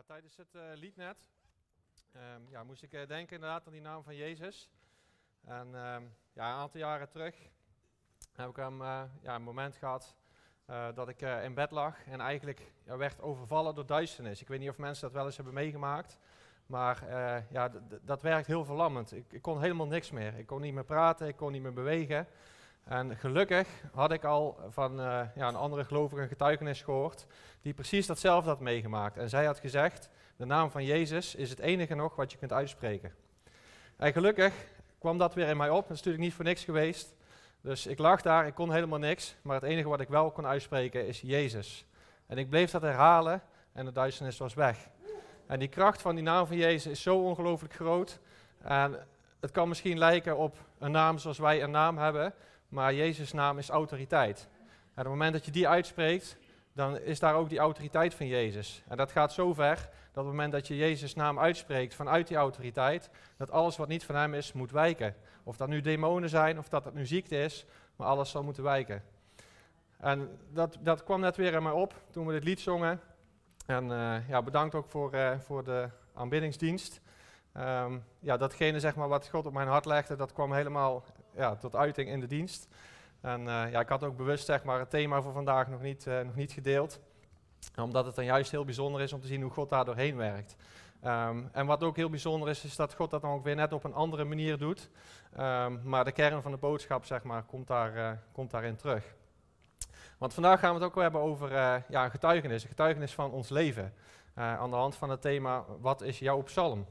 Ja, 0.00 0.06
tijdens 0.06 0.36
het 0.36 0.54
uh, 0.54 0.62
lied 0.74 0.96
net 0.96 1.28
um, 2.16 2.48
ja, 2.48 2.64
moest 2.64 2.82
ik 2.82 2.92
uh, 2.92 3.06
denken 3.06 3.34
inderdaad 3.34 3.66
aan 3.66 3.72
die 3.72 3.80
naam 3.80 4.02
van 4.02 4.16
Jezus. 4.16 4.70
En 5.44 5.66
um, 5.66 6.14
ja, 6.32 6.50
een 6.50 6.58
aantal 6.58 6.80
jaren 6.80 7.08
terug 7.08 7.36
heb 8.32 8.48
ik 8.48 8.56
um, 8.56 8.80
uh, 8.80 9.02
ja, 9.22 9.34
een 9.34 9.42
moment 9.42 9.76
gehad 9.76 10.16
dat 10.94 11.08
ik 11.08 11.20
in 11.20 11.54
bed 11.54 11.70
lag 11.70 12.06
en 12.06 12.20
eigenlijk 12.20 12.72
werd 12.84 13.20
overvallen 13.20 13.74
door 13.74 13.86
duisternis. 13.86 14.40
Ik 14.40 14.48
weet 14.48 14.60
niet 14.60 14.68
of 14.68 14.78
mensen 14.78 15.02
dat 15.02 15.12
wel 15.12 15.24
eens 15.26 15.36
hebben 15.36 15.54
meegemaakt, 15.54 16.18
maar 16.66 17.04
ja, 17.50 17.72
dat 18.02 18.22
werkt 18.22 18.46
heel 18.46 18.64
verlammend. 18.64 19.12
Ik, 19.12 19.32
ik 19.32 19.42
kon 19.42 19.60
helemaal 19.60 19.86
niks 19.86 20.10
meer. 20.10 20.34
Ik 20.34 20.46
kon 20.46 20.60
niet 20.60 20.74
meer 20.74 20.84
praten, 20.84 21.28
ik 21.28 21.36
kon 21.36 21.52
niet 21.52 21.62
meer 21.62 21.72
bewegen. 21.72 22.26
En 22.84 23.16
gelukkig 23.16 23.68
had 23.92 24.12
ik 24.12 24.24
al 24.24 24.58
van 24.68 25.00
uh, 25.00 25.20
ja, 25.34 25.48
een 25.48 25.56
andere 25.56 25.84
gelovige 25.84 26.28
getuigenis 26.28 26.82
gehoord, 26.82 27.26
die 27.62 27.74
precies 27.74 28.06
datzelfde 28.06 28.50
had 28.50 28.60
meegemaakt. 28.60 29.16
En 29.16 29.28
zij 29.28 29.44
had 29.44 29.58
gezegd, 29.58 30.08
de 30.36 30.44
naam 30.44 30.70
van 30.70 30.84
Jezus 30.84 31.34
is 31.34 31.50
het 31.50 31.58
enige 31.58 31.94
nog 31.94 32.16
wat 32.16 32.32
je 32.32 32.38
kunt 32.38 32.52
uitspreken. 32.52 33.14
En 33.96 34.12
gelukkig 34.12 34.54
kwam 34.98 35.18
dat 35.18 35.34
weer 35.34 35.48
in 35.48 35.56
mij 35.56 35.70
op, 35.70 35.82
dat 35.82 35.90
is 35.90 35.96
natuurlijk 35.96 36.24
niet 36.24 36.34
voor 36.34 36.44
niks 36.44 36.64
geweest. 36.64 37.14
Dus 37.60 37.86
ik 37.86 37.98
lag 37.98 38.22
daar, 38.22 38.46
ik 38.46 38.54
kon 38.54 38.72
helemaal 38.72 38.98
niks, 38.98 39.36
maar 39.42 39.54
het 39.54 39.64
enige 39.64 39.88
wat 39.88 40.00
ik 40.00 40.08
wel 40.08 40.30
kon 40.30 40.46
uitspreken 40.46 41.06
is 41.06 41.20
Jezus. 41.20 41.86
En 42.26 42.38
ik 42.38 42.48
bleef 42.48 42.70
dat 42.70 42.82
herhalen 42.82 43.42
en 43.72 43.84
de 43.84 43.92
duisternis 43.92 44.38
was 44.38 44.54
weg. 44.54 44.88
En 45.46 45.58
die 45.58 45.68
kracht 45.68 46.02
van 46.02 46.14
die 46.14 46.24
naam 46.24 46.46
van 46.46 46.56
Jezus 46.56 46.92
is 46.92 47.02
zo 47.02 47.18
ongelooflijk 47.18 47.74
groot. 47.74 48.20
En 48.62 49.06
het 49.40 49.50
kan 49.50 49.68
misschien 49.68 49.98
lijken 49.98 50.36
op 50.36 50.56
een 50.78 50.90
naam 50.90 51.18
zoals 51.18 51.38
wij 51.38 51.62
een 51.62 51.70
naam 51.70 51.98
hebben, 51.98 52.34
maar 52.70 52.94
Jezus' 52.94 53.32
naam 53.32 53.58
is 53.58 53.68
autoriteit. 53.68 54.48
En 54.50 54.90
op 54.90 54.96
het 54.96 55.06
moment 55.06 55.32
dat 55.32 55.44
je 55.44 55.50
die 55.50 55.68
uitspreekt, 55.68 56.36
dan 56.72 56.98
is 56.98 57.18
daar 57.18 57.34
ook 57.34 57.48
die 57.48 57.58
autoriteit 57.58 58.14
van 58.14 58.26
Jezus. 58.26 58.82
En 58.88 58.96
dat 58.96 59.12
gaat 59.12 59.32
zo 59.32 59.54
ver 59.54 59.76
dat 59.76 59.88
op 60.08 60.14
het 60.14 60.24
moment 60.24 60.52
dat 60.52 60.66
je 60.66 60.76
Jezus' 60.76 61.14
naam 61.14 61.38
uitspreekt 61.38 61.94
vanuit 61.94 62.28
die 62.28 62.36
autoriteit, 62.36 63.10
dat 63.36 63.50
alles 63.50 63.76
wat 63.76 63.88
niet 63.88 64.04
van 64.04 64.14
hem 64.14 64.34
is, 64.34 64.52
moet 64.52 64.70
wijken. 64.70 65.14
Of 65.42 65.56
dat 65.56 65.68
nu 65.68 65.80
demonen 65.80 66.28
zijn, 66.28 66.58
of 66.58 66.68
dat 66.68 66.84
het 66.84 66.94
nu 66.94 67.06
ziekte 67.06 67.42
is, 67.42 67.66
maar 67.96 68.06
alles 68.06 68.30
zal 68.30 68.42
moeten 68.42 68.62
wijken. 68.62 69.02
En 69.98 70.38
dat, 70.52 70.76
dat 70.80 71.04
kwam 71.04 71.20
net 71.20 71.36
weer 71.36 71.52
in 71.52 71.62
mij 71.62 71.72
op 71.72 71.94
toen 72.10 72.26
we 72.26 72.32
dit 72.32 72.44
lied 72.44 72.60
zongen. 72.60 73.00
En 73.66 73.84
uh, 73.84 74.28
ja, 74.28 74.42
bedankt 74.42 74.74
ook 74.74 74.86
voor, 74.88 75.14
uh, 75.14 75.38
voor 75.38 75.64
de 75.64 75.88
aanbiddingsdienst. 76.14 77.00
Um, 77.56 78.04
ja, 78.18 78.36
datgene 78.36 78.80
zeg 78.80 78.94
maar, 78.96 79.08
wat 79.08 79.28
God 79.28 79.46
op 79.46 79.52
mijn 79.52 79.68
hart 79.68 79.84
legde, 79.84 80.16
dat 80.16 80.32
kwam 80.32 80.52
helemaal 80.52 81.04
ja, 81.34 81.56
tot 81.56 81.76
uiting 81.76 82.08
in 82.08 82.20
de 82.20 82.26
dienst. 82.26 82.68
En 83.20 83.40
uh, 83.40 83.46
ja, 83.46 83.80
ik 83.80 83.88
had 83.88 84.04
ook 84.04 84.16
bewust 84.16 84.44
zeg 84.44 84.64
maar, 84.64 84.78
het 84.78 84.90
thema 84.90 85.22
voor 85.22 85.32
vandaag 85.32 85.68
nog 85.68 85.80
niet, 85.80 86.06
uh, 86.06 86.20
nog 86.20 86.34
niet 86.34 86.52
gedeeld. 86.52 87.00
Omdat 87.76 88.06
het 88.06 88.14
dan 88.14 88.24
juist 88.24 88.50
heel 88.50 88.64
bijzonder 88.64 89.00
is 89.00 89.12
om 89.12 89.20
te 89.20 89.26
zien 89.26 89.42
hoe 89.42 89.50
God 89.50 89.68
daar 89.68 89.84
doorheen 89.84 90.16
werkt. 90.16 90.56
Um, 91.04 91.48
en 91.52 91.66
wat 91.66 91.82
ook 91.82 91.96
heel 91.96 92.10
bijzonder 92.10 92.48
is, 92.48 92.64
is 92.64 92.76
dat 92.76 92.94
God 92.94 93.10
dat 93.10 93.22
dan 93.22 93.30
ook 93.30 93.44
weer 93.44 93.54
net 93.54 93.72
op 93.72 93.84
een 93.84 93.94
andere 93.94 94.24
manier 94.24 94.58
doet. 94.58 94.90
Um, 95.38 95.80
maar 95.84 96.04
de 96.04 96.12
kern 96.12 96.42
van 96.42 96.50
de 96.50 96.56
boodschap 96.56 97.04
zeg 97.04 97.22
maar, 97.22 97.42
komt, 97.42 97.66
daar, 97.66 97.96
uh, 97.96 98.10
komt 98.32 98.50
daarin 98.50 98.76
terug. 98.76 99.14
Want 100.18 100.34
vandaag 100.34 100.60
gaan 100.60 100.74
we 100.74 100.80
het 100.80 100.90
ook 100.90 101.02
hebben 101.02 101.20
over 101.20 101.52
ja, 101.88 102.04
een 102.04 102.10
getuigenis, 102.10 102.62
een 102.62 102.68
getuigenis 102.68 103.14
van 103.14 103.30
ons 103.30 103.48
leven. 103.48 103.94
aan 104.34 104.70
de 104.70 104.76
hand 104.76 104.96
van 104.96 105.10
het 105.10 105.20
thema, 105.20 105.64
wat 105.80 106.02
is 106.02 106.18
jouw 106.18 106.42
psalm? 106.42 106.86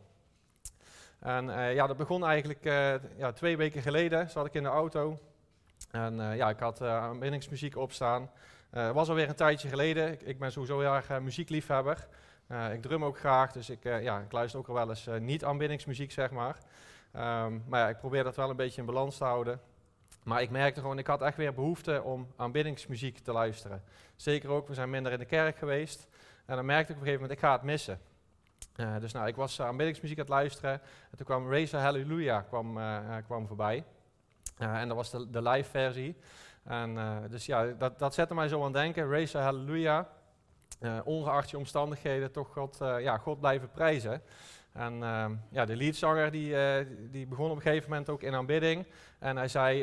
En 1.19 1.45
uh, 1.45 1.73
ja, 1.73 1.87
dat 1.87 1.97
begon 1.97 2.25
eigenlijk 2.25 2.65
uh, 2.65 2.93
ja, 3.17 3.31
twee 3.31 3.57
weken 3.57 3.81
geleden, 3.81 4.29
zat 4.29 4.45
ik 4.45 4.53
in 4.53 4.63
de 4.63 4.69
auto. 4.69 5.19
En 5.91 6.19
uh, 6.19 6.35
ja, 6.35 6.49
ik 6.49 6.59
had 6.59 6.81
aanbindingsmuziek 6.81 7.77
opstaan. 7.77 8.29
Het 8.69 8.93
was 8.93 9.09
alweer 9.09 9.29
een 9.29 9.35
tijdje 9.35 9.69
geleden. 9.69 10.27
Ik, 10.27 10.39
ben 10.39 10.51
sowieso 10.51 10.79
heel 10.79 10.95
erg 10.95 11.19
muziekliefhebber. 11.19 12.07
ik 12.73 12.81
drum 12.81 13.05
ook 13.05 13.19
graag, 13.19 13.51
dus 13.51 13.69
ik, 13.69 13.83
ja, 13.83 14.19
ik 14.19 14.31
luister 14.31 14.59
ook 14.59 14.67
al 14.67 14.73
wel 14.73 14.89
eens 14.89 15.07
niet 15.19 15.43
aanbindingsmuziek, 15.43 16.11
zeg 16.11 16.31
maar. 16.31 16.57
Um, 17.15 17.63
maar 17.67 17.79
ja, 17.79 17.89
ik 17.89 17.97
probeer 17.97 18.23
dat 18.23 18.35
wel 18.35 18.49
een 18.49 18.55
beetje 18.55 18.81
in 18.81 18.87
balans 18.87 19.17
te 19.17 19.23
houden. 19.23 19.61
Maar 20.23 20.41
ik 20.41 20.49
merkte 20.49 20.81
gewoon, 20.81 20.97
ik 20.97 21.07
had 21.07 21.21
echt 21.21 21.37
weer 21.37 21.53
behoefte 21.53 22.03
om 22.03 22.27
aanbiddingsmuziek 22.35 23.17
te 23.17 23.31
luisteren. 23.31 23.83
Zeker 24.15 24.49
ook, 24.49 24.67
we 24.67 24.73
zijn 24.73 24.89
minder 24.89 25.11
in 25.11 25.19
de 25.19 25.25
kerk 25.25 25.57
geweest. 25.57 26.07
En 26.45 26.55
dan 26.55 26.65
merkte 26.65 26.91
ik 26.91 26.97
op 26.97 27.05
een 27.05 27.07
gegeven 27.07 27.21
moment, 27.21 27.39
ik 27.39 27.45
ga 27.45 27.51
het 27.51 27.63
missen. 27.63 27.99
Uh, 28.79 28.99
dus 28.99 29.11
nou, 29.11 29.27
ik 29.27 29.35
was 29.35 29.59
uh, 29.59 29.65
aanbiddingsmuziek 29.65 30.17
aan 30.17 30.23
het 30.23 30.33
luisteren. 30.33 30.71
En 31.11 31.17
toen 31.17 31.25
kwam 31.25 31.49
Raise 31.49 31.77
Hallelujah 31.77 32.43
kwam, 32.47 32.77
uh, 32.77 33.15
kwam 33.25 33.47
voorbij. 33.47 33.83
en 34.57 34.87
dat 34.87 34.97
was 34.97 35.09
de, 35.09 35.29
de 35.29 35.41
live 35.41 35.69
versie. 35.69 36.15
En, 36.63 36.97
dus 37.29 37.45
ja, 37.45 37.65
dat, 37.65 37.99
dat 37.99 38.13
zette 38.13 38.33
mij 38.33 38.47
zo 38.47 38.57
aan 38.57 38.63
het 38.63 38.73
denken. 38.73 39.09
Raise 39.09 39.37
Hallelujah. 39.37 40.05
ongeacht 41.03 41.49
je 41.49 41.57
omstandigheden, 41.57 42.31
toch 42.31 42.53
God, 42.53 42.77
ja, 42.79 43.17
God 43.17 43.39
blijven 43.39 43.71
prijzen. 43.71 44.21
En 44.73 45.03
ehm, 45.03 45.35
ja, 45.51 45.65
de 45.65 45.75
leadzanger 45.75 46.31
die, 46.31 46.55
die 47.09 47.27
begon 47.27 47.49
op 47.49 47.55
een 47.55 47.61
gegeven 47.61 47.89
moment 47.89 48.09
ook 48.09 48.23
in 48.23 48.35
aanbidding. 48.35 48.85
En 49.19 49.37
hij 49.37 49.47
zei, 49.47 49.77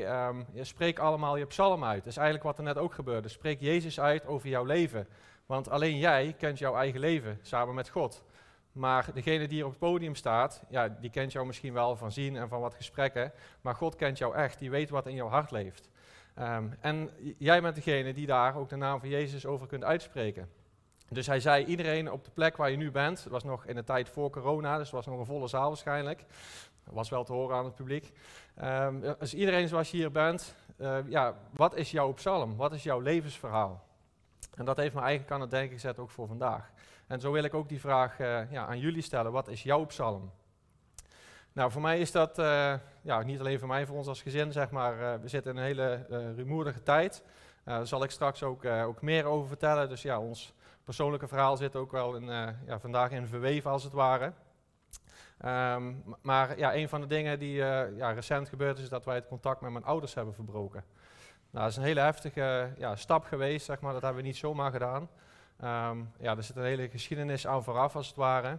je 0.53 0.65
spreek 0.65 0.99
allemaal 0.99 1.37
je 1.37 1.47
psalm 1.47 1.85
uit. 1.85 1.99
Dat 1.99 2.13
is 2.13 2.17
eigenlijk 2.17 2.47
wat 2.47 2.59
er 2.59 2.65
net 2.65 2.79
ook 2.79 2.95
gebeurde. 2.95 3.29
Spreek 3.29 3.61
Jezus 3.61 4.01
uit 4.01 4.27
over 4.27 4.49
jouw 4.49 4.65
leven. 4.65 5.09
Want 5.47 5.69
alleen 5.71 5.99
jij 5.99 6.35
kent 6.39 6.59
jouw 6.59 6.77
eigen 6.77 7.01
leven, 7.01 7.39
samen 7.43 7.75
met 7.75 7.89
God. 7.89 8.25
Maar 8.77 9.07
degene 9.15 9.47
die 9.47 9.57
hier 9.57 9.65
op 9.65 9.71
het 9.71 9.79
podium 9.79 10.15
staat, 10.15 10.63
ja, 10.69 10.89
die 10.89 11.11
kent 11.11 11.33
jou 11.33 11.47
misschien 11.47 11.73
wel 11.73 11.97
van 11.97 12.13
zien 12.13 12.37
en 12.37 12.49
van 12.49 12.61
wat 12.61 12.75
gesprekken. 12.75 13.33
Maar 13.61 13.75
God 13.75 13.97
kent 13.97 14.19
jou 14.19 14.35
echt, 14.35 14.59
die 14.59 14.71
weet 14.71 14.91
wat 14.91 15.07
in 15.07 15.15
jouw 15.15 15.29
hart 15.29 15.51
leeft. 15.51 15.91
Um, 16.39 16.75
en 16.81 17.11
jij 17.39 17.63
bent 17.63 17.75
degene 17.75 18.15
die 18.15 18.27
daar 18.27 18.57
ook 18.57 18.69
de 18.69 18.77
naam 18.77 19.01
van 19.01 19.09
Jezus 19.09 19.47
over 19.47 19.67
kunt 19.67 19.85
uitspreken. 19.85 20.49
Dus 21.09 21.27
hij 21.27 21.41
zei, 21.41 21.65
iedereen 21.65 22.13
op 22.13 22.25
de 22.25 22.31
plek 22.31 22.57
waar 22.57 22.71
je 22.71 22.77
nu 22.77 22.91
bent, 22.91 23.23
het 23.23 23.33
was 23.33 23.45
nog 23.45 23.67
in 23.67 23.75
de 23.75 23.85
tijd 23.85 24.09
voor 24.09 24.31
corona, 24.31 24.77
dus 24.77 24.87
het 24.87 24.95
was 24.95 25.07
nog 25.07 25.19
een 25.19 25.27
volle 25.27 25.49
zaal 25.49 25.69
waarschijnlijk. 25.69 26.25
Was 26.85 27.09
wel 27.09 27.25
te 27.25 27.33
horen 27.33 27.57
aan 27.57 27.65
het 27.65 27.75
publiek. 27.75 28.13
Um, 28.63 29.01
dus 29.19 29.35
iedereen 29.35 29.69
zoals 29.69 29.91
je 29.91 29.97
hier 29.97 30.11
bent, 30.11 30.55
uh, 30.79 30.99
ja, 31.09 31.35
wat 31.51 31.77
is 31.77 31.91
jouw 31.91 32.13
psalm? 32.13 32.57
Wat 32.57 32.73
is 32.73 32.83
jouw 32.83 33.01
levensverhaal? 33.01 33.85
En 34.55 34.65
dat 34.65 34.77
heeft 34.77 34.95
me 34.95 35.01
eigenlijk 35.01 35.31
aan 35.31 35.41
het 35.41 35.51
denken 35.51 35.73
gezet 35.73 35.99
ook 35.99 36.11
voor 36.11 36.27
vandaag. 36.27 36.71
En 37.07 37.21
zo 37.21 37.33
wil 37.33 37.45
ik 37.45 37.55
ook 37.55 37.69
die 37.69 37.81
vraag 37.81 38.19
uh, 38.19 38.51
ja, 38.51 38.67
aan 38.67 38.79
jullie 38.79 39.03
stellen. 39.03 39.33
Wat 39.33 39.49
is 39.49 39.63
jouw 39.63 39.85
psalm? 39.85 40.31
Nou, 41.53 41.71
voor 41.71 41.83
mij 41.83 42.01
is 42.01 42.13
dat, 42.13 42.39
uh, 42.39 42.75
ja, 43.03 43.23
niet 43.23 43.41
alleen 43.41 43.59
voor 43.59 43.69
mij, 43.69 43.87
voor 43.87 43.97
ons 43.97 44.07
als 44.07 44.23
gezin, 44.23 44.53
zeg 44.53 44.71
maar, 44.71 45.01
uh, 45.01 45.15
we 45.23 45.29
zitten 45.29 45.51
in 45.51 45.57
een 45.57 45.65
hele 45.65 46.07
rumoerige 46.37 46.83
tijd. 46.83 47.23
daar 47.65 47.87
zal 47.87 48.03
ik 48.03 48.11
straks 48.11 48.43
ook, 48.43 48.65
ook 48.65 49.03
meer 49.03 49.25
over 49.25 49.49
vertellen. 49.49 49.89
Dus 49.89 50.03
ja, 50.03 50.21
ons 50.21 50.55
persoonlijke 50.85 51.29
verhaal 51.29 51.57
zit 51.57 51.77
ook 51.77 51.93
wel 51.93 52.17
in, 52.17 52.25
ja, 52.67 52.79
vandaag 52.79 53.11
in 53.11 53.27
verweven 53.27 53.71
als 53.71 53.85
het 53.85 53.93
ware. 53.93 54.33
Um, 55.45 56.05
maar 56.23 56.59
ja, 56.59 56.75
een 56.75 56.89
van 56.89 57.01
de 57.01 57.07
dingen 57.07 57.39
die 57.39 57.55
ja, 57.55 58.11
recent 58.13 58.49
gebeurd 58.49 58.77
is, 58.77 58.83
is 58.83 58.89
dat 58.89 59.05
wij 59.05 59.15
het 59.15 59.27
contact 59.27 59.61
met 59.61 59.73
mijn 59.73 59.85
ouders 59.85 60.15
hebben 60.15 60.35
verbroken. 60.35 60.85
Nou, 61.51 61.65
dat 61.65 61.71
is 61.71 61.77
een 61.77 61.83
hele 61.83 62.01
heftige 62.01 62.73
ja, 62.79 62.97
stap 62.97 63.25
geweest, 63.25 63.67
zeg 63.67 63.81
maar. 63.81 63.93
Dat 63.93 64.03
hebben 64.03 64.23
we 64.23 64.29
niet 64.29 64.37
zomaar 64.37 64.71
gedaan. 64.71 65.09
Um, 65.65 66.13
ja, 66.19 66.37
er 66.37 66.43
zit 66.43 66.57
een 66.57 66.65
hele 66.65 66.89
geschiedenis 66.89 67.47
aan 67.47 67.65
vooraf, 67.65 67.97
als 67.97 68.07
het 68.07 68.17
ware. 68.17 68.59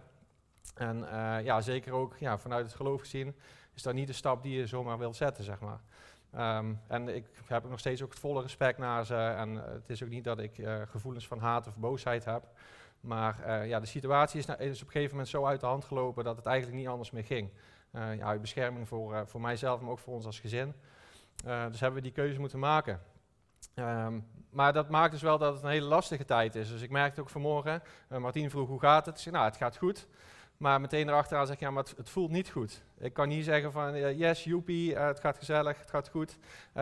En 0.74 0.98
uh, 0.98 1.44
ja, 1.44 1.60
zeker 1.60 1.92
ook 1.92 2.16
ja, 2.16 2.38
vanuit 2.38 2.66
het 2.66 2.74
geloof 2.74 3.00
gezien 3.00 3.34
is 3.74 3.82
dat 3.82 3.94
niet 3.94 4.06
de 4.06 4.12
stap 4.12 4.42
die 4.42 4.58
je 4.58 4.66
zomaar 4.66 4.98
wilt 4.98 5.16
zetten, 5.16 5.44
zeg 5.44 5.58
maar. 5.60 5.80
Um, 6.58 6.80
en 6.86 7.08
ik 7.08 7.24
heb 7.46 7.68
nog 7.68 7.78
steeds 7.78 8.02
ook 8.02 8.10
het 8.10 8.18
volle 8.18 8.42
respect 8.42 8.78
naar 8.78 9.06
ze. 9.06 9.14
En 9.14 9.54
uh, 9.54 9.64
het 9.64 9.90
is 9.90 10.02
ook 10.02 10.08
niet 10.08 10.24
dat 10.24 10.38
ik 10.38 10.58
uh, 10.58 10.82
gevoelens 10.86 11.26
van 11.26 11.38
haat 11.38 11.66
of 11.66 11.76
boosheid 11.76 12.24
heb. 12.24 12.48
Maar 13.00 13.66
ja, 13.66 13.80
de 13.80 13.86
situatie 13.86 14.38
is, 14.38 14.46
is, 14.46 14.80
op 14.80 14.86
een 14.86 14.92
gegeven 14.92 15.10
moment 15.10 15.28
zo 15.28 15.44
uit 15.44 15.60
de 15.60 15.66
hand 15.66 15.84
gelopen 15.84 16.24
dat 16.24 16.36
het 16.36 16.46
eigenlijk 16.46 16.78
niet 16.78 16.88
anders 16.88 17.10
meer 17.10 17.24
ging. 17.24 17.50
ja, 17.92 18.20
uit 18.20 18.40
bescherming 18.40 18.88
voor, 18.88 19.26
voor 19.26 19.40
mijzelf, 19.40 19.80
maar 19.80 19.90
ook 19.90 19.98
voor 19.98 20.14
ons 20.14 20.26
als 20.26 20.40
gezin. 20.40 20.74
dus 21.44 21.80
hebben 21.80 21.92
we 21.92 22.00
die 22.00 22.12
keuze 22.12 22.40
moeten 22.40 22.58
maken. 22.58 23.00
Um, 23.74 24.26
maar 24.50 24.72
dat 24.72 24.88
maakt 24.88 25.12
dus 25.12 25.22
wel 25.22 25.38
dat 25.38 25.54
het 25.54 25.62
een 25.62 25.70
hele 25.70 25.86
lastige 25.86 26.24
tijd 26.24 26.54
is. 26.54 26.70
Dus 26.70 26.82
ik 26.82 26.90
merkte 26.90 27.20
ook 27.20 27.30
vanmorgen, 27.30 27.82
uh, 28.12 28.18
Martien 28.18 28.50
vroeg 28.50 28.68
hoe 28.68 28.80
gaat 28.80 29.06
het? 29.06 29.14
Ik 29.14 29.20
zei, 29.20 29.34
nou 29.34 29.46
het 29.46 29.56
gaat 29.56 29.76
goed. 29.76 30.06
Maar 30.56 30.80
meteen 30.80 31.08
erachteraan 31.08 31.46
zeg 31.46 31.54
ik, 31.54 31.60
ja 31.60 31.70
maar 31.70 31.84
het, 31.96 32.10
voelt 32.10 32.30
niet 32.30 32.50
goed. 32.50 32.82
Ik 32.98 33.12
kan 33.12 33.28
niet 33.28 33.44
zeggen 33.44 33.72
van, 33.72 33.94
uh, 33.94 34.18
yes, 34.18 34.44
joepie, 34.44 34.92
uh, 34.92 35.06
het 35.06 35.20
gaat 35.20 35.38
gezellig, 35.38 35.78
het 35.78 35.90
gaat 35.90 36.08
goed. 36.08 36.38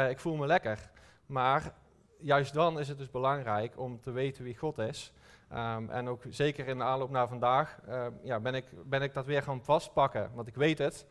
ik 0.08 0.20
voel 0.20 0.36
me 0.36 0.46
lekker. 0.46 0.90
Maar 1.26 1.72
juist 2.18 2.54
dan 2.54 2.78
is 2.78 2.88
het 2.88 2.98
dus 2.98 3.10
belangrijk 3.10 3.78
om 3.78 4.00
te 4.00 4.10
weten 4.10 4.44
wie 4.44 4.56
God 4.56 4.78
is. 4.78 5.12
Um, 5.52 5.90
en 5.90 6.08
ook 6.08 6.22
zeker 6.30 6.68
in 6.68 6.78
de 6.78 6.84
aanloop 6.84 7.10
naar 7.10 7.28
vandaag 7.28 7.78
uh, 7.88 8.06
ja, 8.22 8.40
ben, 8.40 8.54
ik, 8.54 8.64
ben 8.84 9.02
ik 9.02 9.14
dat 9.14 9.26
weer 9.26 9.42
gaan 9.42 9.64
vastpakken. 9.64 10.30
Want 10.34 10.48
ik 10.48 10.54
weet 10.54 10.78
het. 10.78 11.06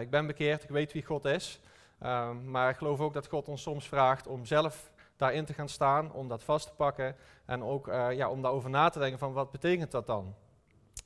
Ik 0.00 0.10
ben 0.10 0.26
bekeerd, 0.26 0.62
ik 0.62 0.68
weet 0.68 0.92
wie 0.92 1.04
God 1.04 1.24
is. 1.24 1.60
Um, 2.02 2.50
maar 2.50 2.70
ik 2.70 2.76
geloof 2.76 3.00
ook 3.00 3.14
dat 3.14 3.28
God 3.28 3.48
ons 3.48 3.62
soms 3.62 3.88
vraagt 3.88 4.26
om 4.26 4.44
zelf 4.44 4.91
daarin 5.22 5.44
te 5.44 5.52
gaan 5.52 5.68
staan, 5.68 6.12
om 6.12 6.28
dat 6.28 6.42
vast 6.42 6.66
te 6.66 6.72
pakken 6.72 7.16
en 7.44 7.62
ook 7.62 7.88
uh, 7.88 8.12
ja, 8.12 8.28
om 8.28 8.42
daarover 8.42 8.70
na 8.70 8.88
te 8.88 8.98
denken 8.98 9.18
van 9.18 9.32
wat 9.32 9.50
betekent 9.50 9.90
dat 9.90 10.06
dan? 10.06 10.34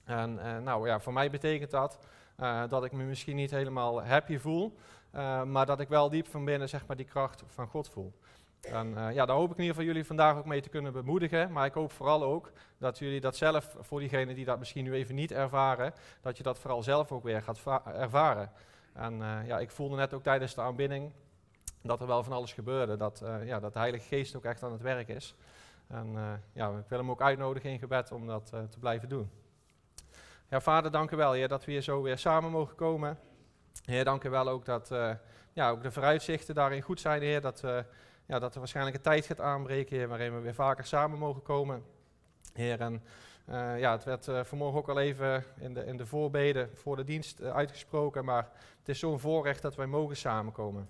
En 0.05 0.39
uh, 0.39 0.59
nou 0.59 0.89
ja, 0.89 1.01
voor 1.01 1.13
mij 1.13 1.31
betekent 1.31 1.71
dat 1.71 1.99
uh, 2.41 2.69
dat 2.69 2.85
ik 2.85 2.93
me 2.93 3.05
misschien 3.05 3.37
niet 3.37 3.51
helemaal 3.51 4.05
happy 4.05 4.39
voel, 4.39 4.77
maar 5.47 5.67
dat 5.67 5.81
ik 5.81 5.89
wel 5.89 6.11
diep 6.11 6.27
van 6.29 6.45
binnen 6.45 6.69
zeg 6.69 6.87
maar 6.87 6.97
die 6.97 7.07
kracht 7.07 7.43
van 7.47 7.67
God 7.67 7.89
voel. 7.89 8.13
En 8.61 9.15
ja, 9.15 9.27
daar 9.27 9.37
hoop 9.37 9.51
ik 9.51 9.57
in 9.57 9.63
ieder 9.63 9.77
geval 9.77 9.85
jullie 9.85 10.07
vandaag 10.07 10.37
ook 10.37 10.45
mee 10.45 10.61
te 10.61 10.69
kunnen 10.69 10.93
bemoedigen. 10.93 11.53
Maar 11.53 11.67
ik 11.67 11.75
hoop 11.75 11.93
vooral 11.93 12.25
ook 12.25 12.53
dat 12.79 12.99
jullie 12.99 13.21
dat 13.21 13.37
zelf, 13.37 13.77
voor 13.81 14.01
diegenen 14.01 14.35
die 14.35 14.45
dat 14.45 14.59
misschien 14.59 14.85
nu 14.85 14.93
even 14.93 15.15
niet 15.15 15.33
ervaren, 15.33 15.93
dat 16.21 16.37
je 16.37 16.43
dat 16.43 16.59
vooral 16.59 16.83
zelf 16.83 17.13
ook 17.13 17.23
weer 17.23 17.43
gaat 17.43 17.61
ervaren. 17.85 18.51
En 18.93 19.19
ja, 19.47 19.59
ik 19.59 19.71
voelde 19.71 19.97
net 19.97 20.15
ook 20.15 20.23
tijdens 20.23 20.55
de 20.55 20.61
aanbidding 20.61 21.13
dat 21.83 22.01
er 22.01 22.07
wel 22.07 22.23
van 22.23 22.33
alles 22.33 22.53
gebeurde. 22.53 22.97
Dat, 22.97 23.23
ja, 23.45 23.61
dat 23.61 23.73
de 23.73 23.79
Heilige 23.79 24.07
Geest 24.07 24.37
ook 24.37 24.45
echt 24.45 24.63
aan 24.63 24.73
het 24.73 24.83
werk 24.83 25.09
is. 25.09 25.35
En 25.87 26.41
ja, 26.53 26.69
ik 26.69 26.89
wil 26.89 26.99
hem 26.99 27.11
ook 27.11 27.23
uitnodigen 27.23 27.71
in 27.71 27.79
gebed 27.79 28.13
om 28.13 28.27
dat 28.27 28.47
te 28.47 28.79
blijven 28.79 29.09
doen. 29.09 29.31
Ja, 30.49 30.61
vader, 30.61 30.91
dank 30.91 31.11
u 31.11 31.17
wel, 31.17 31.33
Heer, 31.33 31.49
dat 31.49 31.65
we 31.65 31.73
hier 31.73 31.81
zo 31.81 32.03
weer 32.03 32.19
samen 32.19 32.51
mogen 32.51 32.75
komen. 32.75 33.19
Heer, 33.85 34.05
dank 34.05 34.25
u 34.25 34.31
wel 34.31 34.49
ook 34.49 34.65
dat 34.65 34.95
ja, 35.53 35.71
ook 35.71 35.83
de 35.83 35.91
vooruitzichten 35.91 36.55
daarin 36.55 36.83
goed 36.83 37.01
zijn, 37.01 37.23
Heer. 37.23 37.41
Dat, 37.41 37.61
ja, 38.27 38.39
dat 38.39 38.53
er 38.53 38.59
waarschijnlijk 38.59 38.97
een 38.97 39.03
tijd 39.03 39.27
gaat 39.27 39.41
aanbreken, 39.41 39.97
Heer, 39.97 40.09
waarin 40.09 40.35
we 40.35 40.41
weer 40.41 40.55
vaker 40.55 40.85
samen 40.85 41.19
mogen 41.19 41.43
komen. 41.43 41.85
Heer, 42.53 42.81
en 42.81 43.03
ja, 43.79 43.93
het 43.93 44.05
werd 44.05 44.29
vanmorgen 44.43 44.79
ook 44.79 44.89
al 44.89 44.99
even 44.99 45.45
in 45.59 45.75
de, 45.75 45.85
in 45.85 45.97
de 45.97 46.07
voorbeden 46.07 46.71
voor 46.75 46.97
de 46.97 47.05
dienst 47.05 47.43
uitgesproken, 47.43 48.25
maar 48.25 48.49
het 48.79 48.89
is 48.89 48.99
zo'n 48.99 49.21
voorrecht 49.21 49.63
dat 49.63 49.75
wij 49.75 49.87
mogen 49.87 50.17
samenkomen. 50.17 50.89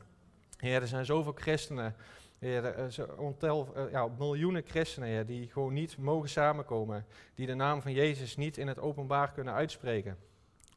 Heer, 0.57 0.81
er 0.81 0.89
zijn 0.89 1.05
zoveel 1.05 1.33
christenen 1.35 1.95
Heer, 2.39 2.75
ontel, 3.17 3.73
uh, 3.77 3.91
ja, 3.91 4.07
miljoenen 4.19 4.63
christenen 4.67 5.27
die 5.27 5.49
gewoon 5.49 5.73
niet 5.73 5.99
mogen 5.99 6.29
samenkomen. 6.29 7.07
Die 7.35 7.47
de 7.47 7.55
naam 7.55 7.83
van 7.83 7.93
Jezus 7.93 8.37
niet 8.37 8.59
in 8.59 8.69
het 8.69 8.79
openbaar 8.79 9.33
kunnen 9.33 9.55
uitspreken. 9.55 10.19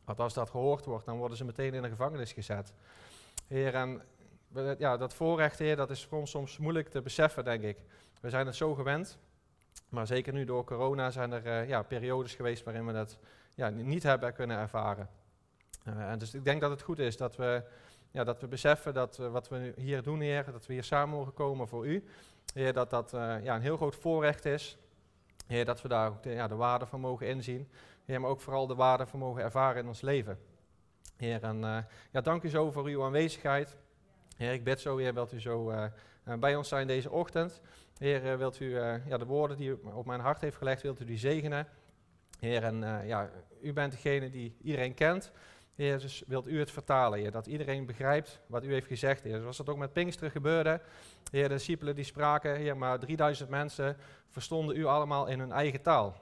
Want 0.05 0.19
als 0.19 0.33
dat 0.33 0.49
gehoord 0.49 0.85
wordt, 0.85 1.05
dan 1.05 1.17
worden 1.17 1.37
ze 1.37 1.45
meteen 1.45 1.73
in 1.73 1.81
de 1.81 1.89
gevangenis 1.89 2.33
gezet. 2.33 2.73
Heer, 3.47 3.99
ja, 4.77 4.97
dat 4.97 5.13
voorrecht, 5.13 5.59
heer, 5.59 5.75
dat 5.75 5.89
is 5.89 6.05
voor 6.05 6.19
ons 6.19 6.31
soms 6.31 6.57
moeilijk 6.57 6.89
te 6.89 7.01
beseffen, 7.01 7.43
denk 7.43 7.63
ik. 7.63 7.77
We 8.21 8.29
zijn 8.29 8.45
het 8.45 8.55
zo 8.55 8.73
gewend. 8.73 9.17
Maar 9.89 10.07
zeker 10.07 10.33
nu 10.33 10.45
door 10.45 10.63
corona 10.63 11.11
zijn 11.11 11.31
er 11.31 11.45
uh, 11.45 11.67
ja, 11.67 11.81
periodes 11.81 12.35
geweest 12.35 12.63
waarin 12.63 12.85
we 12.85 12.93
dat 12.93 13.17
ja, 13.55 13.69
niet 13.69 14.03
hebben 14.03 14.33
kunnen 14.33 14.57
ervaren. 14.57 15.09
Uh, 15.87 16.11
en 16.11 16.19
dus 16.19 16.33
ik 16.33 16.43
denk 16.43 16.61
dat 16.61 16.69
het 16.69 16.81
goed 16.81 16.99
is 16.99 17.17
dat 17.17 17.35
we 17.35 17.63
ja, 18.11 18.23
dat 18.23 18.41
we 18.41 18.47
beseffen 18.47 18.94
dat 18.94 19.17
uh, 19.19 19.31
wat 19.31 19.50
we 19.50 19.73
hier 19.75 20.03
doen, 20.03 20.19
Heer, 20.19 20.45
dat 20.51 20.65
we 20.65 20.73
hier 20.73 20.83
samen 20.83 21.17
mogen 21.17 21.33
komen 21.33 21.67
voor 21.67 21.88
U. 21.88 22.03
Heer, 22.53 22.73
dat 22.73 22.89
dat 22.89 23.13
uh, 23.13 23.44
ja, 23.44 23.56
een 23.56 23.61
heel 23.61 23.77
groot 23.77 23.95
voorrecht 23.95 24.45
is. 24.45 24.77
Heer, 25.47 25.65
dat 25.65 25.81
we 25.81 25.88
daar 25.88 26.09
ook 26.09 26.23
de, 26.23 26.29
ja, 26.29 26.47
de 26.47 26.56
waarde 26.56 26.85
van 26.85 27.00
mogen 27.00 27.27
inzien. 27.27 27.69
Heer, 28.06 28.21
maar 28.21 28.29
ook 28.29 28.41
vooral 28.41 28.67
de 28.67 28.75
waarde 28.75 29.06
van 29.06 29.19
mogen 29.19 29.44
ervaren 29.44 29.81
in 29.81 29.88
ons 29.88 30.01
leven. 30.01 30.39
Heer, 31.17 31.44
en 31.44 31.57
uh, 31.61 31.77
ja, 32.11 32.21
dank 32.21 32.44
u 32.44 32.50
zo 32.50 32.71
voor 32.71 32.85
uw 32.85 33.03
aanwezigheid. 33.03 33.77
Heer, 34.38 34.53
ik 34.53 34.63
bid 34.63 34.79
zo, 34.79 34.97
Heer, 34.97 35.13
wilt 35.13 35.33
u 35.33 35.39
zo 35.39 35.73
bij 36.39 36.56
ons 36.56 36.67
zijn 36.67 36.88
deze 36.88 37.11
ochtend. 37.11 37.61
Heer, 37.97 38.38
wilt 38.38 38.59
u 38.59 38.75
ja, 38.79 39.17
de 39.17 39.25
woorden 39.25 39.57
die 39.57 39.69
u 39.69 39.79
op 39.94 40.06
mijn 40.06 40.19
hart 40.19 40.41
heeft 40.41 40.57
gelegd, 40.57 40.81
wilt 40.81 41.00
u 41.00 41.06
die 41.06 41.17
zegenen. 41.17 41.67
Heer, 42.39 42.63
en 42.63 43.06
ja, 43.06 43.29
u 43.61 43.73
bent 43.73 43.91
degene 43.91 44.29
die 44.29 44.56
iedereen 44.61 44.94
kent. 44.94 45.31
Dus 45.79 46.23
wilt 46.27 46.47
u 46.47 46.59
het 46.59 46.71
vertalen, 46.71 47.19
Heer, 47.19 47.31
dat 47.31 47.47
iedereen 47.47 47.85
begrijpt 47.85 48.39
wat 48.47 48.63
u 48.63 48.71
heeft 48.73 48.87
gezegd, 48.87 49.23
Heer. 49.23 49.39
Zoals 49.39 49.57
dat 49.57 49.69
ook 49.69 49.77
met 49.77 49.93
Pinksteren 49.93 50.31
gebeurde. 50.31 50.81
Heer, 51.31 51.47
de 51.47 51.53
discipelen 51.53 51.95
die 51.95 52.03
spraken, 52.03 52.55
Heer, 52.55 52.77
maar 52.77 52.99
3000 52.99 53.49
mensen 53.49 53.97
verstonden 54.29 54.75
u 54.75 54.85
allemaal 54.85 55.27
in 55.27 55.39
hun 55.39 55.51
eigen 55.51 55.81
taal. 55.81 56.15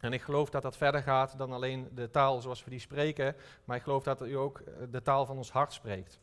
En 0.00 0.12
ik 0.12 0.22
geloof 0.22 0.50
dat 0.50 0.62
dat 0.62 0.76
verder 0.76 1.02
gaat 1.02 1.38
dan 1.38 1.52
alleen 1.52 1.88
de 1.94 2.10
taal 2.10 2.40
zoals 2.40 2.64
we 2.64 2.70
die 2.70 2.78
spreken, 2.78 3.36
maar 3.64 3.76
ik 3.76 3.82
geloof 3.82 4.02
dat 4.02 4.22
u 4.22 4.34
ook 4.34 4.58
eh, 4.58 4.74
de 4.90 5.02
taal 5.02 5.26
van 5.26 5.36
ons 5.36 5.50
hart 5.50 5.72
spreekt. 5.72 6.20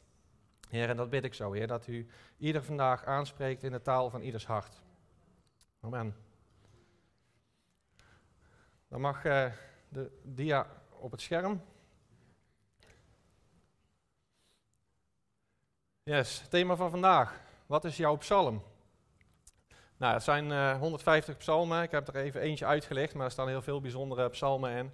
Heer, 0.70 0.90
en 0.90 0.98
dat 0.98 1.10
bid 1.10 1.24
ik 1.24 1.34
zo, 1.34 1.52
Heer, 1.52 1.68
dat 1.68 1.88
u 1.88 2.08
ieder 2.38 2.64
vandaag 2.64 3.06
aanspreekt 3.06 3.64
in 3.64 3.72
de 3.72 3.82
taal 3.82 4.10
van 4.10 4.22
ieders 4.22 4.46
hart. 4.46 4.82
Amen. 5.80 6.16
Dan 8.88 9.02
mag 9.02 9.26
uh, 9.26 9.46
de 9.90 10.12
dia 10.24 10.68
op 11.00 11.12
het 11.12 11.22
scherm. 11.22 11.62
Yes, 16.08 16.44
thema 16.50 16.76
van 16.76 16.90
vandaag. 16.90 17.40
Wat 17.66 17.86
is 17.86 17.98
jouw 17.98 18.16
psalm? 18.16 18.64
Nou, 19.98 20.14
het 20.14 20.24
zijn 20.24 20.50
uh, 20.50 20.72
eh, 20.72 20.80
150 20.80 21.38
psalmen. 21.38 21.84
Ik 21.84 21.92
heb 21.92 22.08
er 22.08 22.16
even 22.16 22.42
eentje 22.42 22.66
uitgelegd, 22.66 23.14
maar 23.14 23.26
er 23.26 23.32
staan 23.32 23.48
heel 23.48 23.62
veel 23.62 23.82
bijzondere 23.82 24.30
psalmen 24.30 24.72
in. 24.72 24.92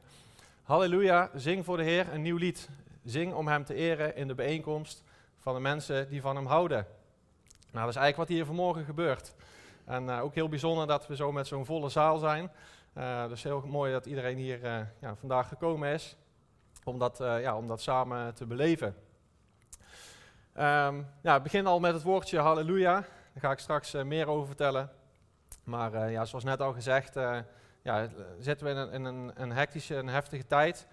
Halleluja, 0.63 1.29
zing 1.35 1.65
voor 1.65 1.77
de 1.77 1.83
Heer 1.83 2.13
een 2.13 2.21
nieuw 2.21 2.37
lied. 2.37 2.69
Zing 3.03 3.33
om 3.33 3.47
Hem 3.47 3.65
te 3.65 3.73
eren 3.73 4.15
in 4.15 4.27
de 4.27 4.35
bijeenkomst 4.35 5.03
van 5.39 5.53
de 5.53 5.59
mensen 5.59 6.09
die 6.09 6.21
van 6.21 6.35
Hem 6.35 6.45
houden. 6.45 6.87
Nou, 7.71 7.85
dat 7.85 7.95
is 7.95 8.01
eigenlijk 8.01 8.17
wat 8.17 8.27
hier 8.27 8.45
vanmorgen 8.45 8.85
gebeurt. 8.85 9.35
En 9.85 10.03
uh, 10.03 10.23
ook 10.23 10.35
heel 10.35 10.49
bijzonder 10.49 10.87
dat 10.87 11.07
we 11.07 11.15
zo 11.15 11.31
met 11.31 11.47
zo'n 11.47 11.65
volle 11.65 11.89
zaal 11.89 12.17
zijn. 12.17 12.51
Uh, 12.97 13.27
dus 13.27 13.43
heel 13.43 13.63
mooi 13.65 13.91
dat 13.91 14.05
iedereen 14.05 14.37
hier 14.37 14.89
ja, 14.99 15.15
vandaag 15.15 15.47
gekomen 15.47 15.93
is 15.93 16.15
om 16.83 16.99
dat, 16.99 17.17
ja, 17.17 17.57
om 17.57 17.67
dat 17.67 17.81
samen 17.81 18.33
te 18.33 18.45
beleven. 18.45 18.95
Um, 20.57 21.07
ja, 21.21 21.35
ik 21.35 21.43
begin 21.43 21.65
al 21.65 21.79
met 21.79 21.93
het 21.93 22.03
woordje 22.03 22.39
halleluja. 22.39 22.93
Daar 22.93 23.41
ga 23.41 23.51
ik 23.51 23.59
straks 23.59 23.95
uh, 23.95 24.03
meer 24.03 24.27
over 24.27 24.47
vertellen. 24.47 24.89
Maar 25.63 25.93
uh, 25.93 26.11
ja, 26.11 26.25
zoals 26.25 26.43
net 26.43 26.61
al 26.61 26.73
gezegd, 26.73 27.17
uh, 27.17 27.37
ja, 27.81 28.07
zitten 28.39 28.65
we 28.65 28.71
in, 28.71 28.77
een, 28.77 29.05
een, 29.05 29.31
een, 29.35 29.51
hectische 29.51 29.95
en 29.95 30.07
heftige 30.07 30.45
tijd. 30.45 30.87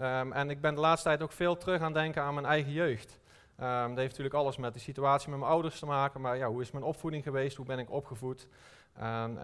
Um, 0.00 0.32
en 0.32 0.50
ik 0.50 0.60
ben 0.60 0.74
de 0.74 0.80
laatste 0.80 1.08
tijd 1.08 1.22
ook 1.22 1.32
veel 1.32 1.56
terug 1.56 1.80
aan 1.80 1.92
denken 1.92 2.22
aan 2.22 2.34
mijn 2.34 2.46
eigen 2.46 2.72
jeugd. 2.72 3.18
Um, 3.60 3.66
dat 3.66 3.96
heeft 3.96 4.10
natuurlijk 4.10 4.34
alles 4.34 4.56
met 4.56 4.74
de 4.74 4.80
situatie 4.80 5.30
met 5.30 5.38
mijn 5.38 5.50
ouders 5.50 5.78
te 5.78 5.86
maken. 5.86 6.20
Maar 6.20 6.36
ja, 6.36 6.48
hoe 6.48 6.60
is 6.60 6.70
mijn 6.70 6.84
opvoeding 6.84 7.22
geweest? 7.22 7.56
Hoe 7.56 7.66
ben 7.66 7.78
ik 7.78 7.90
opgevoed? 7.90 8.48
En 8.92 9.38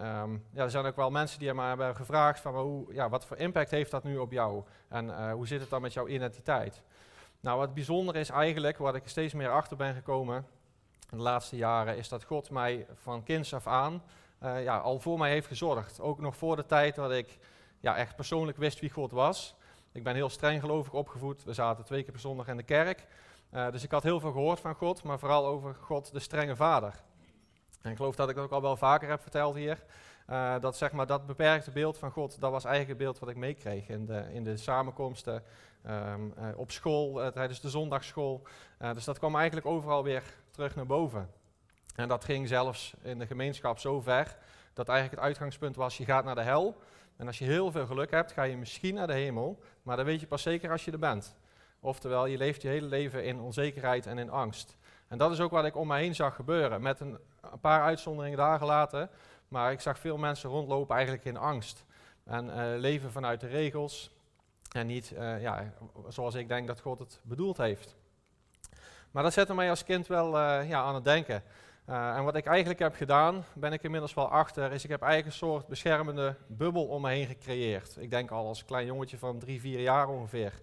ja, 0.51 0.63
er 0.63 0.69
zijn 0.69 0.85
ook 0.85 0.95
wel 0.95 1.11
mensen 1.11 1.39
die 1.39 1.53
me 1.53 1.63
hebben 1.63 1.95
gevraagd 1.95 2.39
van 2.39 2.55
hoe, 2.55 2.93
ja, 2.93 3.09
wat 3.09 3.25
voor 3.25 3.37
impact 3.37 3.71
heeft 3.71 3.91
dat 3.91 4.03
nu 4.03 4.17
op 4.17 4.31
jou? 4.31 4.63
En 4.87 5.31
hoe 5.31 5.47
zit 5.47 5.59
het 5.59 5.69
dan 5.69 5.81
met 5.81 5.93
jouw 5.93 6.07
identiteit? 6.07 6.81
Nou, 7.39 7.57
wat 7.57 7.73
bijzonder 7.73 8.15
is 8.15 8.29
eigenlijk, 8.29 8.77
wat 8.77 8.95
ik 8.95 9.07
steeds 9.07 9.33
meer 9.33 9.49
achter 9.49 9.77
ben 9.77 9.93
gekomen 9.93 10.45
de 11.09 11.15
laatste 11.15 11.55
jaren, 11.55 11.97
is 11.97 12.09
dat 12.09 12.23
God 12.23 12.49
mij 12.49 12.87
van 12.95 13.23
kinds 13.23 13.53
af 13.53 13.67
aan 13.67 14.03
uh, 14.43 14.63
ja, 14.63 14.77
al 14.77 14.99
voor 14.99 15.17
mij 15.17 15.29
heeft 15.31 15.47
gezorgd. 15.47 16.01
Ook 16.01 16.19
nog 16.19 16.35
voor 16.35 16.55
de 16.55 16.65
tijd 16.65 16.95
dat 16.95 17.11
ik 17.11 17.37
ja, 17.79 17.95
echt 17.95 18.15
persoonlijk 18.15 18.57
wist 18.57 18.79
wie 18.79 18.89
God 18.89 19.11
was. 19.11 19.55
Ik 19.91 20.03
ben 20.03 20.15
heel 20.15 20.29
streng 20.29 20.59
gelovig 20.59 20.93
opgevoed. 20.93 21.43
We 21.43 21.53
zaten 21.53 21.85
twee 21.85 22.03
keer 22.03 22.11
per 22.11 22.21
zondag 22.21 22.47
in 22.47 22.57
de 22.57 22.63
kerk. 22.63 23.07
Uh, 23.53 23.71
dus 23.71 23.83
ik 23.83 23.91
had 23.91 24.03
heel 24.03 24.19
veel 24.19 24.31
gehoord 24.31 24.59
van 24.59 24.75
God, 24.75 25.03
maar 25.03 25.19
vooral 25.19 25.45
over 25.45 25.75
God, 25.75 26.11
de 26.11 26.19
strenge 26.19 26.55
vader. 26.55 26.93
En 27.81 27.91
ik 27.91 27.97
geloof 27.97 28.15
dat 28.15 28.29
ik 28.29 28.35
dat 28.35 28.43
ook 28.43 28.51
al 28.51 28.61
wel 28.61 28.77
vaker 28.77 29.09
heb 29.09 29.21
verteld 29.21 29.55
hier. 29.55 29.83
Uh, 30.29 30.59
dat 30.59 30.77
zeg 30.77 30.91
maar 30.91 31.05
dat 31.05 31.25
beperkte 31.25 31.71
beeld 31.71 31.97
van 31.97 32.11
God, 32.11 32.41
dat 32.41 32.51
was 32.51 32.65
eigenlijk 32.65 32.99
het 32.99 33.07
beeld 33.07 33.19
wat 33.19 33.29
ik 33.29 33.35
meekreeg 33.35 33.89
in 33.89 34.05
de, 34.05 34.25
in 34.33 34.43
de 34.43 34.57
samenkomsten 34.57 35.43
um, 35.87 36.33
uh, 36.37 36.47
op 36.55 36.71
school, 36.71 37.21
uh, 37.21 37.27
tijdens 37.27 37.61
de 37.61 37.69
zondagschool. 37.69 38.41
dus 38.93 39.03
dat 39.05 39.17
kwam 39.17 39.35
eigenlijk 39.35 39.65
overal 39.65 40.03
weer 40.03 40.23
terug 40.51 40.75
naar 40.75 40.85
boven. 40.85 41.29
En 41.95 42.07
dat 42.07 42.23
ging 42.23 42.47
zelfs 42.47 42.93
in 43.01 43.19
de 43.19 43.27
gemeenschap 43.27 43.79
zo 43.79 44.01
ver 44.01 44.37
dat 44.73 44.89
eigenlijk 44.89 45.19
het 45.19 45.29
uitgangspunt 45.29 45.75
was, 45.75 45.97
je 45.97 46.05
gaat 46.05 46.25
naar 46.25 46.35
de 46.35 46.41
hel. 46.41 46.77
En 47.17 47.27
als 47.27 47.37
je 47.37 47.45
heel 47.45 47.71
veel 47.71 47.85
geluk 47.85 48.11
hebt, 48.11 48.31
ga 48.31 48.43
je 48.43 48.57
misschien 48.57 48.95
naar 48.95 49.07
de 49.07 49.13
hemel, 49.13 49.59
maar 49.83 49.97
dat 49.97 50.05
weet 50.05 50.19
je 50.19 50.27
pas 50.27 50.41
zeker 50.41 50.71
als 50.71 50.85
je 50.85 50.91
er 50.91 50.99
bent. 50.99 51.35
Oftewel, 51.79 52.25
je 52.25 52.37
leeft 52.37 52.61
je 52.61 52.67
hele 52.67 52.87
leven 52.87 53.23
in 53.23 53.39
onzekerheid 53.39 54.05
en 54.05 54.17
in 54.17 54.29
angst. 54.29 54.77
En 55.07 55.17
dat 55.17 55.31
is 55.31 55.39
ook 55.39 55.51
wat 55.51 55.65
ik 55.65 55.75
om 55.75 55.87
mij 55.87 56.01
heen 56.01 56.15
zag 56.15 56.35
gebeuren, 56.35 56.81
met 56.81 56.99
een, 56.99 57.19
paar 57.61 57.81
uitzonderingen 57.81 58.37
daar 58.37 58.57
gelaten. 58.57 59.09
Maar 59.47 59.71
ik 59.71 59.79
zag 59.79 59.99
veel 59.99 60.17
mensen 60.17 60.49
rondlopen 60.49 60.95
eigenlijk 60.95 61.25
in 61.25 61.37
angst. 61.37 61.85
En 62.25 62.75
leven 62.77 63.11
vanuit 63.11 63.39
de 63.39 63.47
regels. 63.47 64.11
En 64.69 64.87
niet 64.87 65.11
uh, 65.13 65.41
ja, 65.41 65.73
zoals 66.07 66.35
ik 66.35 66.47
denk 66.47 66.67
dat 66.67 66.79
God 66.79 66.99
het 66.99 67.19
bedoeld 67.23 67.57
heeft. 67.57 67.95
Maar 69.11 69.23
dat 69.23 69.33
zette 69.33 69.53
mij 69.53 69.69
als 69.69 69.83
kind 69.83 70.07
wel 70.07 70.27
uh, 70.27 70.69
ja, 70.69 70.81
aan 70.81 70.95
het 70.95 71.03
denken. 71.03 71.43
en 71.85 72.23
wat 72.23 72.35
ik 72.35 72.45
eigenlijk 72.45 72.79
heb 72.79 72.95
gedaan, 72.95 73.45
ben 73.53 73.73
ik 73.73 73.83
inmiddels 73.83 74.13
wel 74.13 74.29
achter, 74.29 74.71
is 74.71 74.83
ik 74.83 74.89
heb 74.89 75.01
een 75.01 75.31
soort 75.31 75.67
beschermende 75.67 76.35
bubbel 76.47 76.85
om 76.85 77.01
me 77.01 77.09
heen 77.09 77.25
gecreëerd. 77.25 77.97
Ik 77.99 78.09
denk 78.09 78.31
al 78.31 78.47
als 78.47 78.65
klein 78.65 78.85
jongetje 78.85 79.17
van 79.17 79.39
drie, 79.39 79.59
vier 79.59 79.79
jaar 79.79 80.07
ongeveer. 80.07 80.53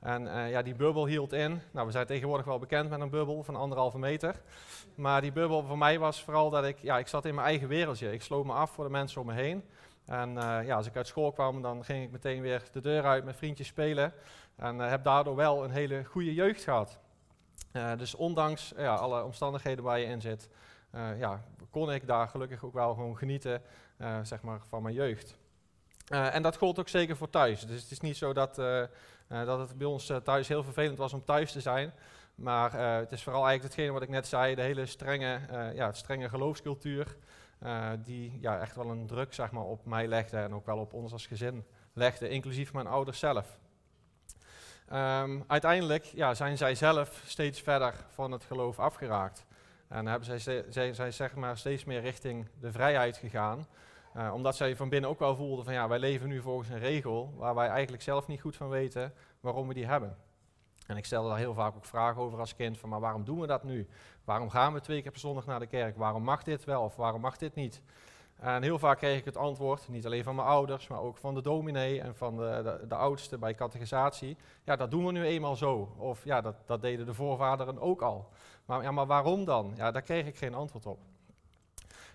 En 0.00 0.48
ja, 0.48 0.62
die 0.62 0.74
bubbel 0.74 1.06
hield 1.06 1.32
in. 1.32 1.60
Nou, 1.70 1.86
we 1.86 1.92
zijn 1.92 2.06
tegenwoordig 2.06 2.46
wel 2.46 2.58
bekend 2.58 2.90
met 2.90 3.00
een 3.00 3.10
bubbel 3.10 3.42
van 3.42 3.56
anderhalve 3.56 3.98
meter. 3.98 4.40
Maar 4.94 5.20
die 5.20 5.32
bubbel 5.32 5.62
voor 5.62 5.78
mij 5.78 5.98
was 5.98 6.22
vooral 6.22 6.50
dat 6.50 6.64
ik, 6.64 6.78
ja, 6.82 6.98
ik 6.98 7.08
zat 7.08 7.24
in 7.24 7.34
mijn 7.34 7.46
eigen 7.46 7.68
wereldje. 7.68 8.12
Ik 8.12 8.22
sloot 8.22 8.44
me 8.44 8.52
af 8.52 8.70
voor 8.70 8.84
de 8.84 8.90
mensen 8.90 9.20
om 9.20 9.26
me 9.26 9.32
heen. 9.32 9.64
En 10.10 10.30
uh, 10.30 10.58
ja, 10.64 10.76
als 10.76 10.86
ik 10.86 10.96
uit 10.96 11.06
school 11.06 11.32
kwam, 11.32 11.62
dan 11.62 11.84
ging 11.84 12.04
ik 12.04 12.10
meteen 12.10 12.42
weer 12.42 12.62
de 12.72 12.80
deur 12.80 13.04
uit 13.04 13.24
met 13.24 13.36
vriendjes 13.36 13.66
spelen. 13.66 14.12
En 14.56 14.76
uh, 14.76 14.88
heb 14.88 15.04
daardoor 15.04 15.36
wel 15.36 15.64
een 15.64 15.70
hele 15.70 16.04
goede 16.04 16.34
jeugd 16.34 16.62
gehad. 16.62 16.98
dus 17.96 18.14
ondanks 18.14 18.72
ja, 18.76 18.94
alle 18.94 19.24
omstandigheden 19.24 19.84
waar 19.84 19.98
je 19.98 20.04
in 20.04 20.20
zit, 20.20 20.48
ja, 21.18 21.44
kon 21.70 21.92
ik 21.92 22.06
daar 22.06 22.28
gelukkig 22.28 22.64
ook 22.64 22.72
wel 22.72 22.94
gewoon 22.94 23.16
genieten 23.16 23.62
zeg 24.22 24.42
maar, 24.42 24.60
van 24.68 24.82
mijn 24.82 24.94
jeugd. 24.94 25.36
en 26.08 26.42
dat 26.42 26.56
gold 26.56 26.78
ook 26.78 26.88
zeker 26.88 27.16
voor 27.16 27.30
thuis. 27.30 27.66
Dus 27.66 27.82
het 27.82 27.90
is 27.90 28.00
niet 28.00 28.16
zo 28.16 28.32
dat 28.32 28.54
dat 29.28 29.58
het 29.58 29.78
bij 29.78 29.86
ons 29.86 30.12
thuis 30.24 30.48
heel 30.48 30.62
vervelend 30.62 30.98
was 30.98 31.12
om 31.12 31.24
thuis 31.24 31.52
te 31.52 31.60
zijn. 31.60 31.92
Maar 32.40 32.74
eh, 32.74 32.96
het 32.96 33.12
is 33.12 33.22
vooral 33.22 33.46
eigenlijk 33.46 33.74
hetgene 33.74 33.92
wat 33.92 34.02
ik 34.02 34.08
net 34.08 34.26
zei, 34.26 34.54
de 34.54 34.62
hele 34.62 34.86
strenge, 34.86 35.40
ja, 35.74 35.92
strenge 35.92 36.28
geloofscultuur, 36.28 37.16
uh, 37.62 37.90
die 37.98 38.38
ja, 38.40 38.58
echt 38.58 38.76
wel 38.76 38.90
een 38.90 39.06
druk 39.06 39.34
zeg 39.34 39.50
maar, 39.50 39.64
op 39.64 39.84
mij 39.84 40.06
legde 40.06 40.36
en 40.36 40.54
ook 40.54 40.66
wel 40.66 40.78
op 40.78 40.92
ons 40.92 41.12
als 41.12 41.26
gezin 41.26 41.64
legde, 41.92 42.28
inclusief 42.28 42.72
mijn 42.72 42.86
ouders 42.86 43.18
zelf. 43.18 43.58
Um, 44.92 45.44
uiteindelijk 45.46 46.04
ja, 46.04 46.34
zijn 46.34 46.56
zij 46.56 46.74
zelf 46.74 47.22
steeds 47.26 47.60
verder 47.60 47.94
van 48.08 48.32
het 48.32 48.44
geloof 48.44 48.78
afgeraakt. 48.78 49.44
En 49.88 50.06
hebben 50.06 50.40
zij, 50.40 50.64
zij, 50.68 50.94
zij 50.94 51.10
zeg 51.10 51.34
maar, 51.34 51.58
steeds 51.58 51.84
meer 51.84 52.00
richting 52.00 52.48
de 52.60 52.72
vrijheid 52.72 53.16
gegaan. 53.16 53.66
Uh, 54.16 54.32
omdat 54.34 54.56
zij 54.56 54.76
van 54.76 54.88
binnen 54.88 55.10
ook 55.10 55.18
wel 55.18 55.36
voelden 55.36 55.64
van 55.64 55.74
ja, 55.74 55.88
wij 55.88 55.98
leven 55.98 56.28
nu 56.28 56.40
volgens 56.40 56.68
een 56.68 56.78
regel 56.78 57.34
waar 57.36 57.54
wij 57.54 57.68
eigenlijk 57.68 58.02
zelf 58.02 58.26
niet 58.26 58.40
goed 58.40 58.56
van 58.56 58.68
weten 58.68 59.12
waarom 59.40 59.68
we 59.68 59.74
die 59.74 59.86
hebben. 59.86 60.16
En 60.90 60.96
ik 60.96 61.04
stelde 61.04 61.28
daar 61.28 61.38
heel 61.38 61.54
vaak 61.54 61.76
ook 61.76 61.84
vragen 61.84 62.22
over 62.22 62.38
als 62.38 62.54
kind 62.54 62.78
van 62.78 62.88
maar 62.88 63.00
waarom 63.00 63.24
doen 63.24 63.40
we 63.40 63.46
dat 63.46 63.64
nu? 63.64 63.88
Waarom 64.24 64.50
gaan 64.50 64.72
we 64.72 64.80
twee 64.80 65.02
keer 65.02 65.10
per 65.10 65.20
zondag 65.20 65.46
naar 65.46 65.58
de 65.58 65.66
kerk? 65.66 65.96
Waarom 65.96 66.22
mag 66.22 66.42
dit 66.42 66.64
wel 66.64 66.82
of 66.82 66.96
waarom 66.96 67.20
mag 67.20 67.36
dit 67.36 67.54
niet? 67.54 67.82
En 68.38 68.62
heel 68.62 68.78
vaak 68.78 68.98
kreeg 68.98 69.18
ik 69.18 69.24
het 69.24 69.36
antwoord, 69.36 69.88
niet 69.88 70.06
alleen 70.06 70.22
van 70.22 70.34
mijn 70.34 70.48
ouders, 70.48 70.88
maar 70.88 71.00
ook 71.00 71.16
van 71.16 71.34
de 71.34 71.42
dominee 71.42 72.00
en 72.00 72.14
van 72.14 72.36
de, 72.36 72.84
de, 72.88 72.94
oudste 72.94 73.38
bij 73.38 73.54
catechisatie. 73.54 74.36
Ja, 74.64 74.76
dat 74.76 74.90
doen 74.90 75.06
we 75.06 75.12
nu 75.12 75.24
eenmaal 75.24 75.56
zo. 75.56 75.94
Of 75.96 76.24
ja, 76.24 76.40
dat, 76.40 76.56
dat 76.66 76.82
deden 76.82 77.06
de 77.06 77.14
voorvaderen 77.14 77.80
ook 77.80 78.02
al. 78.02 78.28
Maar, 78.64 78.82
ja, 78.82 78.90
maar 78.90 79.06
waarom 79.06 79.44
dan? 79.44 79.72
Ja, 79.76 79.90
daar 79.90 80.02
kreeg 80.02 80.26
ik 80.26 80.36
geen 80.36 80.54
antwoord 80.54 80.86
op. 80.86 80.98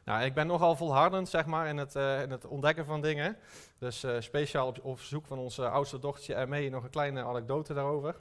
Nou, 0.03 0.23
ik 0.23 0.33
ben 0.33 0.47
nogal 0.47 0.75
volhardend 0.75 1.29
zeg 1.29 1.45
maar, 1.45 1.67
in, 1.67 1.77
het, 1.77 1.95
uh, 1.95 2.21
in 2.21 2.31
het 2.31 2.45
ontdekken 2.45 2.85
van 2.85 3.01
dingen. 3.01 3.37
Dus 3.77 4.03
uh, 4.03 4.15
speciaal 4.19 4.67
op, 4.67 4.79
op 4.83 4.97
verzoek 4.97 5.25
van 5.25 5.39
onze 5.39 5.69
oudste 5.69 5.99
dochtertje 5.99 6.47
mee 6.47 6.69
nog 6.69 6.83
een 6.83 6.89
kleine 6.89 7.23
anekdote 7.23 7.73
daarover. 7.73 8.15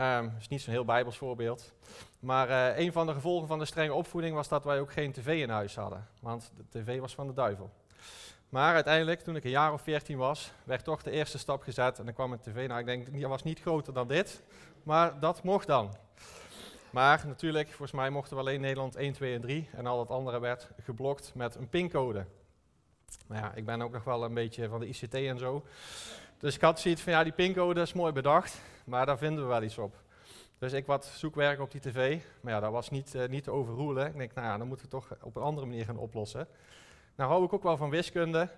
Um, 0.00 0.30
dat 0.30 0.40
is 0.40 0.48
niet 0.48 0.60
zo'n 0.60 0.72
heel 0.72 0.84
bijbels 0.84 1.16
voorbeeld. 1.16 1.72
Maar 2.20 2.48
uh, 2.48 2.78
een 2.78 2.92
van 2.92 3.06
de 3.06 3.12
gevolgen 3.12 3.48
van 3.48 3.58
de 3.58 3.64
strenge 3.64 3.94
opvoeding 3.94 4.34
was 4.34 4.48
dat 4.48 4.64
wij 4.64 4.80
ook 4.80 4.92
geen 4.92 5.12
tv 5.12 5.40
in 5.42 5.50
huis 5.50 5.74
hadden. 5.74 6.08
Want 6.18 6.52
de 6.56 6.64
tv 6.80 7.00
was 7.00 7.14
van 7.14 7.26
de 7.26 7.32
duivel. 7.32 7.70
Maar 8.48 8.74
uiteindelijk, 8.74 9.20
toen 9.20 9.36
ik 9.36 9.44
een 9.44 9.50
jaar 9.50 9.72
of 9.72 9.82
veertien 9.82 10.18
was, 10.18 10.52
werd 10.64 10.84
toch 10.84 11.02
de 11.02 11.10
eerste 11.10 11.38
stap 11.38 11.62
gezet. 11.62 11.98
En 11.98 12.04
dan 12.04 12.14
kwam 12.14 12.32
een 12.32 12.40
tv. 12.40 12.68
Nou, 12.68 12.80
ik 12.80 12.86
denk, 12.86 13.12
die 13.12 13.28
was 13.28 13.42
niet 13.42 13.60
groter 13.60 13.92
dan 13.92 14.08
dit. 14.08 14.42
Maar 14.82 15.20
dat 15.20 15.42
mocht 15.42 15.66
dan. 15.66 15.96
Maar 16.90 17.24
natuurlijk, 17.26 17.68
volgens 17.68 17.92
mij 17.92 18.10
mochten 18.10 18.36
we 18.36 18.42
alleen 18.42 18.60
Nederland 18.60 18.96
1, 18.96 19.12
2 19.12 19.34
en 19.34 19.40
3. 19.40 19.68
En 19.72 19.86
al 19.86 20.00
het 20.00 20.10
andere 20.10 20.40
werd 20.40 20.68
geblokt 20.82 21.32
met 21.34 21.54
een 21.54 21.68
pincode. 21.68 22.26
Maar 23.26 23.38
ja, 23.38 23.54
ik 23.54 23.64
ben 23.64 23.82
ook 23.82 23.92
nog 23.92 24.04
wel 24.04 24.24
een 24.24 24.34
beetje 24.34 24.68
van 24.68 24.80
de 24.80 24.86
ICT 24.86 25.14
en 25.14 25.38
zo. 25.38 25.64
Dus 26.42 26.54
ik 26.54 26.60
had 26.60 26.80
zoiets 26.80 27.02
van, 27.02 27.12
ja, 27.12 27.22
die 27.22 27.32
pincode 27.32 27.80
is 27.80 27.92
mooi 27.92 28.12
bedacht, 28.12 28.60
maar 28.84 29.06
daar 29.06 29.18
vinden 29.18 29.42
we 29.42 29.48
wel 29.48 29.62
iets 29.62 29.78
op. 29.78 29.94
Dus 30.58 30.72
ik 30.72 30.86
wat 30.86 31.04
zoekwerk 31.04 31.60
op 31.60 31.70
die 31.70 31.80
tv, 31.80 32.18
maar 32.40 32.52
ja, 32.52 32.60
dat 32.60 32.72
was 32.72 32.90
niet, 32.90 33.14
uh, 33.14 33.28
niet 33.28 33.44
te 33.44 33.50
overroelen. 33.50 34.06
Ik 34.06 34.16
denk, 34.16 34.34
nou 34.34 34.46
ja, 34.46 34.58
dan 34.58 34.66
moeten 34.66 34.86
we 34.86 34.92
toch 34.92 35.16
op 35.20 35.36
een 35.36 35.42
andere 35.42 35.66
manier 35.66 35.84
gaan 35.84 35.96
oplossen. 35.96 36.48
Nou 37.14 37.30
hou 37.30 37.44
ik 37.44 37.52
ook 37.52 37.62
wel 37.62 37.76
van 37.76 37.90
wiskunde, 37.90 38.48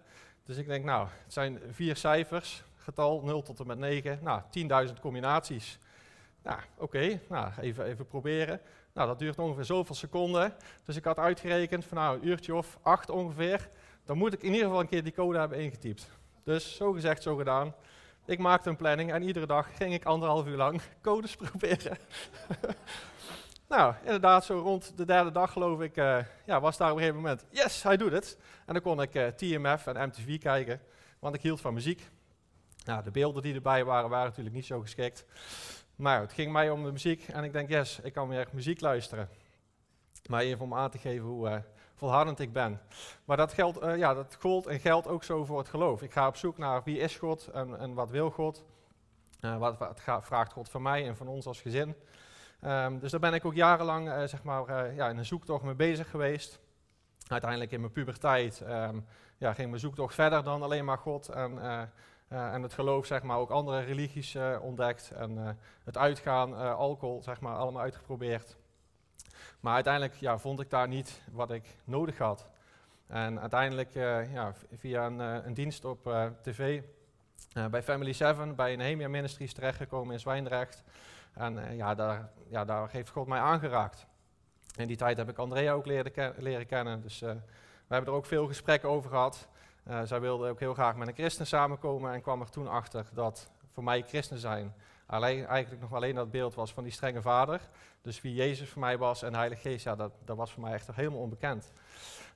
dus 0.45 0.57
ik 0.57 0.67
denk, 0.67 0.85
nou, 0.85 1.09
het 1.25 1.33
zijn 1.33 1.61
vier 1.71 1.97
cijfers, 1.97 2.65
getal 2.77 3.21
0 3.25 3.43
tot 3.43 3.61
en 3.61 3.67
met 3.67 3.79
9, 3.79 4.19
nou, 4.23 4.43
10.000 4.89 5.01
combinaties. 5.01 5.79
Nou, 6.43 6.59
oké, 6.77 7.21
nou, 7.29 7.53
even, 7.61 7.85
even 7.85 8.07
proberen. 8.07 8.61
Nou, 8.93 9.09
dat 9.09 9.19
duurt 9.19 9.39
ongeveer 9.39 9.65
zoveel 9.65 9.95
seconden. 9.95 10.55
Dus 10.85 10.97
ik 10.97 11.05
had 11.05 11.19
uitgerekend 11.19 11.85
van 11.85 11.97
nou, 11.97 12.17
een 12.17 12.27
uurtje 12.27 12.55
of 12.55 12.79
acht 12.83 13.11
ongeveer. 13.11 13.69
Dan 14.05 14.19
moet 14.19 14.33
ik 14.33 14.43
in 14.43 14.53
ieder 14.53 14.67
geval 14.67 14.81
een 14.81 14.89
keer 14.89 15.03
die 15.03 15.15
code 15.15 15.39
hebben 15.39 15.59
ingetypt. 15.59 16.11
Dus 16.45 16.77
zo 16.77 16.93
gezegd, 16.93 17.23
zo 17.23 17.37
gedaan. 17.37 17.75
Ik 18.27 18.39
maakte 18.39 18.69
een 18.69 18.77
planning 18.77 19.13
en 19.13 19.23
iedere 19.23 19.47
dag 19.47 19.77
ging 19.77 19.95
ik 19.95 20.05
anderhalf 20.05 20.47
uur 20.47 20.57
lang 20.57 20.81
codes 21.03 21.37
proberen. 21.37 21.99
nou, 23.69 23.95
inderdaad, 24.03 24.45
zo 24.45 24.59
rond 24.59 24.97
de 24.97 25.05
derde 25.05 25.31
dag 25.31 25.53
geloof 25.53 25.81
ik, 25.81 25.97
uh, 25.97 26.19
ja, 26.47 26.61
was 26.61 26.77
daar 26.77 26.91
op 26.91 26.97
een 26.97 27.03
gegeven 27.03 27.23
moment, 27.23 27.45
yes, 27.51 27.83
hij 27.83 27.97
doet 27.97 28.13
het. 28.13 28.39
En 28.67 28.73
dan 28.73 28.83
kon 28.83 29.03
ik 29.03 29.15
eh, 29.15 29.27
TMF 29.27 29.87
en 29.87 30.09
MTV 30.09 30.39
kijken, 30.39 30.81
want 31.19 31.35
ik 31.35 31.43
hield 31.43 31.61
van 31.61 31.75
muziek. 31.75 32.09
Nou, 32.85 33.03
de 33.03 33.11
beelden 33.11 33.43
die 33.43 33.55
erbij 33.55 33.85
waren, 33.85 34.11
waren 34.11 34.29
natuurlijk 34.29 34.55
niet 34.55 34.67
zo 34.67 34.81
geschikt. 34.81 35.25
Maar 35.97 36.21
het 36.21 36.33
ging 36.33 36.53
mij 36.53 36.71
om 36.71 36.85
de 36.85 36.93
muziek 36.93 37.29
en 37.29 37.45
ik 37.45 37.53
denk, 37.53 37.69
yes, 37.69 38.01
ik 38.03 38.13
kan 38.13 38.29
weer 38.29 38.49
muziek 38.53 38.81
luisteren. 38.81 39.29
Maar 40.29 40.41
even 40.41 40.65
om 40.65 40.75
aan 40.75 40.91
te 40.91 40.99
geven 40.99 41.27
hoe 41.27 41.49
uh, 41.49 41.57
volhardend 41.95 42.39
ik 42.39 42.53
ben. 42.53 42.81
Maar 43.25 43.37
dat, 43.37 43.53
geldt, 43.53 43.83
uh, 43.83 43.97
ja, 43.97 44.15
dat 44.15 44.37
gold 44.41 44.67
en 44.67 44.81
geldt 44.81 45.09
ook 45.09 45.25
zo 45.25 45.45
voor 45.45 45.59
het 45.59 45.69
geloof. 45.69 46.03
Ik 46.03 46.13
ga 46.13 46.27
op 46.27 46.37
zoek 46.37 46.59
naar 46.59 46.83
wie 46.85 46.99
is 46.99 47.17
God 47.17 47.49
en, 47.49 47.79
en 47.79 47.95
wat 47.95 48.11
wil 48.11 48.31
God. 48.31 48.65
Uh, 49.41 49.57
wat, 49.57 49.77
vraagt 50.21 50.53
God 50.53 50.69
van 50.69 50.83
mij 50.83 51.07
en 51.07 51.17
van 51.17 51.29
ons 51.29 51.47
als 51.47 51.61
gezin. 51.61 51.95
Um, 52.65 52.99
dus 52.99 53.11
daar 53.11 53.21
ben 53.21 53.35
ik 53.35 53.45
ook 53.45 53.55
jarenlang 53.55 54.29
zeg 54.29 54.43
maar, 54.43 54.95
ja, 54.95 55.09
in 55.09 55.19
een 55.19 55.25
zoektocht 55.25 55.65
mee 55.65 55.75
bezig 55.75 56.11
geweest. 56.11 56.61
Uiteindelijk 57.29 57.71
in 57.71 57.81
mijn 57.81 57.93
puberteit 57.93 58.61
um, 58.69 59.07
ja, 59.37 59.53
ging 59.53 59.69
mijn 59.69 59.81
zoektocht 59.81 60.15
verder 60.15 60.45
dan 60.45 60.63
alleen 60.63 60.85
maar 60.85 60.99
God 60.99 61.29
en 61.29 61.59
en 62.29 62.63
het 62.63 62.73
geloof, 62.73 63.07
zeg 63.07 63.23
maar, 63.23 63.39
ook 63.39 63.51
andere 63.51 63.81
religies 63.81 64.37
ontdekt. 64.61 65.11
En 65.11 65.59
het 65.85 65.99
uitgaan, 65.99 66.55
alcohol, 66.77 67.23
zeg 67.23 67.41
maar, 67.41 67.57
allemaal 67.57 67.83
uitgeprobeerd. 67.83 68.57
Maar 69.61 69.75
uiteindelijk 69.75 70.15
ja, 70.15 70.39
vond 70.39 70.61
ik 70.61 70.71
daar 70.71 70.89
niet 70.89 71.23
wat 71.33 71.51
ik 71.51 71.77
nodig 71.85 72.19
had. 72.19 72.47
En 73.07 73.41
uiteindelijk 73.41 73.93
ja, 74.33 74.55
via 74.73 75.07
een, 75.07 75.19
een, 75.19 75.55
dienst 75.55 75.85
op 75.85 76.33
tv 76.43 76.83
bij 77.71 77.83
Family 77.83 78.13
7, 78.13 78.55
bij 78.55 78.77
Nehemia 78.77 79.09
Ministries 79.09 79.53
terechtgekomen 79.53 80.13
in 80.13 80.21
Zwijndrecht. 80.21 80.83
En 81.33 81.77
ja, 81.77 81.95
daar, 81.95 82.31
ja, 82.49 82.65
daar 82.65 82.89
heeft 82.91 83.11
God 83.11 83.27
mij 83.27 83.41
aangeraakt. 83.41 84.07
In 84.77 84.87
die 84.87 84.97
tijd 84.97 85.17
heb 85.17 85.29
ik 85.29 85.39
Andrea 85.39 85.73
ook 85.73 85.87
leren, 85.87 86.35
leren 86.39 86.67
kennen. 86.67 87.01
Dus 87.01 87.21
we 87.21 87.95
hebben 87.95 88.13
er 88.13 88.19
ook 88.19 88.27
veel 88.27 88.47
gesprekken 88.47 88.89
over 88.89 89.11
gehad. 89.11 89.49
Zij 90.05 90.21
wilde 90.21 90.49
ook 90.49 90.61
heel 90.61 90.75
graag 90.75 90.97
met 90.97 91.09
een 91.09 91.15
christen 91.15 91.47
samenkomen 91.47 92.13
en 92.13 92.23
kwam 92.23 92.41
er 92.41 92.51
toen 92.51 92.69
achter 92.69 93.07
dat 93.13 93.51
voor 93.73 93.85
mij 93.85 94.03
christen 94.03 94.39
zijn 94.39 94.75
alleen, 95.15 95.47
eigenlijk 95.47 95.83
nog 95.83 95.93
alleen 95.93 96.15
dat 96.15 96.31
beeld 96.31 96.55
was 96.55 96.73
van 96.73 96.83
die 96.83 96.93
strenge 96.93 97.23
vader. 97.23 97.61
Dus 98.03 98.21
wie 98.21 98.35
Jezus 98.35 98.69
voor 98.69 98.81
mij 98.81 98.99
was 98.99 99.23
en 99.23 99.35
Heilige 99.35 99.61
Geest, 99.61 99.85
ja, 99.85 99.97
dat, 99.97 100.13
dat 100.25 100.37
was 100.37 100.53
voor 100.53 100.63
mij 100.63 100.73
echt 100.73 100.89
helemaal 100.93 101.21
onbekend. 101.21 101.73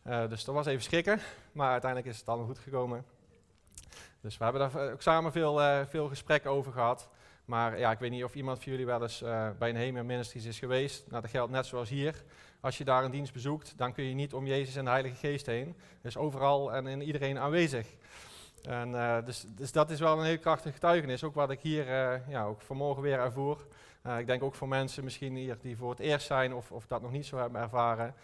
Uh, 0.06 0.28
dus 0.28 0.44
dat 0.44 0.54
was 0.54 0.66
even 0.66 0.82
schrikken, 0.82 1.20
maar 1.52 1.70
uiteindelijk 1.70 2.12
is 2.12 2.18
het 2.18 2.28
allemaal 2.28 2.46
goed 2.46 2.58
gekomen. 2.58 3.04
Dus 4.20 4.38
we 4.38 4.44
hebben 4.44 4.70
daar 4.70 4.92
ook 4.92 5.02
samen 5.02 5.32
veel, 5.32 5.60
uh, 5.60 5.80
veel 5.86 6.08
gesprekken 6.08 6.50
over 6.50 6.72
gehad. 6.72 7.08
Maar 7.44 7.78
ja, 7.78 7.90
ik 7.90 7.98
weet 7.98 8.10
niet 8.10 8.24
of 8.24 8.34
iemand 8.34 8.62
van 8.62 8.72
jullie 8.72 8.86
wel 8.86 9.02
eens 9.02 9.20
bij 9.58 9.68
een 9.68 9.76
Hemel 9.76 10.04
Ministries 10.04 10.44
is 10.44 10.58
geweest. 10.58 11.04
Nou, 11.08 11.22
dat 11.22 11.30
geldt 11.30 11.52
net 11.52 11.66
zoals 11.66 11.88
hier. 11.88 12.24
Als 12.60 12.78
je 12.78 12.84
daar 12.84 13.04
een 13.04 13.10
dienst 13.10 13.32
bezoekt, 13.32 13.74
dan 13.76 13.92
kun 13.92 14.04
je 14.04 14.14
niet 14.14 14.34
om 14.34 14.46
Jezus 14.46 14.76
en 14.76 14.84
de 14.84 14.90
Heilige 14.90 15.16
Geest 15.16 15.46
heen. 15.46 15.76
Dus 16.00 16.16
overal 16.16 16.72
en 16.72 16.86
in 16.86 17.02
iedereen 17.02 17.38
aanwezig. 17.38 17.86
En, 18.62 18.88
uh, 18.90 19.24
dus, 19.24 19.44
dus, 19.48 19.72
dat 19.72 19.90
is 19.90 20.00
wel 20.00 20.18
een 20.18 20.24
heel 20.24 20.38
krachtig 20.38 20.72
getuigenis. 20.72 21.24
Ook 21.24 21.34
wat 21.34 21.50
ik 21.50 21.60
hier 21.60 21.86
uh, 21.86 22.28
ja, 22.28 22.44
ook 22.44 22.60
vanmorgen 22.60 23.02
weer 23.02 23.18
ervoer. 23.18 23.66
ik 24.18 24.26
denk 24.26 24.42
ook 24.42 24.54
voor 24.54 24.68
mensen 24.68 25.04
misschien 25.04 25.36
hier 25.36 25.56
die 25.60 25.76
voor 25.76 25.90
het 25.90 25.98
eerst 25.98 26.26
zijn 26.26 26.54
of, 26.54 26.72
of 26.72 26.86
dat 26.86 27.02
nog 27.02 27.10
niet 27.10 27.26
zo 27.26 27.36
hebben 27.36 27.60
ervaren. 27.60 28.14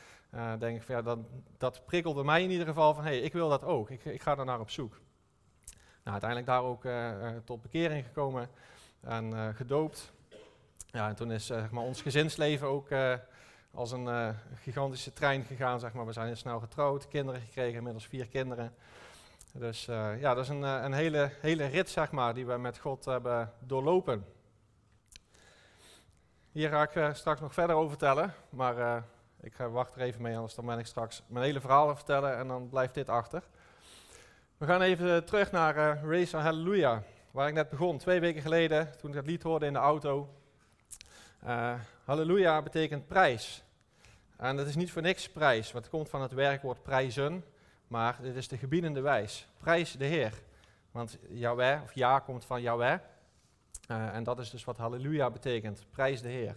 denk 0.59 0.77
ik 0.77 0.83
van, 0.83 0.95
ja, 0.95 1.03
dat, 1.03 1.19
dat 1.59 1.85
prikkelde 1.85 2.25
mij 2.25 2.43
in 2.43 2.51
ieder 2.51 2.67
geval 2.67 2.95
van, 2.95 3.05
hé, 3.05 3.11
hey, 3.11 3.21
ik 3.21 3.33
wil 3.33 3.49
dat 3.49 3.65
ook. 3.65 3.91
Ik, 3.91 4.05
ik 4.05 4.23
ga 4.23 4.35
daar 4.35 4.45
naar 4.45 4.61
op 4.61 4.71
zoek. 4.71 5.01
Nou, 6.03 6.21
uiteindelijk 6.21 6.47
daar 6.47 6.63
ook 6.63 6.85
tot 7.45 7.63
bekering 7.63 8.05
gekomen 8.05 8.49
en 9.05 9.31
uh, 9.31 9.49
gedoopt. 9.55 10.13
Ja, 10.87 11.09
en 11.09 11.15
toen 11.15 11.31
is 11.31 11.51
uh, 11.51 11.59
zeg 11.59 11.71
maar, 11.71 11.83
ons 11.83 12.03
gezinsleven 12.03 12.67
ook 12.67 12.91
uh, 12.91 13.15
als 13.71 13.93
een 13.93 14.35
gigantische 14.55 15.13
trein 15.13 15.45
gegaan. 15.45 15.81
Zeg 15.81 15.93
maar. 15.93 16.07
We 16.07 16.13
zijn 16.13 16.27
heel 16.27 16.37
snel 16.37 16.61
getrouwd, 16.61 17.09
kinderen 17.09 17.41
gekregen, 17.41 17.77
inmiddels 17.77 18.07
vier 18.07 18.27
kinderen. 18.27 18.75
Dus 19.59 19.85
ja, 19.85 20.35
dat 20.35 20.39
is 20.39 20.49
een, 20.49 20.63
een 20.63 20.93
hele, 20.93 21.31
hele 21.41 21.67
rit 21.67 21.89
zeg 21.91 22.11
maar, 22.11 22.35
die 22.35 22.47
we 22.47 22.57
met 22.57 22.79
God 22.79 23.05
hebben 23.05 23.53
doorlopen. 23.59 24.27
Hier 26.53 26.69
ga 26.69 26.83
ik 26.83 27.15
straks 27.15 27.41
nog 27.41 27.55
verder 27.55 27.77
over 27.77 27.89
vertellen, 27.89 28.35
maar 28.49 29.05
ik 29.41 29.57
wacht 29.57 29.95
er 29.95 30.01
even 30.01 30.23
mee, 30.23 30.37
anders 30.37 30.55
dan 30.55 30.67
ben 30.67 30.79
ik 30.79 30.87
straks 30.87 31.23
mijn 31.27 31.45
hele 31.45 31.61
verhaal 31.61 31.97
vertellen 31.97 32.37
en 32.37 32.49
dan 32.49 32.69
blijft 32.69 32.95
dit 32.95 33.09
achter. 33.09 33.43
We 34.57 34.67
gaan 34.67 34.83
even 34.83 35.25
terug 35.25 35.53
naar 35.53 36.05
Race 36.05 36.37
Hallelujah 36.37 37.01
waar 37.31 37.49
ik 37.49 37.55
net 37.55 37.69
begon, 37.69 37.99
twee 37.99 38.21
weken 38.21 38.43
geleden, 38.43 38.99
toen 38.99 39.11
ik 39.11 39.17
dat 39.17 39.27
lied 39.27 39.43
hoorde 39.43 39.67
in 39.67 39.73
de 39.73 39.79
auto. 39.79 40.35
Halleluja 42.05 42.63
betekent 42.63 43.07
prijs. 43.07 43.63
En 44.37 44.57
dat 44.57 44.67
is 44.67 44.77
niet 44.77 44.93
voor 44.93 45.03
niks 45.03 45.31
prijs, 45.31 45.73
want 45.73 45.85
het 45.85 45.95
komt 45.95 46.09
van 46.09 46.23
het 46.23 46.33
werkwoord 46.33 46.83
prijzen, 46.83 47.45
maar 47.87 48.19
dit 48.23 48.37
is 48.37 48.49
de 48.49 48.59
gebiedende 48.59 49.01
wijs. 49.01 49.49
Prijs 49.59 49.93
de 49.93 50.05
Heer. 50.05 50.33
Want 50.91 51.19
Yahweh, 51.29 51.83
of 51.83 51.93
Ja 51.93 52.19
komt 52.19 52.45
van 52.45 52.63
Yahweh. 52.63 52.99
Uh, 53.91 54.15
en 54.15 54.25
dat 54.25 54.39
is 54.39 54.51
dus 54.51 54.65
wat 54.65 54.77
halleluja 54.77 55.31
betekent. 55.31 55.87
Prijs 55.91 56.23
de 56.23 56.29
Heer. 56.29 56.57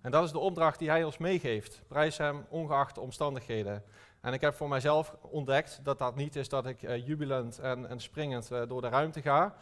En 0.00 0.10
dat 0.10 0.24
is 0.24 0.32
de 0.32 0.38
opdracht 0.38 0.78
die 0.78 0.88
hij 0.90 1.04
ons 1.04 1.18
meegeeft. 1.18 1.82
Prijs 1.86 2.18
hem 2.18 2.46
ongeacht 2.48 2.94
de 2.94 3.00
omstandigheden. 3.00 3.84
En 4.20 4.32
ik 4.32 4.40
heb 4.40 4.54
voor 4.54 4.68
mijzelf 4.68 5.16
ontdekt 5.20 5.80
dat 5.82 5.98
dat 5.98 6.16
niet 6.16 6.36
is 6.36 6.48
dat 6.48 6.66
ik 6.66 6.82
uh, 6.82 7.06
jubilend 7.06 7.58
en, 7.58 7.88
en 7.88 8.00
springend 8.00 8.48
door 8.48 8.80
de 8.80 8.88
ruimte 8.88 9.22
ga. 9.22 9.54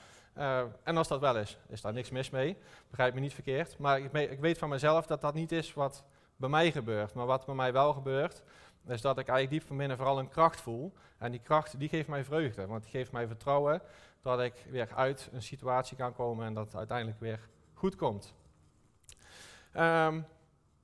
en 0.85 0.97
als 0.97 1.09
dat 1.09 1.21
wel 1.21 1.37
is, 1.37 1.59
is 1.69 1.81
daar 1.81 1.93
niks 1.93 2.11
mis 2.11 2.31
mee. 2.31 2.57
Begrijp 2.91 3.15
me 3.15 3.21
niet 3.21 3.35
verkeerd. 3.35 3.79
Maar 3.79 3.99
ik, 3.99 4.13
ik 4.13 4.41
weet 4.41 4.59
van 4.59 4.69
mezelf 4.69 5.07
dat 5.07 5.21
dat 5.21 5.35
niet 5.35 5.53
is 5.53 5.75
wat 5.75 6.05
bij 6.37 6.49
mij 6.49 6.73
gebeurt. 6.73 7.15
Maar 7.15 7.27
wat 7.27 7.47
bij 7.47 7.55
mij 7.55 7.73
wel 7.73 7.93
gebeurt, 7.93 8.43
is 8.87 9.00
dat 9.00 9.19
ik 9.19 9.29
eigenlijk 9.29 9.59
diep 9.59 9.69
van 9.69 9.76
binnen 9.76 9.97
vooral 9.97 10.19
een 10.19 10.29
kracht 10.29 10.61
voel. 10.61 10.93
En 11.19 11.31
die 11.31 11.41
kracht 11.41 11.79
die 11.79 11.88
geeft 11.88 12.09
mij 12.09 12.25
vreugde, 12.25 12.67
want 12.67 12.83
die 12.83 12.91
geeft 12.91 13.12
mij 13.12 13.26
vertrouwen 13.26 13.83
dat 14.23 14.41
ik 14.41 14.67
weer 14.71 14.95
uit 14.95 15.29
een 15.33 15.43
situatie 15.43 15.97
kan 15.97 16.14
komen 16.14 16.47
en 16.47 16.55
dat 16.55 16.67
het 16.67 16.76
uiteindelijk 16.76 17.21
weer 17.21 17.49
goed 17.73 17.97
komt. 17.97 18.35
Ehm, 19.73 20.21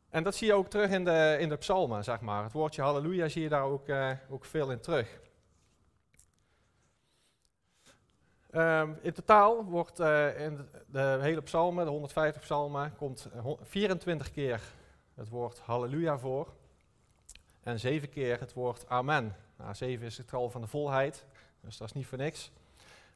en 0.09 0.23
dat 0.23 0.35
zie 0.35 0.47
je 0.47 0.54
ook 0.54 0.69
terug 0.69 0.90
in 0.90 1.04
de, 1.04 1.37
in 1.40 1.49
de 1.49 1.57
psalmen, 1.57 2.04
zeg 2.04 2.21
maar. 2.21 2.42
Het 2.42 2.52
woordje 2.52 2.83
halleluja 2.83 3.28
zie 3.28 3.42
je 3.42 3.49
daar 3.49 3.64
ook, 3.64 3.88
uh, 3.88 4.11
ook 4.28 4.45
veel 4.45 4.71
in 4.71 4.80
terug. 4.80 5.21
Um, 8.54 8.99
in 9.02 9.12
totaal 9.12 9.64
wordt 9.64 10.00
uh, 10.00 10.40
in 10.40 10.69
de 10.87 11.19
hele 11.21 11.40
psalmen, 11.40 11.85
de 11.85 11.90
150 11.90 12.42
psalmen, 12.42 12.97
komt 12.97 13.28
24 13.62 14.30
keer 14.30 14.61
het 15.14 15.28
woord 15.28 15.59
halleluja 15.59 16.19
voor. 16.19 16.54
En 17.62 17.81
zeven 17.81 18.09
keer 18.09 18.40
het 18.40 18.52
woord 18.52 18.88
amen. 18.88 19.37
Nou, 19.57 19.75
zeven 19.75 20.07
is 20.07 20.17
het 20.17 20.26
getal 20.26 20.50
van 20.50 20.61
de 20.61 20.67
volheid, 20.67 21.26
dus 21.61 21.76
dat 21.76 21.88
is 21.88 21.95
niet 21.95 22.07
voor 22.07 22.19
niks. 22.19 22.52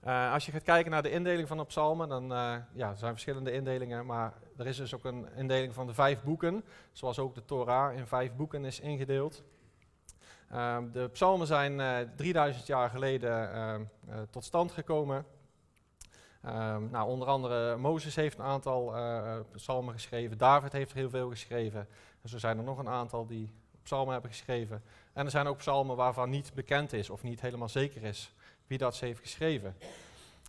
Uh, 0.06 0.32
als 0.32 0.46
je 0.46 0.52
gaat 0.52 0.62
kijken 0.62 0.90
naar 0.90 1.02
de 1.02 1.10
indeling 1.10 1.48
van 1.48 1.56
de 1.56 1.64
psalmen, 1.64 2.08
dan 2.08 2.32
uh, 2.32 2.56
ja, 2.72 2.90
er 2.90 2.96
zijn 2.96 3.12
verschillende 3.12 3.52
indelingen, 3.52 4.06
maar 4.06 4.32
er 4.56 4.66
is 4.66 4.76
dus 4.76 4.94
ook 4.94 5.04
een 5.04 5.28
indeling 5.36 5.74
van 5.74 5.86
de 5.86 5.94
vijf 5.94 6.22
boeken, 6.22 6.64
zoals 6.92 7.18
ook 7.18 7.34
de 7.34 7.44
Torah 7.44 7.96
in 7.96 8.06
vijf 8.06 8.34
boeken 8.34 8.64
is 8.64 8.80
ingedeeld. 8.80 9.42
Uh, 10.52 10.78
de 10.92 11.08
psalmen 11.08 11.46
zijn 11.46 12.10
3000 12.16 12.66
jaar 12.66 12.90
geleden 12.90 13.52
ehm, 13.52 13.82
tot 14.30 14.44
stand 14.44 14.72
gekomen. 14.72 15.26
Ehm, 16.42 16.90
nou, 16.90 17.08
onder 17.08 17.28
andere 17.28 17.76
Mozes 17.76 18.14
heeft 18.14 18.38
een 18.38 18.44
aantal 18.44 18.94
psalmen 19.52 19.94
geschreven, 19.94 20.38
David 20.38 20.72
heeft 20.72 20.90
er 20.90 20.96
heel 20.96 21.10
veel 21.10 21.30
geschreven. 21.30 21.88
En 22.22 22.28
zo 22.28 22.38
zijn 22.38 22.58
er 22.58 22.64
nog 22.64 22.78
een 22.78 22.88
aantal 22.88 23.26
die 23.26 23.52
psalmen 23.84 24.12
hebben 24.12 24.30
geschreven. 24.30 24.82
En 25.12 25.24
er 25.24 25.30
zijn 25.30 25.46
ook 25.46 25.56
psalmen 25.56 25.96
waarvan 25.96 26.30
niet 26.30 26.54
bekend 26.54 26.92
is 26.92 27.10
of 27.10 27.22
niet 27.22 27.40
helemaal 27.40 27.68
zeker 27.68 28.02
is 28.02 28.34
wie 28.66 28.78
dat 28.78 28.96
ze 28.96 29.04
heeft 29.04 29.20
geschreven. 29.20 29.76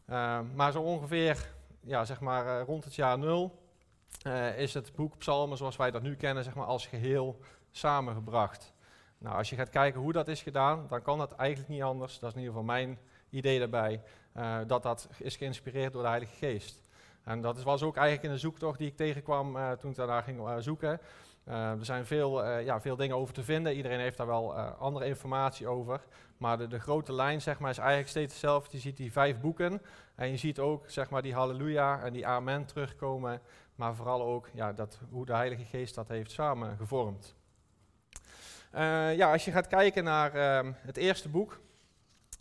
Uh, 0.09 0.39
maar 0.53 0.71
zo 0.71 0.81
ongeveer, 0.81 1.51
ja, 1.79 2.05
zeg 2.05 2.19
maar 2.19 2.45
uh, 2.45 2.65
rond 2.65 2.83
het 2.83 2.95
jaar 2.95 3.19
nul, 3.19 3.63
uh, 4.27 4.59
is 4.59 4.73
het 4.73 4.95
boek 4.95 5.17
Psalmen 5.17 5.57
zoals 5.57 5.75
wij 5.75 5.91
dat 5.91 6.01
nu 6.01 6.15
kennen, 6.15 6.43
zeg 6.43 6.55
maar 6.55 6.65
als 6.65 6.87
geheel 6.87 7.39
samengebracht. 7.71 8.73
Nou, 9.17 9.37
als 9.37 9.49
je 9.49 9.55
gaat 9.55 9.69
kijken 9.69 10.01
hoe 10.01 10.11
dat 10.11 10.27
is 10.27 10.41
gedaan, 10.41 10.85
dan 10.87 11.01
kan 11.01 11.17
dat 11.17 11.31
eigenlijk 11.31 11.69
niet 11.69 11.81
anders. 11.81 12.19
Dat 12.19 12.29
is 12.29 12.35
in 12.35 12.41
ieder 12.41 12.55
geval 12.55 12.73
mijn 12.73 12.99
idee 13.29 13.59
daarbij, 13.59 14.01
uh, 14.37 14.57
dat 14.67 14.83
dat 14.83 15.09
is 15.17 15.35
geïnspireerd 15.35 15.93
door 15.93 16.01
de 16.01 16.07
Heilige 16.07 16.35
Geest. 16.35 16.83
En 17.23 17.41
dat 17.41 17.63
was 17.63 17.83
ook 17.83 17.95
eigenlijk 17.95 18.27
in 18.27 18.33
de 18.33 18.39
zoektocht 18.39 18.77
die 18.77 18.87
ik 18.87 18.95
tegenkwam 18.95 19.77
toen 19.79 19.89
ik 19.89 19.95
daarna 19.95 20.21
ging 20.21 20.63
zoeken. 20.63 20.99
Uh, 21.49 21.69
er 21.69 21.85
zijn 21.85 22.05
veel, 22.05 22.45
uh, 22.45 22.65
ja, 22.65 22.81
veel 22.81 22.95
dingen 22.95 23.15
over 23.15 23.33
te 23.33 23.43
vinden. 23.43 23.75
Iedereen 23.75 23.99
heeft 23.99 24.17
daar 24.17 24.27
wel 24.27 24.57
uh, 24.57 24.79
andere 24.79 25.05
informatie 25.05 25.67
over. 25.67 26.01
Maar 26.37 26.57
de, 26.57 26.67
de, 26.67 26.79
grote 26.79 27.13
lijn 27.13 27.41
zeg 27.41 27.59
maar, 27.59 27.69
is 27.69 27.77
eigenlijk 27.77 28.09
steeds 28.09 28.31
hetzelfde. 28.31 28.77
Je 28.77 28.81
ziet 28.81 28.97
die 28.97 29.11
vijf 29.11 29.39
boeken. 29.39 29.81
En 30.15 30.29
je 30.29 30.37
ziet 30.37 30.59
ook 30.59 30.89
zeg 30.89 31.09
maar, 31.09 31.21
die 31.21 31.33
halleluja 31.33 32.01
en 32.03 32.13
die 32.13 32.27
amen 32.27 32.65
terugkomen. 32.65 33.41
Maar 33.75 33.95
vooral 33.95 34.23
ook 34.23 34.49
ja, 34.53 34.73
dat, 34.73 34.99
hoe 35.09 35.25
de 35.25 35.33
Heilige 35.33 35.65
Geest 35.65 35.95
dat 35.95 36.07
heeft 36.07 36.31
samengevormd. 36.31 37.35
ja, 39.15 39.31
als 39.31 39.45
je 39.45 39.51
gaat 39.51 39.67
kijken 39.67 40.03
naar 40.03 40.57
um, 40.57 40.75
het 40.79 40.97
eerste 40.97 41.29
boek. 41.29 41.59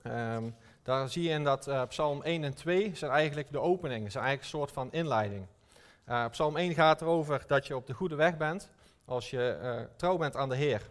Um, 0.06 0.56
daar 0.82 1.08
zie 1.08 1.22
je 1.22 1.30
in 1.30 1.44
dat 1.44 1.70
Psalm 1.88 2.22
1 2.22 2.44
en 2.44 2.54
2 2.54 2.94
zijn 2.94 3.10
eigenlijk 3.10 3.50
de 3.50 3.60
opening. 3.60 4.12
zijn 4.12 4.24
eigenlijk 4.24 4.52
een 4.52 4.58
soort 4.58 4.72
van 4.72 4.92
inleiding. 4.92 5.46
Psalm 6.30 6.56
1 6.56 6.74
gaat 6.74 7.00
erover 7.00 7.44
dat 7.46 7.66
je 7.66 7.76
op 7.76 7.86
de 7.86 7.92
goede 7.92 8.14
weg 8.14 8.36
bent 8.36 8.72
als 9.04 9.30
je 9.30 9.58
uh, 9.62 9.80
trouw 9.96 10.16
bent 10.16 10.36
aan 10.36 10.48
de 10.48 10.56
Heer. 10.56 10.82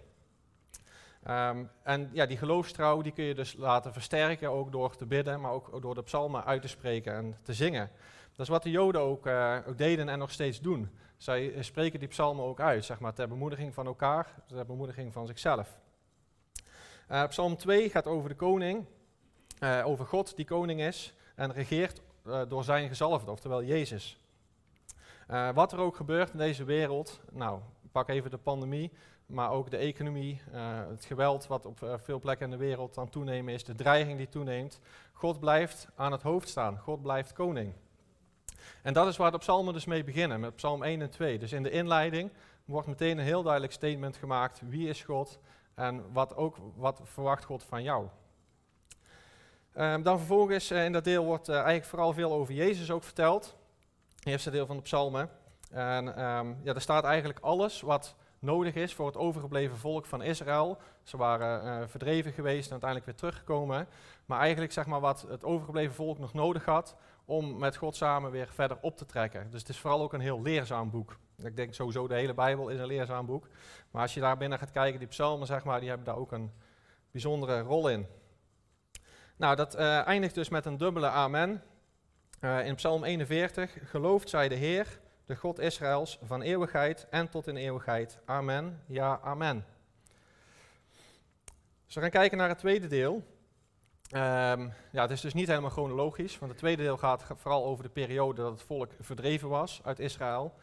Um, 1.27 1.69
en 1.83 2.09
ja, 2.13 2.25
die 2.25 2.37
geloofstrouw 2.37 3.01
die 3.01 3.11
kun 3.11 3.23
je 3.23 3.35
dus 3.35 3.53
laten 3.53 3.93
versterken, 3.93 4.49
ook 4.51 4.71
door 4.71 4.95
te 4.95 5.05
bidden, 5.05 5.41
maar 5.41 5.51
ook 5.51 5.81
door 5.81 5.95
de 5.95 6.03
psalmen 6.03 6.45
uit 6.45 6.61
te 6.61 6.67
spreken 6.67 7.13
en 7.13 7.37
te 7.43 7.53
zingen. 7.53 7.91
Dat 8.29 8.39
is 8.39 8.47
wat 8.47 8.63
de 8.63 8.71
Joden 8.71 9.01
ook, 9.01 9.27
uh, 9.27 9.57
ook 9.67 9.77
deden 9.77 10.09
en 10.09 10.19
nog 10.19 10.31
steeds 10.31 10.61
doen. 10.61 10.89
Zij 11.17 11.63
spreken 11.63 11.99
die 11.99 12.07
psalmen 12.07 12.45
ook 12.45 12.59
uit, 12.59 12.85
zeg 12.85 12.99
maar, 12.99 13.13
ter 13.13 13.27
bemoediging 13.27 13.73
van 13.73 13.85
elkaar, 13.85 14.27
ter 14.47 14.65
bemoediging 14.65 15.13
van 15.13 15.27
zichzelf. 15.27 15.79
Uh, 17.11 17.27
psalm 17.27 17.57
2 17.57 17.89
gaat 17.89 18.07
over 18.07 18.29
de 18.29 18.35
koning, 18.35 18.85
over 19.83 20.05
God 20.05 20.35
die 20.35 20.45
koning 20.45 20.81
is 20.81 21.13
en 21.35 21.53
regeert 21.53 22.01
door 22.47 22.63
zijn 22.63 22.87
gezalfde, 22.87 23.31
oftewel 23.31 23.63
Jezus. 23.63 24.19
wat 25.53 25.71
er 25.71 25.79
ook 25.79 25.95
gebeurt 25.95 26.31
in 26.31 26.37
deze 26.37 26.63
wereld, 26.63 27.21
nou, 27.31 27.59
pak 27.93 28.09
even 28.09 28.31
de 28.31 28.37
pandemie, 28.37 28.91
maar 29.25 29.51
ook 29.51 29.69
de 29.69 29.77
economie, 29.77 30.41
uh, 30.53 30.79
het 30.89 31.05
geweld 31.05 31.47
wat 31.47 31.65
op 31.65 31.81
uh, 31.81 31.93
veel 31.97 32.19
plekken 32.19 32.45
in 32.45 32.51
de 32.51 32.65
wereld 32.65 32.97
aan 32.97 33.09
toenemen 33.09 33.53
is, 33.53 33.63
de 33.63 33.75
dreiging 33.75 34.17
die 34.17 34.29
toeneemt. 34.29 34.79
God 35.11 35.39
blijft 35.39 35.87
aan 35.95 36.11
het 36.11 36.21
hoofd 36.21 36.49
staan, 36.49 36.77
God 36.77 37.01
blijft 37.01 37.33
koning. 37.33 37.73
En 38.81 38.93
dat 38.93 39.07
is 39.07 39.17
waar 39.17 39.31
de 39.31 39.37
psalmen 39.37 39.73
dus 39.73 39.85
mee 39.85 40.03
beginnen, 40.03 40.39
met 40.39 40.55
psalm 40.55 40.83
1 40.83 41.01
en 41.01 41.09
2. 41.09 41.39
Dus 41.39 41.51
in 41.51 41.63
de 41.63 41.69
inleiding 41.69 42.31
wordt 42.65 42.87
meteen 42.87 43.17
een 43.17 43.23
heel 43.23 43.43
duidelijk 43.43 43.73
statement 43.73 44.17
gemaakt, 44.17 44.61
wie 44.65 44.89
is 44.89 45.03
God 45.03 45.39
en 45.73 46.11
wat, 46.11 46.35
ook, 46.35 46.57
wat 46.75 47.01
verwacht 47.03 47.45
God 47.45 47.63
van 47.63 47.83
jou. 47.83 48.07
Um, 49.77 50.03
dan 50.03 50.17
vervolgens 50.17 50.71
uh, 50.71 50.85
in 50.85 50.91
dat 50.91 51.03
deel 51.03 51.25
wordt 51.25 51.49
eigenlijk 51.49 51.85
vooral 51.85 52.13
veel 52.13 52.31
over 52.31 52.53
Jezus 52.53 52.91
ook 52.91 53.03
verteld. 53.03 53.55
Eerste 54.23 54.51
deel 54.51 54.65
van 54.65 54.75
de 54.75 54.81
psalmen. 54.81 55.29
En 55.73 56.23
um, 56.25 56.57
ja, 56.63 56.73
er 56.73 56.81
staat 56.81 57.03
eigenlijk 57.03 57.39
alles 57.39 57.81
wat 57.81 58.15
nodig 58.39 58.75
is 58.75 58.93
voor 58.93 59.05
het 59.05 59.17
overgebleven 59.17 59.77
volk 59.77 60.05
van 60.05 60.21
Israël. 60.21 60.77
Ze 61.03 61.17
waren 61.17 61.65
uh, 61.65 61.87
verdreven 61.87 62.31
geweest 62.31 62.65
en 62.65 62.71
uiteindelijk 62.71 63.09
weer 63.09 63.19
teruggekomen. 63.19 63.87
Maar 64.25 64.39
eigenlijk 64.39 64.71
zeg 64.71 64.85
maar 64.85 64.99
wat 64.99 65.25
het 65.29 65.43
overgebleven 65.43 65.95
volk 65.95 66.19
nog 66.19 66.33
nodig 66.33 66.65
had 66.65 66.95
om 67.25 67.57
met 67.57 67.75
God 67.75 67.95
samen 67.95 68.31
weer 68.31 68.47
verder 68.53 68.77
op 68.81 68.97
te 68.97 69.05
trekken. 69.05 69.49
Dus 69.49 69.59
het 69.59 69.69
is 69.69 69.79
vooral 69.79 70.01
ook 70.01 70.13
een 70.13 70.19
heel 70.19 70.41
leerzaam 70.41 70.89
boek. 70.89 71.17
Ik 71.37 71.55
denk 71.55 71.73
sowieso 71.73 72.07
de 72.07 72.15
hele 72.15 72.33
Bijbel 72.33 72.69
is 72.69 72.79
een 72.79 72.85
leerzaam 72.85 73.25
boek. 73.25 73.47
Maar 73.91 74.01
als 74.01 74.13
je 74.13 74.19
daar 74.19 74.37
binnen 74.37 74.59
gaat 74.59 74.71
kijken, 74.71 74.99
die 74.99 75.07
psalmen 75.07 75.47
zeg 75.47 75.63
maar, 75.63 75.79
die 75.79 75.89
hebben 75.89 76.05
daar 76.05 76.17
ook 76.17 76.31
een 76.31 76.51
bijzondere 77.11 77.59
rol 77.61 77.89
in. 77.89 78.07
Nou, 79.35 79.55
dat 79.55 79.75
uh, 79.75 80.07
eindigt 80.07 80.35
dus 80.35 80.49
met 80.49 80.65
een 80.65 80.77
dubbele 80.77 81.07
amen. 81.07 81.63
Uh, 82.41 82.65
in 82.65 82.75
Psalm 82.75 83.03
41, 83.03 83.77
gelooft 83.83 84.29
zij 84.29 84.49
de 84.49 84.55
Heer 84.55 84.99
de 85.25 85.35
God 85.35 85.59
Israëls, 85.59 86.19
van 86.23 86.41
eeuwigheid 86.41 87.07
en 87.09 87.29
tot 87.29 87.47
in 87.47 87.55
eeuwigheid. 87.55 88.19
Amen. 88.25 88.81
Ja, 88.87 89.19
amen. 89.23 89.65
We 91.93 92.01
gaan 92.01 92.09
kijken 92.09 92.37
naar 92.37 92.49
het 92.49 92.57
tweede 92.57 92.87
deel. 92.87 93.13
Um, 93.13 94.73
ja, 94.91 95.01
het 95.01 95.11
is 95.11 95.21
dus 95.21 95.33
niet 95.33 95.47
helemaal 95.47 95.69
chronologisch, 95.69 96.39
want 96.39 96.51
het 96.51 96.59
tweede 96.59 96.83
deel 96.83 96.97
gaat 96.97 97.25
vooral 97.35 97.65
over 97.65 97.83
de 97.83 97.89
periode 97.89 98.41
dat 98.41 98.51
het 98.51 98.61
volk 98.61 98.91
verdreven 98.99 99.49
was 99.49 99.81
uit 99.83 99.99
Israël. 99.99 100.53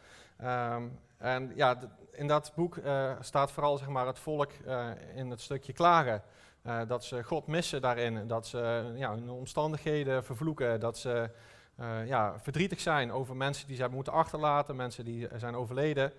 Um, 0.43 0.99
en 1.17 1.51
ja, 1.55 1.79
in 2.11 2.27
dat 2.27 2.51
boek 2.55 2.75
uh, 2.75 3.11
staat 3.19 3.51
vooral 3.51 3.77
zeg 3.77 3.87
maar, 3.87 4.07
het 4.07 4.19
volk 4.19 4.51
uh, 4.65 4.89
in 5.15 5.29
het 5.29 5.41
stukje 5.41 5.73
klagen. 5.73 6.23
Uh, 6.65 6.81
dat 6.87 7.03
ze 7.03 7.23
God 7.23 7.47
missen 7.47 7.81
daarin, 7.81 8.27
dat 8.27 8.47
ze 8.47 8.91
ja, 8.95 9.13
hun 9.13 9.29
omstandigheden 9.29 10.23
vervloeken, 10.23 10.79
dat 10.79 10.97
ze 10.97 11.29
uh, 11.79 12.07
ja, 12.07 12.39
verdrietig 12.39 12.79
zijn 12.79 13.11
over 13.11 13.35
mensen 13.35 13.65
die 13.65 13.75
ze 13.75 13.81
hebben 13.81 13.99
moeten 13.99 14.19
achterlaten, 14.19 14.75
mensen 14.75 15.05
die 15.05 15.27
zijn 15.35 15.55
overleden 15.55 16.13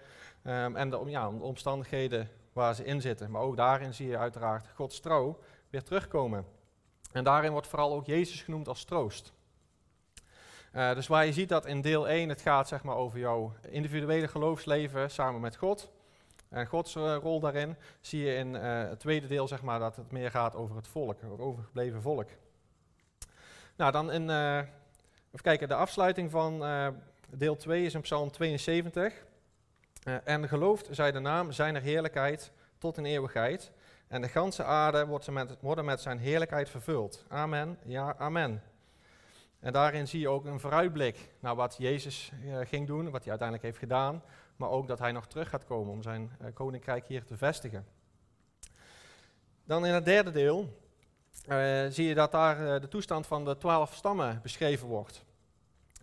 um, 0.45 0.77
en 0.77 0.91
de, 0.91 1.03
ja, 1.07 1.31
de 1.31 1.43
omstandigheden 1.43 2.29
waar 2.53 2.75
ze 2.75 2.85
in 2.85 3.01
zitten. 3.01 3.31
Maar 3.31 3.43
ook 3.43 3.57
daarin 3.57 3.95
zie 3.95 4.09
je 4.09 4.19
uiteraard 4.19 4.69
Gods 4.75 5.01
trouw 5.01 5.39
weer 5.71 5.83
terugkomen. 5.83 6.47
En 7.13 7.25
daarin 7.25 7.53
wordt 7.53 7.67
vooral 7.67 7.93
ook 7.93 8.07
Jezus 8.07 8.43
genoemd 8.43 8.69
als 8.69 8.85
troost. 8.85 9.33
Uh, 10.75 10.95
dus 10.95 11.07
waar 11.07 11.27
je 11.27 11.33
ziet 11.33 11.49
dat 11.49 11.67
in 11.67 11.81
deel 11.81 12.09
1 12.09 12.29
het 12.29 12.41
gaat 12.41 12.69
zeg 12.69 12.83
maar, 12.83 12.97
over 12.97 13.19
jouw 13.19 13.53
individuele 13.69 14.29
geloofsleven 14.29 15.11
samen 15.11 15.41
met 15.41 15.57
God. 15.57 15.91
En 16.49 16.67
Gods 16.67 16.95
uh, 16.95 17.17
rol 17.17 17.41
daarin 17.41 17.77
zie 18.01 18.25
je 18.25 18.35
in 18.35 18.55
het 18.55 19.01
tweede 19.01 19.27
deel 19.27 19.49
zeg 19.49 19.63
maar, 19.63 19.79
dat 19.79 19.97
het 19.97 20.11
meer 20.11 20.31
gaat 20.31 20.55
over 20.55 20.77
het 20.77 20.89
volk, 20.89 21.21
het 21.21 21.41
overgebleven 21.41 22.03
volk. 22.03 22.29
Nou, 23.77 23.93
dan 23.93 24.13
in 24.13 24.27
Even 25.33 25.45
kijken, 25.45 25.69
de 25.69 25.75
afsluiting 25.75 26.31
van 26.31 26.63
uh, 26.63 26.89
deel 27.31 27.57
2 27.57 27.85
is 27.85 27.95
in 27.95 28.01
Psalm 28.01 28.31
72. 28.31 29.25
Uh, 30.09 30.15
en 30.25 30.49
geloofd 30.49 30.89
zij 30.91 31.13
de 31.13 31.19
naam 31.19 31.53
zijner 31.53 31.83
heerlijkheid 31.83 32.53
tot 32.79 32.99
in 32.99 33.05
eeuwigheid. 33.05 33.73
En 34.09 34.21
de 34.21 34.29
ganse 34.29 34.65
aarde 34.65 35.07
wordt 35.07 35.31
met, 35.31 35.57
worden 35.61 35.85
met 35.85 36.01
zijn 36.01 36.19
heerlijkheid 36.19 36.69
vervuld. 36.69 37.25
Amen, 37.29 37.79
ja, 37.85 38.15
amen. 38.19 38.63
En 39.61 39.73
daarin 39.73 40.09
zie 40.09 40.21
je 40.21 40.29
ook 40.29 40.45
een 40.45 40.61
vooruitblik 40.61 41.29
naar 41.41 41.55
wat 41.55 41.77
Jezus 41.79 42.33
uh, 42.45 42.59
ging 42.63 42.87
doen, 42.87 43.11
wat 43.11 43.21
hij 43.21 43.31
uiteindelijk 43.31 43.63
heeft 43.63 43.79
gedaan. 43.79 44.23
Maar 44.57 44.71
ook 44.71 44.89
dat 44.89 44.99
hij 44.99 45.13
nog 45.13 45.27
terug 45.27 45.49
gaat 45.49 45.65
komen 45.65 45.93
om 45.93 46.03
zijn 46.03 46.31
koninkrijk 46.55 47.07
hier 47.07 47.25
te 47.25 47.37
vestigen. 47.37 47.87
Dan 49.65 49.87
in 49.87 49.95
het 49.95 50.05
derde 50.05 50.31
deel 50.31 50.82
uh, 51.49 51.81
zie 51.89 52.09
je 52.09 52.15
dat 52.15 52.33
daar 52.33 52.61
uh, 52.61 52.81
de 52.81 52.89
toestand 52.89 53.27
van 53.27 53.45
de 53.45 53.57
twaalf 53.57 53.95
stammen 53.95 54.41
beschreven 54.43 54.89
wordt. 54.89 55.25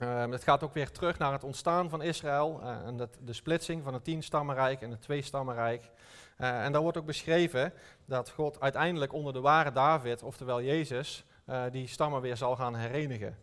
Um, 0.01 0.31
het 0.31 0.43
gaat 0.43 0.63
ook 0.63 0.73
weer 0.73 0.91
terug 0.91 1.17
naar 1.17 1.31
het 1.31 1.43
ontstaan 1.43 1.89
van 1.89 2.01
Israël 2.01 2.59
uh, 2.63 2.87
en 2.87 2.97
dat, 2.97 3.17
de 3.21 3.33
splitsing 3.33 3.83
van 3.83 3.93
het 3.93 4.03
tien-stammenrijk 4.03 4.81
en 4.81 4.91
het 4.91 5.01
twee-stammenrijk. 5.01 5.91
En 6.37 6.71
daar 6.71 6.81
wordt 6.81 6.97
ook 6.97 7.05
beschreven 7.05 7.73
dat 8.05 8.29
God 8.29 8.59
uiteindelijk 8.61 9.13
onder 9.13 9.33
de 9.33 9.39
ware 9.39 9.71
David, 9.71 10.23
oftewel 10.23 10.61
Jezus, 10.61 11.25
die 11.71 11.87
stammen 11.87 12.21
weer 12.21 12.37
zal 12.37 12.55
gaan 12.55 12.75
herenigen. 12.75 13.37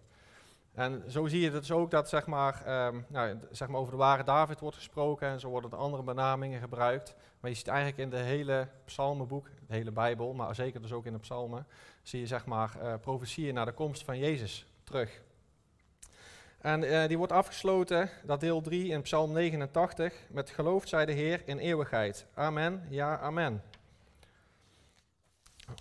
En 0.76 1.02
zo 1.08 1.26
zie 1.26 1.40
je 1.40 1.50
dus 1.50 1.72
ook 1.72 1.90
dat 1.90 2.08
zeg 2.08 2.26
maar, 2.26 2.86
um, 2.86 3.04
nou, 3.08 3.38
zeg 3.50 3.68
maar 3.68 3.80
over 3.80 3.92
de 3.92 3.98
ware 3.98 4.24
David 4.24 4.60
wordt 4.60 4.76
gesproken 4.76 5.28
en 5.28 5.40
zo 5.40 5.48
worden 5.48 5.70
er 5.70 5.76
andere 5.76 6.02
benamingen 6.02 6.60
gebruikt. 6.60 7.14
Maar 7.40 7.50
je 7.50 7.56
ziet 7.56 7.68
eigenlijk 7.68 7.98
in 7.98 8.10
de 8.10 8.16
hele 8.16 8.68
psalmenboek, 8.84 9.48
de 9.66 9.74
hele 9.74 9.90
Bijbel, 9.90 10.32
maar 10.32 10.54
zeker 10.54 10.82
dus 10.82 10.92
ook 10.92 11.06
in 11.06 11.12
de 11.12 11.18
psalmen, 11.18 11.66
zie 12.02 12.20
je 12.20 12.26
zeg 12.26 12.46
maar 12.46 12.76
uh, 12.82 12.94
profetieën 13.00 13.54
naar 13.54 13.64
de 13.66 13.72
komst 13.72 14.04
van 14.04 14.18
Jezus 14.18 14.66
terug. 14.84 15.22
En 16.58 16.82
uh, 16.82 17.06
die 17.06 17.18
wordt 17.18 17.32
afgesloten, 17.32 18.10
dat 18.24 18.40
deel 18.40 18.60
3 18.60 18.88
in 18.88 19.02
Psalm 19.02 19.32
89, 19.32 20.14
met 20.28 20.50
gelooft 20.50 20.88
zij 20.88 21.06
de 21.06 21.12
Heer 21.12 21.42
in 21.44 21.58
eeuwigheid. 21.58 22.26
Amen, 22.34 22.86
ja, 22.90 23.18
amen. 23.18 23.62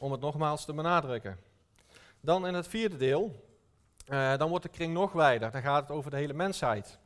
Om 0.02 0.12
het 0.12 0.22
nogmaals 0.22 0.66
te 0.66 0.74
benadrukken. 0.74 1.38
Dan 2.20 2.48
in 2.48 2.54
het 2.54 2.68
vierde 2.68 2.98
deel, 2.98 3.45
uh, 4.08 4.38
dan 4.38 4.50
wordt 4.50 4.64
de 4.64 4.72
kring 4.72 4.94
nog 4.94 5.12
wijder. 5.12 5.52
Dan 5.52 5.62
gaat 5.62 5.82
het 5.82 5.98
over 5.98 6.12
de 6.12 6.18
hele 6.18 6.34
mensheid. 6.34 7.00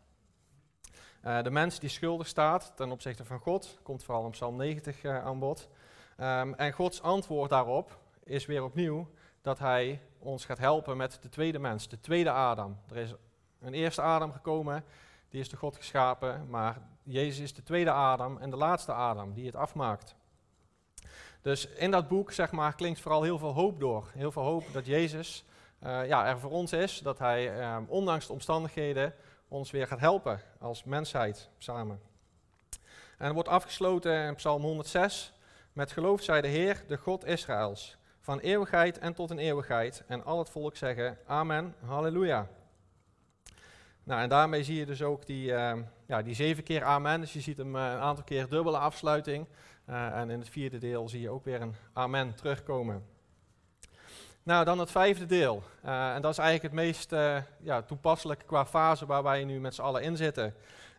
Uh, 1.26 1.44
de 1.44 1.50
mens 1.50 1.80
die 1.80 1.90
schuldig 1.90 2.28
staat 2.28 2.72
ten 2.76 2.92
opzichte 2.92 3.26
van 3.26 3.40
God, 3.40 3.80
komt 3.84 4.04
vooral 4.04 4.26
in 4.26 4.32
Psalm 4.32 4.56
90 4.56 5.04
uh, 5.04 5.26
aan 5.26 5.40
bod. 5.40 5.70
Um, 6.20 6.54
en 6.54 6.72
Gods 6.72 7.02
antwoord 7.02 7.50
daarop 7.50 8.00
is 8.24 8.46
weer 8.46 8.64
opnieuw 8.64 9.10
dat 9.42 9.60
hij 9.60 10.02
ons 10.20 10.46
gaat 10.46 10.58
helpen 10.58 10.98
met 10.98 11.18
de 11.22 11.30
tweede 11.30 11.60
mens, 11.60 11.88
de 11.88 12.00
tweede 12.00 12.32
Adam. 12.32 12.78
Er 12.90 12.98
is 12.98 13.14
een 13.60 13.74
eerste 13.74 14.02
Adam 14.02 14.32
gekomen, 14.32 14.84
die 15.30 15.40
is 15.40 15.50
de 15.50 15.58
God 15.58 15.76
geschapen, 15.76 16.50
maar 16.50 16.82
Jezus 17.04 17.40
is 17.40 17.54
de 17.54 17.64
tweede 17.64 17.92
Adam 17.92 18.38
en 18.38 18.50
de 18.50 18.58
laatste 18.58 18.94
Adam 18.94 19.34
die 19.34 19.46
het 19.46 19.56
afmaakt. 19.56 20.16
Dus 21.42 21.68
in 21.68 21.92
dat 21.92 22.08
boek 22.08 22.32
zeg 22.32 22.52
maar, 22.52 22.76
klinkt 22.76 23.00
vooral 23.00 23.24
heel 23.24 23.38
veel 23.38 23.54
hoop 23.54 23.80
door. 23.80 24.10
Heel 24.14 24.32
veel 24.32 24.44
hoop 24.44 24.64
dat 24.74 24.86
Jezus 24.86 25.46
uh, 25.84 26.08
ja, 26.08 26.28
er 26.28 26.40
voor 26.40 26.52
ons 26.52 26.74
is, 26.74 27.00
dat 27.00 27.20
hij 27.20 27.58
uh, 27.60 27.78
ondanks 27.88 28.28
de 28.28 28.34
omstandigheden 28.34 29.14
ons 29.48 29.72
weer 29.72 29.88
gaat 29.88 30.00
helpen 30.00 30.42
als 30.60 30.84
mensheid 30.84 31.50
samen. 31.58 32.02
En 33.18 33.26
het 33.26 33.34
wordt 33.34 33.50
afgesloten 33.50 34.28
in 34.28 34.36
Psalm 34.36 34.62
106 34.62 35.34
met 35.74 35.92
geloof 35.92 36.22
zij 36.22 36.42
de 36.42 36.48
Heer, 36.48 36.84
de 36.88 36.98
God 36.98 37.26
Israëls, 37.26 37.98
van 38.20 38.40
eeuwigheid 38.40 39.00
en 39.00 39.14
tot 39.14 39.30
een 39.30 39.40
eeuwigheid. 39.40 40.04
En 40.08 40.26
al 40.26 40.40
het 40.40 40.50
volk 40.50 40.76
zeggen 40.76 41.18
Amen, 41.26 41.76
Halleluja. 41.86 42.48
Nou, 44.04 44.22
en 44.22 44.30
daarmee 44.30 44.64
zie 44.64 44.76
je 44.76 44.86
dus 44.86 45.02
ook 45.02 45.26
die, 45.26 45.52
uh, 45.52 45.74
ja, 46.08 46.22
die 46.22 46.34
zeven 46.34 46.64
keer 46.64 46.84
amen. 46.84 47.20
Dus 47.20 47.34
je 47.34 47.42
ziet 47.42 47.58
hem 47.58 47.76
uh, 47.76 47.82
een 47.82 48.00
aantal 48.00 48.24
keer 48.24 48.48
dubbele 48.48 48.78
afsluiting. 48.78 49.48
Uh, 49.90 50.18
en 50.18 50.30
in 50.30 50.40
het 50.40 50.50
vierde 50.50 50.78
deel 50.78 51.10
zie 51.10 51.22
je 51.22 51.30
ook 51.30 51.46
weer 51.46 51.62
een 51.62 51.76
amen 51.94 52.36
terugkomen. 52.36 53.06
Nou, 54.50 54.66
dan 54.66 54.80
het 54.80 54.92
vijfde 54.92 55.26
deel. 55.26 55.64
en 55.82 56.22
dat 56.22 56.32
is 56.32 56.38
eigenlijk 56.38 56.74
het 56.74 56.84
meest 56.84 57.12
ja, 57.60 57.82
toepasselijk 57.82 58.44
qua 58.46 58.66
fase 58.66 59.06
waar 59.06 59.24
wij 59.24 59.44
nu 59.44 59.60
met 59.60 59.76
z'n 59.76 59.82
allen 59.82 60.02
in 60.02 60.18
zitten. 60.18 60.54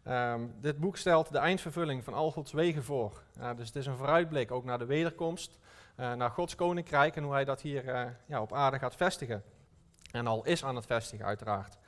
Um, 0.08 0.54
dit 0.60 0.78
boek 0.78 0.96
stelt 0.96 1.32
de 1.32 1.38
eindvervulling 1.38 2.04
van 2.04 2.14
al 2.14 2.30
Gods 2.30 2.52
wegen 2.52 2.84
voor. 2.84 3.22
dus 3.56 3.66
het 3.66 3.76
is 3.76 3.86
een 3.86 3.96
vooruitblik 3.96 4.50
ook 4.50 4.64
naar 4.64 4.78
de 4.78 4.84
wederkomst, 4.84 5.58
naar 5.96 6.30
Gods 6.30 6.54
koninkrijk 6.54 7.16
en 7.16 7.22
hoe 7.22 7.32
hij 7.32 7.44
dat 7.44 7.60
hier 7.60 8.14
ja, 8.26 8.40
op 8.40 8.52
aarde 8.52 8.78
gaat 8.78 8.96
vestigen. 8.96 9.42
En 10.10 10.26
al 10.26 10.44
is 10.44 10.64
aan 10.64 10.76
het 10.76 10.86
vestigen, 10.86 11.26
uiteraard. 11.26 11.78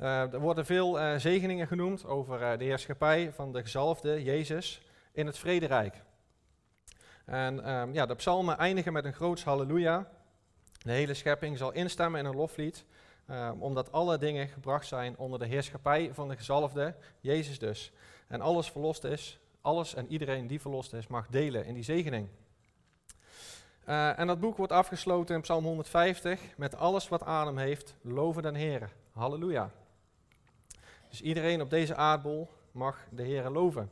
Uh, 0.00 0.32
er 0.32 0.40
worden 0.40 0.66
veel 0.66 1.00
uh, 1.00 1.16
zegeningen 1.16 1.66
genoemd 1.66 2.06
over 2.06 2.40
uh, 2.40 2.58
de 2.58 2.64
heerschappij 2.64 3.32
van 3.32 3.52
de 3.52 3.62
gezalfde 3.62 4.22
Jezus 4.22 4.82
in 5.12 5.26
het 5.26 5.38
vrederijk. 5.38 6.02
En 7.24 7.70
um, 7.70 7.92
ja, 7.92 8.06
de 8.06 8.14
psalmen 8.14 8.58
eindigen 8.58 8.92
met 8.92 9.04
een 9.04 9.14
groots 9.14 9.44
halleluja. 9.44 10.06
De 10.86 10.92
hele 10.92 11.14
schepping 11.14 11.58
zal 11.58 11.72
instemmen 11.72 12.20
in 12.20 12.26
een 12.26 12.36
loflied, 12.36 12.84
ehm, 13.26 13.58
omdat 13.58 13.92
alle 13.92 14.18
dingen 14.18 14.48
gebracht 14.48 14.86
zijn 14.86 15.18
onder 15.18 15.38
de 15.38 15.46
heerschappij 15.46 16.10
van 16.14 16.28
de 16.28 16.36
gezalfde 16.36 16.94
Jezus 17.20 17.58
dus. 17.58 17.92
En 18.26 18.40
alles 18.40 18.70
verlost 18.70 19.04
is, 19.04 19.38
alles 19.60 19.94
en 19.94 20.08
iedereen 20.08 20.46
die 20.46 20.60
verlost 20.60 20.92
is, 20.92 21.06
mag 21.06 21.26
delen 21.28 21.64
in 21.64 21.74
die 21.74 21.82
zegening. 21.82 22.28
en 24.16 24.26
dat 24.26 24.40
boek 24.40 24.56
wordt 24.56 24.72
afgesloten 24.72 25.34
in 25.34 25.40
Psalm 25.40 25.64
150 25.64 26.40
met 26.56 26.76
alles 26.76 27.08
wat 27.08 27.22
adem 27.22 27.58
heeft, 27.58 27.94
loven 28.00 28.42
den 28.42 28.54
Heer. 28.54 28.92
Halleluja. 29.12 29.70
Dus 31.08 31.20
iedereen 31.20 31.60
op 31.60 31.70
deze 31.70 31.94
aardbol 31.94 32.50
mag 32.70 32.98
de 33.10 33.22
Heer 33.22 33.50
loven. 33.50 33.90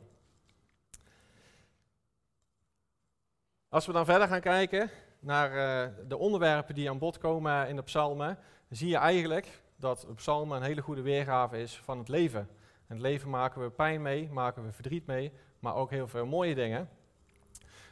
Als 3.69 3.85
we 3.85 3.91
dan 3.91 4.05
verder 4.05 4.27
gaan 4.27 4.41
kijken 4.41 4.89
naar 5.25 5.51
uh, 5.51 5.93
de 6.07 6.17
onderwerpen 6.17 6.75
die 6.75 6.89
aan 6.89 6.97
bod 6.97 7.17
komen 7.17 7.67
in 7.67 7.75
de 7.75 7.81
psalmen, 7.81 8.37
zie 8.69 8.89
je 8.89 8.97
eigenlijk 8.97 9.61
dat 9.75 10.05
de 10.07 10.13
psalmen 10.13 10.57
een 10.57 10.63
hele 10.63 10.81
goede 10.81 11.01
weergave 11.01 11.61
is 11.61 11.77
van 11.83 11.97
het 11.97 12.07
leven. 12.07 12.49
In 12.87 12.95
het 12.95 13.01
leven 13.01 13.29
maken 13.29 13.61
we 13.61 13.69
pijn 13.69 14.01
mee, 14.01 14.29
maken 14.31 14.65
we 14.65 14.71
verdriet 14.71 15.05
mee, 15.05 15.31
maar 15.59 15.75
ook 15.75 15.89
heel 15.89 16.07
veel 16.07 16.25
mooie 16.25 16.55
dingen. 16.55 16.89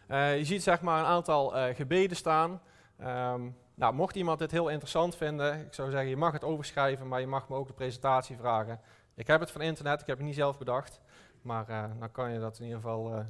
Uh, 0.08 0.38
je 0.38 0.46
ziet 0.46 0.64
zeg 0.64 0.82
maar 0.82 1.00
een 1.00 1.06
aantal 1.06 1.58
uh, 1.58 1.76
gebeden 1.76 2.18
staan. 2.18 2.62
Um, 3.02 3.58
nou, 3.76 3.94
mocht 3.94 4.16
iemand 4.16 4.40
dit 4.40 4.52
heel 4.52 4.70
interessant 4.70 5.16
vinden, 5.16 5.60
ik 5.60 5.74
zou 5.74 5.92
zeggen, 5.92 6.10
je 6.10 6.18
mag 6.18 6.34
het 6.34 6.44
overschrijven, 6.44 7.08
maar 7.08 7.20
je 7.20 7.28
mag 7.28 7.50
me 7.50 7.56
ook 7.56 7.68
de 7.68 7.74
presentatie 7.74 8.38
vragen. 8.38 8.80
Ik 9.16 9.28
heb 9.28 9.40
het 9.40 9.52
van 9.52 9.62
internet, 9.62 10.02
ik 10.02 10.08
heb 10.08 10.18
het 10.18 10.26
niet 10.26 10.36
zelf 10.36 10.58
bedacht. 10.58 11.02
Maar 11.42 11.66
dan 12.00 12.12
kan 12.12 12.32
je 12.32 12.40
dat 12.40 12.58
in 12.58 12.64
ieder 12.64 12.80
geval 12.80 13.26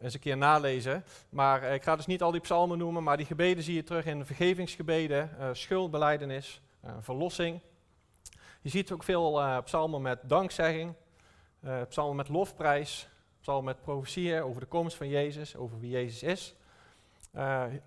eens 0.00 0.14
een 0.14 0.20
keer 0.20 0.36
nalezen. 0.36 1.04
Maar 1.28 1.62
uh, 1.62 1.74
ik 1.74 1.82
ga 1.82 1.96
dus 1.96 2.06
niet 2.06 2.22
al 2.22 2.30
die 2.30 2.40
psalmen 2.40 2.78
noemen, 2.78 3.02
maar 3.02 3.16
die 3.16 3.26
gebeden 3.26 3.64
zie 3.64 3.74
je 3.74 3.82
terug 3.82 4.04
in 4.04 4.26
vergevingsgebeden, 4.26 5.30
schuldbeleidenis, 5.56 6.60
verlossing. 7.00 7.60
Je 8.60 8.68
ziet 8.68 8.92
ook 8.92 9.02
veel 9.02 9.62
psalmen 9.62 10.02
met 10.02 10.18
dankzegging, 10.22 10.94
psalmen 11.88 12.16
met 12.16 12.28
lofprijs, 12.28 13.08
psalmen 13.40 13.64
met 13.64 13.80
profetieën 13.80 14.42
over 14.42 14.60
de 14.60 14.66
komst 14.66 14.96
van 14.96 15.08
Jezus, 15.08 15.56
over 15.56 15.80
wie 15.80 15.90
Jezus 15.90 16.22
is. 16.22 16.54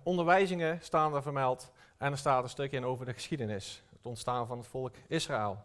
onderwijzingen 0.02 0.78
staan 0.82 1.14
er 1.14 1.22
vermeld 1.22 1.72
en 1.98 2.12
er 2.12 2.18
staat 2.18 2.42
een 2.42 2.48
stuk 2.48 2.72
in 2.72 2.84
over 2.84 3.06
de 3.06 3.12
geschiedenis, 3.12 3.82
het 3.96 4.06
ontstaan 4.06 4.46
van 4.46 4.58
het 4.58 4.66
volk 4.66 4.94
Israël. 5.08 5.58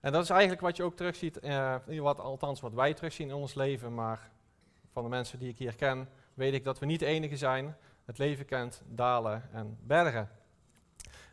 En 0.00 0.12
dat 0.12 0.22
is 0.22 0.30
eigenlijk 0.30 0.60
wat 0.60 0.76
je 0.76 0.82
ook 0.82 0.96
terugziet, 0.96 1.38
uh, 1.42 1.74
wat, 1.86 2.20
althans 2.20 2.60
wat 2.60 2.72
wij 2.72 2.94
terugzien 2.94 3.28
in 3.28 3.34
ons 3.34 3.54
leven, 3.54 3.94
maar 3.94 4.30
van 4.92 5.02
de 5.02 5.08
mensen 5.08 5.38
die 5.38 5.48
ik 5.48 5.58
hier 5.58 5.74
ken, 5.74 6.08
weet 6.34 6.54
ik 6.54 6.64
dat 6.64 6.78
we 6.78 6.86
niet 6.86 7.00
de 7.00 7.06
enige 7.06 7.36
zijn. 7.36 7.76
Het 8.04 8.18
leven 8.18 8.44
kent 8.44 8.82
dalen 8.86 9.48
en 9.52 9.78
bergen. 9.82 10.28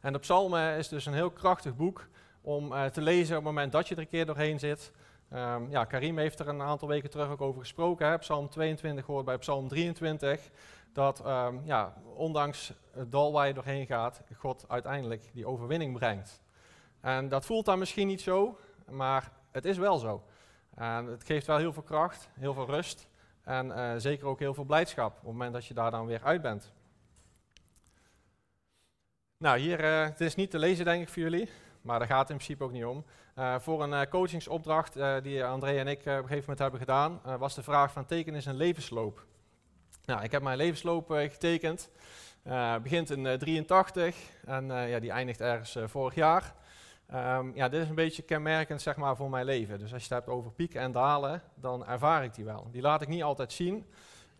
En 0.01 0.13
de 0.13 0.19
psalmen 0.19 0.77
is 0.77 0.87
dus 0.87 1.05
een 1.05 1.13
heel 1.13 1.31
krachtig 1.31 1.75
boek 1.75 2.07
om 2.41 2.71
uh, 2.71 2.85
te 2.85 3.01
lezen 3.01 3.37
op 3.37 3.43
het 3.43 3.53
moment 3.53 3.71
dat 3.71 3.87
je 3.87 3.95
er 3.95 4.01
een 4.01 4.07
keer 4.07 4.25
doorheen 4.25 4.59
zit. 4.59 4.91
Um, 5.33 5.69
ja, 5.69 5.85
Karim 5.85 6.17
heeft 6.17 6.39
er 6.39 6.47
een 6.47 6.61
aantal 6.61 6.87
weken 6.87 7.09
terug 7.09 7.29
ook 7.29 7.41
over 7.41 7.61
gesproken. 7.61 8.19
Psalm 8.19 8.49
22 8.49 9.05
hoort 9.05 9.25
bij 9.25 9.37
Psalm 9.37 9.67
23. 9.67 10.49
Dat 10.93 11.25
um, 11.25 11.61
ja, 11.65 11.93
ondanks 12.15 12.73
het 12.91 13.11
dal 13.11 13.31
waar 13.31 13.47
je 13.47 13.53
doorheen 13.53 13.85
gaat, 13.85 14.21
God 14.37 14.65
uiteindelijk 14.67 15.29
die 15.33 15.47
overwinning 15.47 15.97
brengt. 15.97 16.41
En 17.01 17.29
dat 17.29 17.45
voelt 17.45 17.65
dan 17.65 17.79
misschien 17.79 18.07
niet 18.07 18.21
zo, 18.21 18.59
maar 18.89 19.31
het 19.51 19.65
is 19.65 19.77
wel 19.77 19.97
zo. 19.97 20.23
En 20.75 21.05
het 21.05 21.23
geeft 21.23 21.47
wel 21.47 21.57
heel 21.57 21.73
veel 21.73 21.83
kracht, 21.83 22.29
heel 22.33 22.53
veel 22.53 22.65
rust 22.65 23.08
en 23.49 23.67
uh, 23.67 23.91
zeker 23.97 24.27
ook 24.27 24.39
heel 24.39 24.53
veel 24.53 24.63
blijdschap 24.63 25.11
op 25.11 25.15
het 25.15 25.31
moment 25.31 25.53
dat 25.53 25.65
je 25.65 25.73
daar 25.73 25.91
dan 25.91 26.05
weer 26.05 26.23
uit 26.23 26.41
bent. 26.41 26.71
Nou, 29.37 29.59
hier, 29.59 29.83
uh, 29.83 30.03
het 30.03 30.21
is 30.21 30.35
niet 30.35 30.51
te 30.51 30.59
lezen 30.59 30.85
denk 30.85 31.01
ik 31.01 31.09
voor 31.09 31.21
jullie, 31.21 31.49
maar 31.81 31.99
daar 31.99 32.07
gaat 32.07 32.19
het 32.19 32.29
in 32.29 32.35
principe 32.35 32.63
ook 32.63 32.71
niet 32.71 32.85
om. 32.85 33.05
Uh, 33.35 33.59
voor 33.59 33.83
een 33.83 34.09
coachingsopdracht 34.09 34.93
die 35.23 35.45
André 35.45 35.77
en 35.77 35.87
ik 35.87 35.99
op 35.99 36.05
een 36.05 36.13
gegeven 36.13 36.39
moment 36.39 36.59
hebben 36.59 36.79
gedaan, 36.79 37.21
was 37.37 37.55
de 37.55 37.63
vraag 37.63 37.91
van 37.91 38.05
teken 38.05 38.35
is 38.35 38.45
een 38.45 38.55
levensloop. 38.55 39.25
Nou, 40.05 40.23
ik 40.23 40.31
heb 40.31 40.41
mijn 40.41 40.57
levensloop 40.57 41.09
getekend. 41.09 41.89
begint 42.83 43.09
in 43.09 43.37
83 43.37 44.15
en 44.45 44.65
ja, 44.65 44.99
die 44.99 45.11
eindigt 45.11 45.41
ergens 45.41 45.77
vorig 45.85 46.15
jaar. 46.15 46.53
Um, 47.13 47.51
ja, 47.55 47.69
dit 47.69 47.81
is 47.81 47.89
een 47.89 47.95
beetje 47.95 48.21
kenmerkend 48.21 48.81
zeg 48.81 48.95
maar, 48.95 49.15
voor 49.15 49.29
mijn 49.29 49.45
leven. 49.45 49.79
Dus 49.79 49.93
als 49.93 50.07
je 50.07 50.13
het 50.13 50.25
hebt 50.25 50.37
over 50.37 50.51
pieken 50.51 50.81
en 50.81 50.91
dalen, 50.91 51.41
dan 51.55 51.85
ervaar 51.85 52.23
ik 52.23 52.33
die 52.33 52.45
wel. 52.45 52.67
Die 52.71 52.81
laat 52.81 53.01
ik 53.01 53.07
niet 53.07 53.23
altijd 53.23 53.53
zien. 53.53 53.85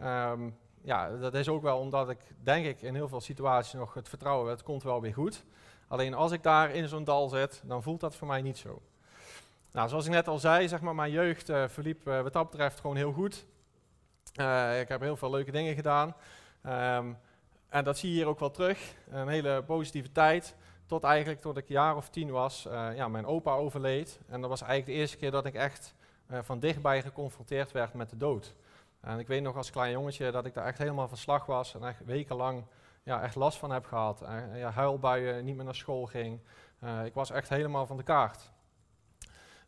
Um, 0.02 0.58
ja, 0.82 1.10
dat 1.18 1.34
is 1.34 1.50
ook 1.50 1.62
wel 1.62 1.80
omdat 1.80 2.10
ik, 2.10 2.20
denk 2.44 2.66
ik, 2.66 2.82
in 2.82 2.96
heel 2.96 3.08
veel 3.08 3.22
situaties 3.22 3.74
nog 3.74 3.94
het 3.94 4.10
vertrouwen 4.10 4.48
heb, 4.48 4.58
het 4.58 4.66
komt 4.66 4.84
wel 4.84 5.02
weer 5.02 5.14
goed. 5.14 5.44
Alleen 5.88 6.14
als 6.14 6.32
ik 6.32 6.44
daar 6.44 6.72
in 6.72 6.88
zo'n 6.88 7.04
dal 7.04 7.30
zit, 7.30 7.62
dan 7.66 7.84
voelt 7.84 8.00
dat 8.00 8.16
voor 8.16 8.28
mij 8.28 8.42
niet 8.42 8.58
zo. 8.58 8.82
Nou, 9.72 9.90
zoals 9.90 10.06
ik 10.06 10.12
net 10.12 10.28
al 10.28 10.40
zei, 10.40 10.68
zeg 10.68 10.82
maar, 10.82 10.96
mijn 10.96 11.12
jeugd 11.12 11.50
uh, 11.50 11.68
verliep 11.68 12.08
uh, 12.08 12.22
wat 12.22 12.34
dat 12.34 12.50
betreft 12.50 12.80
gewoon 12.80 12.96
heel 12.96 13.14
goed. 13.14 13.46
Uh, 14.40 14.80
ik 14.80 14.88
heb 14.88 15.02
heel 15.02 15.18
veel 15.18 15.30
leuke 15.30 15.52
dingen 15.52 15.76
gedaan. 15.76 16.16
Um, 16.66 17.18
en 17.70 17.84
dat 17.84 17.98
zie 17.98 18.10
je 18.10 18.16
hier 18.16 18.28
ook 18.28 18.40
wel 18.40 18.52
terug. 18.52 18.94
Een 19.10 19.28
hele 19.28 19.64
positieve 19.64 20.12
tijd. 20.12 20.56
Tot 20.90 21.04
eigenlijk 21.04 21.42
tot 21.42 21.58
ik 21.58 21.68
een 21.68 21.76
jaar 21.76 21.96
of 21.96 22.10
tien 22.10 22.32
was, 22.32 22.68
ja, 22.96 23.08
mijn 23.08 23.26
opa 23.26 23.54
overleed. 23.54 24.20
En 24.28 24.42
dat 24.42 24.50
was 24.50 24.62
eigenlijk 24.62 24.92
de 24.92 25.00
eerste 25.02 25.18
keer 25.18 25.32
dat 25.32 25.46
ik 25.46 25.54
echt 25.54 25.94
van 26.30 26.60
dichtbij 26.60 27.02
geconfronteerd 27.02 27.72
werd 27.72 27.94
met 27.94 28.10
de 28.10 28.18
dood. 28.18 28.56
En 29.02 29.20
ik 29.20 29.28
weet 29.28 29.42
nog 29.42 29.56
als 29.56 29.72
klein 29.72 29.92
jongetje 29.92 30.32
dat 30.32 30.46
ik 30.46 30.54
daar 30.54 30.66
echt 30.66 30.78
helemaal 30.78 31.08
van 31.08 31.18
slag 31.18 31.46
was 31.46 31.76
en 31.76 31.84
echt 31.84 32.06
wekenlang 32.06 32.64
ja, 33.04 33.22
echt 33.22 33.36
last 33.36 33.58
van 33.58 33.72
heb 33.72 33.86
gehad. 33.86 34.24
ja, 34.54 34.72
huilbuien, 34.72 35.46
niet 35.46 35.56
meer 35.56 35.66
naar 35.66 35.76
school 35.76 36.06
ging. 36.06 36.40
ik 37.04 37.14
was 37.14 37.32
echt 37.32 37.50
helemaal 37.50 37.86
van 37.86 37.98
de 37.98 38.04
kaart. 38.04 38.52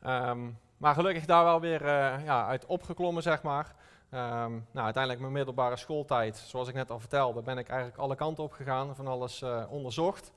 Ehm, 0.02 0.50
maar 0.78 0.94
gelukkig 0.94 1.26
daar 1.26 1.44
wel 1.44 1.60
weer 1.60 1.86
ja, 2.24 2.48
uit 2.48 2.66
opgeklommen, 2.66 3.24
zeg 3.24 3.42
maar. 3.42 3.76
Um, 4.14 4.68
nou, 4.72 4.86
uiteindelijk 4.86 5.20
mijn 5.20 5.34
middelbare 5.34 5.76
schooltijd, 5.76 6.38
zoals 6.38 6.68
ik 6.68 6.74
net 6.74 6.92
al 6.92 7.00
vertelde, 7.00 7.42
ben 7.42 7.58
ik 7.58 7.70
eigenlijk 7.70 8.00
alle 8.00 8.16
kanten 8.16 8.44
op 8.44 8.52
gegaan, 8.52 8.96
van 8.96 9.08
alles 9.08 9.44
onderzocht. 9.70 10.32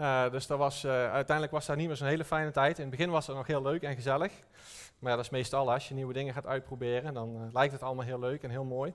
Uh, 0.00 0.30
dus 0.30 0.46
dat 0.46 0.58
was, 0.58 0.86
uiteindelijk 0.86 1.50
was 1.50 1.66
dat 1.66 1.76
niet 1.76 1.86
meer 1.86 1.96
zo'n 1.96 2.06
hele 2.06 2.24
fijne 2.24 2.50
tijd. 2.50 2.78
In 2.78 2.86
het 2.86 2.96
begin 2.96 3.10
was 3.10 3.26
het 3.26 3.36
nog 3.36 3.46
heel 3.46 3.62
leuk 3.62 3.82
en 3.82 3.94
gezellig. 3.94 4.32
Maar 4.98 5.10
ja, 5.10 5.16
dat 5.16 5.24
is 5.24 5.30
meestal 5.30 5.72
als 5.72 5.88
je 5.88 5.94
nieuwe 5.94 6.12
dingen 6.12 6.34
gaat 6.34 6.46
uitproberen, 6.46 7.14
dan 7.14 7.50
lijkt 7.52 7.72
het 7.72 7.82
allemaal 7.82 8.04
heel 8.04 8.18
leuk 8.18 8.42
en 8.42 8.50
heel 8.50 8.64
mooi. 8.64 8.92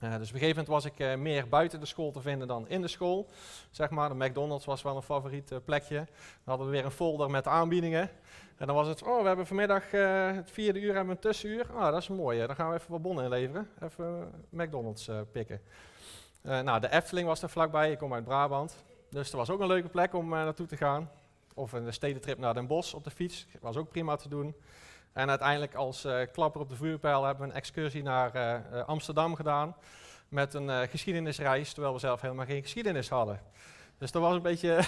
dus 0.00 0.08
op 0.10 0.20
een 0.20 0.26
gegeven 0.26 0.48
moment 0.48 0.66
was 0.66 0.84
ik 0.84 1.16
meer 1.18 1.48
buiten 1.48 1.80
de 1.80 1.86
school 1.86 2.10
te 2.10 2.20
vinden 2.20 2.48
dan 2.48 2.68
in 2.68 2.80
de 2.80 2.88
school. 2.88 3.28
Zeg 3.70 3.90
maar, 3.90 4.08
de 4.08 4.24
McDonald's 4.24 4.64
was 4.64 4.82
wel 4.82 4.96
een 4.96 5.02
favoriet 5.02 5.64
plekje. 5.64 5.96
Dan 5.96 6.06
hadden 6.44 6.66
we 6.66 6.72
weer 6.72 6.84
een 6.84 6.90
folder 6.90 7.30
met 7.30 7.46
aanbiedingen. 7.46 8.10
En 8.56 8.66
dan 8.66 8.76
was 8.76 8.88
het, 8.88 9.02
oh, 9.02 9.20
we 9.20 9.26
hebben 9.26 9.46
vanmiddag 9.46 9.90
het 9.90 10.50
vierde 10.50 10.80
uur 10.80 10.94
hebben 10.94 11.14
een 11.14 11.20
tussenuur. 11.20 11.66
Ah, 11.74 11.90
dat 11.92 12.00
is 12.00 12.08
mooi, 12.08 12.46
dan 12.46 12.56
gaan 12.56 12.68
we 12.68 12.76
even 12.76 12.90
wat 12.90 13.02
bonnen 13.02 13.24
inleveren. 13.24 13.70
Even 13.82 14.32
McDonald's 14.50 15.10
pikken. 15.32 15.60
nou, 16.42 16.80
de 16.80 16.90
Efteling 16.90 17.26
was 17.26 17.42
er 17.42 17.50
vlakbij, 17.50 17.90
ik 17.90 17.98
kom 17.98 18.14
uit 18.14 18.24
Brabant. 18.24 18.84
Dus 19.10 19.30
dat 19.30 19.40
was 19.40 19.50
ook 19.50 19.60
een 19.60 19.66
leuke 19.66 19.88
plek 19.88 20.14
om 20.14 20.28
naartoe 20.28 20.66
te 20.66 20.76
gaan. 20.76 21.10
Of 21.54 21.72
een 21.72 21.92
stedentrip 21.92 22.38
naar 22.38 22.54
Den 22.54 22.66
Bosch 22.66 22.94
op 22.94 23.04
de 23.04 23.10
fiets, 23.10 23.46
was 23.60 23.76
ook 23.76 23.88
prima 23.88 24.16
te 24.16 24.28
doen. 24.28 24.54
En 25.12 25.28
uiteindelijk 25.28 25.74
als 25.74 26.06
klapper 26.32 26.60
op 26.60 26.68
de 26.68 26.76
vuurpijl 26.76 27.24
hebben 27.24 27.46
we 27.46 27.50
een 27.50 27.58
excursie 27.58 28.02
naar 28.02 28.62
Amsterdam 28.84 29.34
gedaan. 29.34 29.76
Met 30.28 30.54
een 30.54 30.88
geschiedenisreis, 30.88 31.72
terwijl 31.72 31.94
we 31.94 32.00
zelf 32.00 32.20
helemaal 32.20 32.46
geen 32.46 32.62
geschiedenis 32.62 33.08
hadden. 33.08 33.40
Dus 33.98 34.10
dat 34.10 34.22
was 34.22 34.34
een 34.34 34.42
beetje 34.42 34.80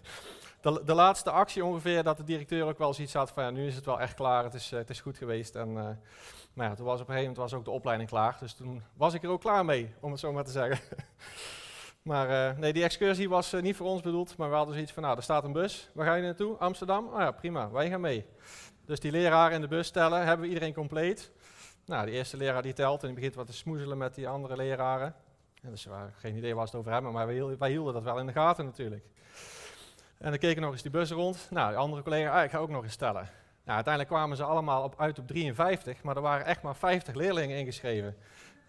de, 0.60 0.82
de, 0.84 0.94
laatste 0.94 1.30
actie 1.30 1.64
ongeveer, 1.64 2.02
dat 2.02 2.16
de 2.16 2.24
directeur 2.24 2.66
ook 2.66 2.78
wel 2.78 2.94
zoiets 2.94 3.12
had 3.14 3.30
van 3.30 3.44
ja, 3.44 3.50
nu 3.50 3.66
is 3.66 3.74
het 3.74 3.84
wel 3.84 4.00
echt 4.00 4.14
klaar, 4.14 4.44
het 4.44 4.54
is, 4.54 4.72
eh, 4.72 4.78
het 4.78 4.90
is 4.90 5.00
goed 5.00 5.16
geweest. 5.18 5.54
En 5.54 5.68
uh, 5.68 5.88
ja, 6.54 6.74
toen 6.74 6.86
was 6.86 7.00
op 7.00 7.08
een 7.08 7.14
gegeven 7.14 7.16
moment 7.16 7.36
was 7.36 7.54
ook 7.54 7.64
de 7.64 7.70
opleiding 7.70 8.08
klaar, 8.08 8.36
dus 8.40 8.54
toen 8.54 8.82
was 8.96 9.14
ik 9.14 9.22
er 9.22 9.28
ook 9.28 9.40
klaar 9.40 9.64
mee, 9.64 9.94
om 10.00 10.10
het 10.10 10.20
zo 10.20 10.32
maar 10.32 10.44
te 10.44 10.50
zeggen. 10.50 10.78
maar 12.10 12.30
uh, 12.30 12.58
nee, 12.58 12.72
die 12.72 12.82
excursie 12.82 13.28
was 13.28 13.52
niet 13.52 13.76
voor 13.76 13.86
ons 13.86 14.02
bedoeld, 14.02 14.36
maar 14.36 14.48
we 14.50 14.54
hadden 14.54 14.74
zoiets 14.74 14.92
van 14.92 15.02
nou, 15.02 15.16
er 15.16 15.22
staat 15.22 15.44
een 15.44 15.52
bus, 15.52 15.90
waar 15.94 16.06
ga 16.06 16.14
je 16.14 16.22
naartoe? 16.22 16.56
Amsterdam? 16.56 17.08
Ah 17.08 17.20
ja, 17.20 17.30
prima, 17.30 17.70
wij 17.70 17.90
gaan 17.90 18.00
mee. 18.00 18.26
Dus 18.86 19.00
die 19.00 19.10
leraar 19.10 19.52
in 19.52 19.60
de 19.60 19.68
bus 19.68 19.90
tellen, 19.90 20.24
hebben 20.24 20.40
we 20.40 20.52
iedereen 20.52 20.74
compleet. 20.74 21.30
Nou, 21.84 22.06
de 22.06 22.12
eerste 22.12 22.36
leraar 22.36 22.62
die 22.62 22.72
telt 22.72 23.00
en 23.00 23.06
die 23.06 23.16
begint 23.16 23.34
wat 23.34 23.46
te 23.46 23.52
smoezelen 23.52 23.98
met 23.98 24.14
die 24.14 24.28
andere 24.28 24.56
leraren. 24.56 25.14
En 25.62 25.70
dus 25.70 25.84
we 25.84 25.92
geen 26.16 26.36
idee 26.36 26.54
waar 26.54 26.66
ze 26.66 26.70
het 26.70 26.80
over 26.80 26.92
hebben, 26.92 27.12
maar 27.12 27.26
wij, 27.58 27.70
hielden 27.70 27.94
dat 27.94 28.02
wel 28.02 28.18
in 28.18 28.26
de 28.26 28.32
gaten 28.32 28.64
natuurlijk. 28.64 29.04
En 30.18 30.30
dan 30.30 30.38
keken 30.38 30.62
nog 30.62 30.72
eens 30.72 30.82
die 30.82 30.90
bus 30.90 31.10
rond. 31.10 31.46
Nou, 31.50 31.70
de 31.72 31.78
andere 31.78 32.02
collega, 32.02 32.38
ah, 32.38 32.44
ik 32.44 32.50
ga 32.50 32.58
ook 32.58 32.70
nog 32.70 32.82
eens 32.82 32.92
stellen. 32.92 33.28
Nou, 33.64 33.74
uiteindelijk 33.74 34.14
kwamen 34.14 34.36
ze 34.36 34.44
allemaal 34.44 34.82
op, 34.82 34.94
uit 35.00 35.18
op 35.18 35.26
53, 35.26 36.02
maar 36.02 36.16
er 36.16 36.22
waren 36.22 36.46
echt 36.46 36.62
maar 36.62 36.76
50 36.76 37.14
leerlingen 37.14 37.56
ingeschreven. 37.56 38.16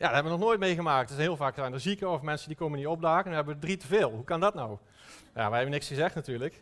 Ja, 0.01 0.07
dat 0.07 0.15
hebben 0.15 0.31
we 0.31 0.37
nog 0.37 0.47
nooit 0.47 0.59
meegemaakt. 0.59 1.09
Dus 1.09 1.17
heel 1.17 1.35
vaak 1.35 1.55
zijn 1.55 1.73
er 1.73 1.79
zieken 1.79 2.09
of 2.09 2.21
mensen 2.21 2.47
die 2.47 2.57
komen 2.57 2.77
niet 2.77 2.87
opdagen. 2.87 3.23
En 3.23 3.29
we 3.29 3.35
hebben 3.35 3.59
drie 3.59 3.77
te 3.77 3.87
veel. 3.87 4.11
Hoe 4.11 4.23
kan 4.23 4.39
dat 4.39 4.53
nou? 4.53 4.77
Ja, 5.35 5.49
wij 5.49 5.57
hebben 5.59 5.69
niks 5.69 5.87
gezegd 5.87 6.15
natuurlijk. 6.15 6.61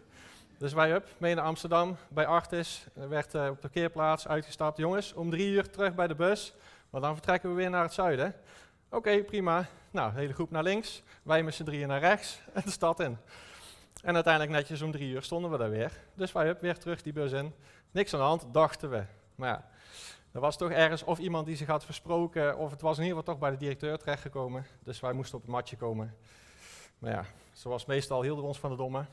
Dus 0.58 0.74
wij 0.74 0.94
up, 0.94 1.08
mee 1.18 1.36
naar 1.36 1.44
Amsterdam, 1.44 1.98
bij 2.08 2.26
Artis. 2.26 2.86
werd 2.94 3.36
uh, 3.36 3.42
op 3.46 3.54
de 3.54 3.62
parkeerplaats 3.62 4.28
uitgestapt. 4.28 4.78
Jongens, 4.78 5.14
om 5.14 5.30
drie 5.30 5.50
uur 5.50 5.70
terug 5.70 5.96
bij 5.96 6.08
de 6.08 6.16
bus, 6.16 6.54
want 6.90 7.04
dan 7.04 7.14
vertrekken 7.14 7.50
we 7.50 7.56
weer 7.56 7.70
naar 7.70 7.84
het 7.84 7.94
zuiden. 7.94 8.36
Oké, 8.90 9.24
prima. 9.24 9.66
Nou, 9.92 10.14
hele 10.14 10.34
groep 10.34 10.52
naar 10.52 10.64
links, 10.64 11.04
wij 11.24 11.44
met 11.44 11.54
z'n 11.54 11.64
drieën 11.64 11.88
naar 11.88 12.00
rechts 12.00 12.40
en 12.54 12.62
de 12.66 12.72
stad 12.72 13.00
in. 13.00 13.18
En 14.04 14.14
uiteindelijk 14.14 14.54
netjes 14.54 14.82
om 14.82 14.92
drie 14.92 15.10
uur 15.10 15.24
stonden 15.24 15.52
we 15.52 15.58
daar 15.58 15.70
weer. 15.70 15.92
Dus 16.14 16.32
wij 16.32 16.58
weer 16.62 16.78
terug 16.78 17.02
die 17.02 17.14
bus 17.14 17.32
in. 17.32 17.54
Niks 17.92 18.14
aan 18.14 18.20
de 18.20 18.26
hand, 18.26 18.46
dachten 18.52 18.90
we. 18.90 19.04
Maar 19.36 19.50
ja, 19.50 19.70
er 20.40 20.46
was 20.46 20.58
toch 20.58 20.72
ergens 20.72 21.04
of 21.04 21.20
iemand 21.20 21.46
die 21.46 21.56
zich 21.56 21.68
had 21.68 21.86
versproken, 21.86 22.58
of 22.58 22.72
het 22.72 22.82
was 22.82 22.98
in 22.98 23.04
ieder 23.04 23.18
geval 23.18 23.34
toch 23.34 23.42
bij 23.42 23.52
de 23.52 23.58
directeur 23.58 23.98
terechtgekomen. 23.98 24.66
Dus 24.84 25.00
wij 25.00 25.14
moesten 25.14 25.36
op 25.38 25.42
het 25.42 25.52
matje 25.52 25.76
komen. 25.76 26.16
Maar 27.00 27.12
ja, 27.12 27.26
zoals 27.52 27.86
meestal 27.86 28.22
hielden 28.22 28.42
we 28.42 28.48
ons 28.48 28.60
van 28.60 28.70
de 28.70 28.76
domme. 28.76 29.06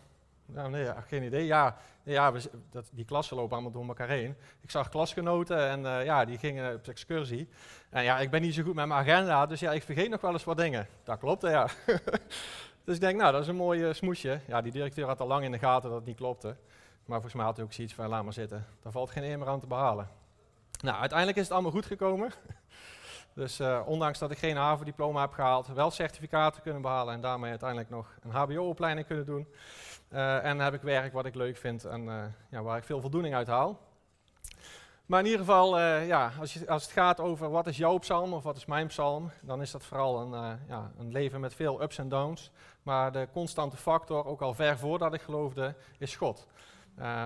Nou, 0.46 0.70
nee, 0.70 0.88
geen 1.06 1.22
idee. 1.22 1.44
Ja, 1.44 1.76
ja 2.02 2.32
we, 2.32 2.50
dat, 2.70 2.88
die 2.92 3.04
klassen 3.04 3.36
lopen 3.36 3.52
allemaal 3.52 3.72
door 3.72 3.86
elkaar 3.86 4.08
heen. 4.08 4.36
Ik 4.60 4.70
zag 4.70 4.88
klasgenoten 4.88 5.68
en 5.68 5.80
uh, 5.80 6.04
ja, 6.04 6.24
die 6.24 6.38
gingen 6.38 6.74
op 6.74 6.88
excursie. 6.88 7.48
En 7.90 8.04
ja, 8.04 8.18
ik 8.18 8.30
ben 8.30 8.42
niet 8.42 8.54
zo 8.54 8.62
goed 8.62 8.74
met 8.74 8.86
mijn 8.86 9.00
agenda, 9.00 9.46
dus 9.46 9.60
ja, 9.60 9.72
ik 9.72 9.82
vergeet 9.82 10.10
nog 10.10 10.20
wel 10.20 10.32
eens 10.32 10.44
wat 10.44 10.56
dingen. 10.56 10.88
Dat 11.04 11.18
klopt, 11.18 11.42
ja. 11.42 11.68
Dus 12.84 12.94
ik 12.94 13.00
denk, 13.00 13.20
nou, 13.20 13.32
dat 13.32 13.42
is 13.42 13.48
een 13.48 13.56
mooi 13.56 13.94
smoesje. 13.94 14.40
Ja, 14.46 14.60
die 14.60 14.72
directeur 14.72 15.06
had 15.06 15.20
al 15.20 15.26
lang 15.26 15.44
in 15.44 15.52
de 15.52 15.58
gaten 15.58 15.88
dat 15.88 15.98
het 15.98 16.06
niet 16.06 16.16
klopte. 16.16 16.56
Maar 17.04 17.20
volgens 17.20 17.34
mij 17.34 17.44
had 17.44 17.56
hij 17.56 17.64
ook 17.64 17.72
zoiets 17.72 17.94
van, 17.94 18.08
laat 18.08 18.24
maar 18.24 18.32
zitten. 18.32 18.66
Daar 18.82 18.92
valt 18.92 19.10
geen 19.10 19.24
eer 19.24 19.38
meer 19.38 19.48
aan 19.48 19.60
te 19.60 19.66
behalen. 19.66 20.08
Nou, 20.86 20.98
uiteindelijk 20.98 21.38
is 21.38 21.44
het 21.44 21.52
allemaal 21.52 21.70
goed 21.70 21.86
gekomen. 21.86 22.32
Dus 23.34 23.60
uh, 23.60 23.80
ondanks 23.86 24.18
dat 24.18 24.30
ik 24.30 24.38
geen 24.38 24.56
HAVO-diploma 24.56 25.20
heb 25.20 25.32
gehaald, 25.32 25.66
wel 25.66 25.90
certificaten 25.90 26.62
kunnen 26.62 26.82
behalen 26.82 27.14
en 27.14 27.20
daarmee 27.20 27.50
uiteindelijk 27.50 27.90
nog 27.90 28.16
een 28.22 28.30
HBO-opleiding 28.30 29.06
kunnen 29.06 29.26
doen. 29.26 29.48
Uh, 30.12 30.44
en 30.44 30.58
heb 30.58 30.74
ik 30.74 30.82
werk 30.82 31.12
wat 31.12 31.26
ik 31.26 31.34
leuk 31.34 31.56
vind 31.56 31.84
en 31.84 32.04
uh, 32.04 32.24
ja, 32.50 32.62
waar 32.62 32.76
ik 32.76 32.84
veel 32.84 33.00
voldoening 33.00 33.34
uit 33.34 33.46
haal. 33.46 33.80
Maar 35.06 35.18
in 35.18 35.24
ieder 35.24 35.40
geval, 35.40 35.80
ja, 35.80 36.32
als, 36.40 36.54
je, 36.54 36.68
als, 36.68 36.82
het 36.82 36.92
gaat 36.92 37.20
over 37.20 37.50
wat 37.50 37.66
is 37.66 37.76
jouw 37.76 37.98
psalm 37.98 38.32
of 38.32 38.42
wat 38.42 38.56
is 38.56 38.64
mijn 38.64 38.86
psalm, 38.86 39.30
dan 39.42 39.60
is 39.62 39.70
dat 39.70 39.84
vooral 39.84 40.20
een, 40.20 40.58
ja, 40.68 40.92
een 40.98 41.12
leven 41.12 41.40
met 41.40 41.54
veel 41.54 41.82
ups 41.82 41.98
en 41.98 42.08
downs. 42.08 42.50
Maar 42.82 43.12
de 43.12 43.28
constante 43.32 43.76
factor, 43.76 44.26
ook 44.26 44.42
al 44.42 44.54
ver 44.54 44.78
voordat 44.78 45.14
ik 45.14 45.20
geloofde, 45.20 45.74
is 45.98 46.16
God. 46.16 46.46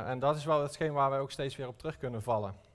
En 0.05 0.18
dat 0.18 0.37
is 0.37 0.44
wel 0.44 0.62
hetgeen 0.62 0.92
waar 0.92 1.11
wij 1.11 1.18
ook 1.18 1.31
steeds 1.31 1.57
weer 1.57 1.68
op 1.68 1.79
terug 1.79 1.99
kunnen 1.99 2.23
vallen. 2.23 2.69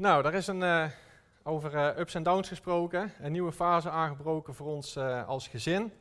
Nou, 0.00 0.22
daar 0.22 0.34
is 0.34 0.46
een, 0.46 0.60
uh, 0.60 0.84
over 1.42 1.74
uh, 1.74 1.98
ups 1.98 2.14
en 2.14 2.22
downs 2.22 2.48
gesproken. 2.48 3.12
Een 3.20 3.32
nieuwe 3.32 3.52
fase 3.52 3.90
aangebroken 3.90 4.54
voor 4.54 4.66
ons 4.66 4.96
als 5.26 5.48
gezin. 5.48 5.92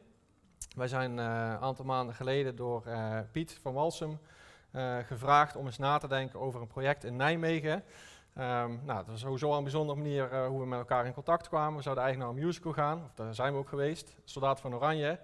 Wij 0.75 0.87
zijn 0.87 1.17
een 1.17 1.59
aantal 1.59 1.85
maanden 1.85 2.15
geleden 2.15 2.55
door 2.55 2.83
Piet 3.31 3.59
van 3.61 3.73
Walsum 3.73 4.19
gevraagd 5.05 5.55
om 5.55 5.65
eens 5.65 5.77
na 5.77 5.97
te 5.97 6.07
denken 6.07 6.39
over 6.39 6.61
een 6.61 6.67
project 6.67 7.03
in 7.03 7.15
Nijmegen. 7.15 7.73
Um, 7.73 7.83
nou, 8.85 8.85
dat 8.85 9.07
was 9.07 9.19
sowieso 9.19 9.53
een 9.53 9.63
bijzondere 9.63 9.99
manier 9.99 10.45
hoe 10.45 10.59
we 10.59 10.67
met 10.67 10.79
elkaar 10.79 11.05
in 11.05 11.13
contact 11.13 11.47
kwamen. 11.47 11.75
We 11.77 11.83
zouden 11.83 12.03
eigenlijk 12.03 12.33
naar 12.33 12.41
een 12.41 12.47
musical 12.47 12.73
gaan, 12.73 13.03
of 13.05 13.13
daar 13.13 13.35
zijn 13.35 13.53
we 13.53 13.59
ook 13.59 13.69
geweest, 13.69 14.15
Soldaat 14.23 14.59
van 14.59 14.75
Oranje. 14.75 15.19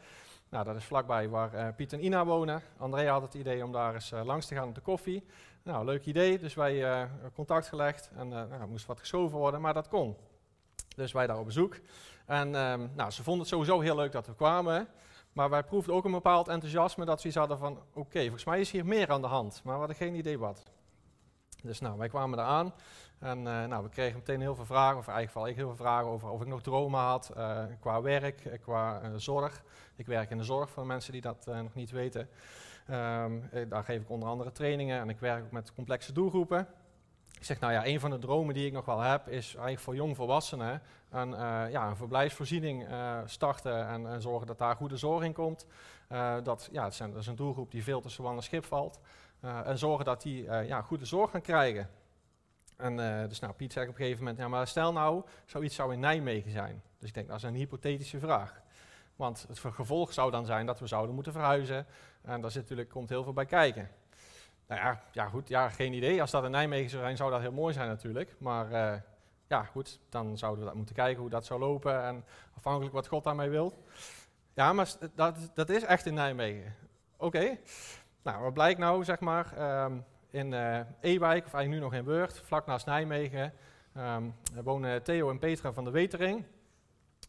Nou, 0.50 0.66
dat 0.66 0.76
is 0.76 0.86
vlakbij 0.86 1.30
waar 1.30 1.74
Piet 1.74 1.94
en 1.94 2.06
Ina 2.06 2.26
wonen. 2.26 2.62
Andrea 2.78 3.12
had 3.12 3.22
het 3.22 3.34
idee 3.34 3.64
om 3.64 3.72
daar 3.72 3.94
eens 3.94 4.12
langs 4.24 4.46
te 4.46 4.56
gaan 4.56 4.68
op 4.68 4.76
de 4.76 4.82
koffie. 4.82 5.26
Nou, 5.66 5.86
leuk 5.86 6.06
idee, 6.06 6.40
dus 6.40 6.54
wij 6.54 7.08
contact 7.34 7.68
gelegd 7.68 8.10
en 8.16 8.28
nou, 8.28 8.52
er 8.52 8.68
moest 8.68 8.86
wat 8.86 9.00
geschoven 9.00 9.38
worden, 9.38 9.62
maar 9.62 9.74
dat 9.74 9.88
kon. 9.88 10.16
Dus 10.96 11.12
wij 11.12 11.28
daar 11.28 11.40
op 11.40 11.46
bezoek. 11.46 11.80
En 12.26 12.56
um, 12.56 12.92
nou, 12.96 13.12
ze 13.12 13.24
vonden 13.24 13.42
het 13.42 13.50
sowieso 13.50 13.80
heel 13.80 13.96
leuk 13.96 14.12
dat 14.12 14.28
we 14.28 14.36
kwamen. 14.36 14.88
Maar 15.34 15.50
wij 15.50 15.64
proefden 15.64 15.94
ook 15.94 16.06
een 16.06 16.12
bepaald 16.12 16.48
enthousiasme 16.48 17.06
dat 17.06 17.22
ze 17.22 17.28
iets 17.28 17.36
hadden 17.36 17.58
van... 17.58 17.80
oké, 17.94 18.22
volgens 18.22 18.44
mij 18.44 18.60
is 18.60 18.72
hier 18.72 18.86
meer 18.86 19.12
aan 19.12 19.22
de 19.22 19.28
hand, 19.28 19.62
maar 19.64 19.74
we 19.74 19.80
hadden 19.80 19.96
geen 19.96 20.16
idee 20.16 20.40
wat. 20.40 20.64
Dus 21.64 21.80
nou, 21.80 21.98
wij 21.98 22.08
kwamen 22.08 22.40
eraan 22.40 22.74
en 23.20 23.38
uh, 23.38 23.66
nou, 23.66 23.84
we 23.84 23.90
kregen 23.90 24.18
meteen 24.18 24.42
heel 24.42 24.56
veel 24.56 24.66
vragen, 24.66 24.98
of 24.98 25.08
eigenlijk 25.08 25.32
vooral 25.32 25.50
ik 25.50 25.56
heel 25.56 25.68
veel 25.68 25.86
vragen 25.86 26.08
over 26.08 26.30
of 26.30 26.42
ik 26.42 26.48
nog 26.48 26.62
dromen 26.62 27.00
had 27.00 27.32
uh, 27.38 27.64
qua 27.80 28.02
werk, 28.02 28.46
uh, 28.46 28.54
qua 28.62 29.02
zorg. 29.18 29.64
Ik 29.96 30.06
werk 30.06 30.30
in 30.30 30.38
de 30.38 30.44
zorg 30.44 30.70
voor 30.70 30.86
mensen 30.86 31.12
die 31.12 31.22
dat 31.22 31.46
nog 31.46 31.74
niet 31.74 31.92
weten. 31.92 32.30
Um, 32.92 33.50
daar 33.70 33.84
geef 33.84 34.02
ik 34.02 34.10
onder 34.10 34.30
andere 34.30 34.52
trainingen 34.52 35.00
en 35.00 35.10
ik 35.10 35.20
werk 35.20 35.44
ook 35.44 35.52
met 35.52 35.74
complexe 35.74 36.14
doelgroepen. 36.14 36.68
Ik 37.38 37.44
zeg, 37.44 37.60
nou 37.60 37.74
ja, 37.74 37.86
een 37.86 38.00
van 38.00 38.10
de 38.10 38.20
dromen 38.20 38.54
die 38.54 38.66
ik 38.66 38.74
nog 38.74 38.86
wel 38.86 39.00
heb, 39.00 39.28
is 39.28 39.48
eigenlijk 39.48 39.80
voor 39.80 39.96
jongvolwassenen 39.96 40.82
een, 41.10 41.30
ja, 41.72 41.88
een 41.88 41.96
verblijfsvoorziening 41.96 42.88
starten 43.26 43.88
en, 43.88 44.08
en, 44.08 44.22
zorgen 44.22 44.48
dat 44.48 44.58
daar 44.58 44.76
goede 44.76 44.98
zorg 44.98 45.24
in 45.24 45.34
komt. 45.34 45.66
dat, 46.44 46.70
ja, 46.72 46.90
zijn, 46.90 47.12
dat 47.12 47.22
is 47.22 47.28
een 47.28 47.36
doelgroep 47.36 47.72
die 47.72 47.84
veel 47.84 48.02
tussen 48.02 48.24
wal 48.24 48.36
en 48.36 48.44
schip 48.44 48.66
valt. 48.66 49.00
en 49.42 49.78
zorgen 49.78 50.06
dat 50.06 50.22
die 50.22 50.44
ja, 50.44 50.82
goede 50.82 51.06
zorg 51.06 51.32
gaan 51.32 51.42
krijgen. 51.42 51.90
En 52.78 52.96
dus 53.30 53.40
nou, 53.40 53.54
Piet 53.54 53.74
zegt 53.74 53.88
op 53.88 53.94
een 53.94 54.00
gegeven 54.00 54.24
moment, 54.24 54.40
ja, 54.40 54.48
maar 54.48 54.68
stel 54.68 54.94
nou, 54.94 55.24
zoiets 55.46 55.76
zou 55.76 55.94
in 55.94 56.00
Nijmegen 56.00 56.52
zijn. 56.52 56.82
Dus 57.00 57.08
ik 57.08 57.16
denk, 57.16 57.28
dat 57.28 57.38
is 57.38 57.44
een 57.44 57.56
hypothetische 57.56 58.20
vraag. 58.20 58.64
Want 59.16 59.46
het 59.48 59.60
gevolg 59.60 60.14
zou 60.14 60.32
dan 60.32 60.46
zijn 60.46 60.66
dat 60.66 60.80
we 60.80 60.88
zouden 60.88 61.16
moeten 61.16 61.32
verhuizen. 61.34 61.86
En 62.22 62.42
daar 62.42 62.52
zit 62.52 62.62
natuurlijk, 62.62 62.90
komt 62.90 63.10
heel 63.10 63.24
veel 63.24 63.34
bij 63.34 63.46
kijken. 63.46 63.90
Nou 64.68 64.82
ja, 64.82 65.02
ja, 65.12 65.26
goed, 65.26 65.48
ja, 65.48 65.70
geen 65.70 65.94
idee. 65.94 66.22
Als 66.22 66.32
dat 66.32 66.44
in 66.44 66.52
Nijmegen 66.52 66.90
zou 66.90 67.02
zijn, 67.02 67.18
zou 67.18 67.32
dat 67.32 67.42
heel 67.42 67.52
mooi 67.52 67.74
zijn 67.74 67.88
natuurlijk. 67.88 68.36
Maar 68.40 68.72
uh, 68.72 68.94
ja, 69.48 69.64
goed, 69.64 70.00
dan 70.10 70.38
zouden 70.38 70.60
we 70.60 70.66
dat 70.66 70.78
moeten 70.78 70.96
kijken 70.96 71.22
hoe 71.22 71.30
dat 71.30 71.46
zou 71.46 71.60
lopen. 71.60 72.04
En 72.04 72.26
afhankelijk 72.58 72.94
wat 72.94 73.08
God 73.08 73.24
daarmee 73.24 73.50
wil. 73.50 73.84
Ja, 74.54 74.74
maar 74.74 74.94
dat, 75.16 75.52
dat 75.54 75.70
is 75.70 75.84
echt 75.84 76.06
in 76.06 76.14
Nijmegen. 76.14 76.76
Oké. 77.18 77.58
Nou, 78.22 78.44
wat 78.44 78.54
blijkt 78.54 78.80
nou, 78.80 79.04
zeg 79.04 79.20
maar, 79.20 79.54
ehm, 79.58 79.98
in 80.30 80.52
uh, 80.52 80.80
Ewijk, 81.00 81.46
of 81.46 81.54
eigenlijk 81.54 81.70
nu 81.70 81.80
nog 81.80 81.94
in 81.94 82.06
Weurt, 82.06 82.42
vlak 82.46 82.66
naast 82.66 82.86
Nijmegen, 82.86 83.54
um, 83.98 84.36
wonen 84.64 85.04
Theo 85.04 85.30
en 85.30 85.40
Petra 85.40 85.74
van 85.74 85.84
de 85.84 85.92
Wetering. 85.92 86.46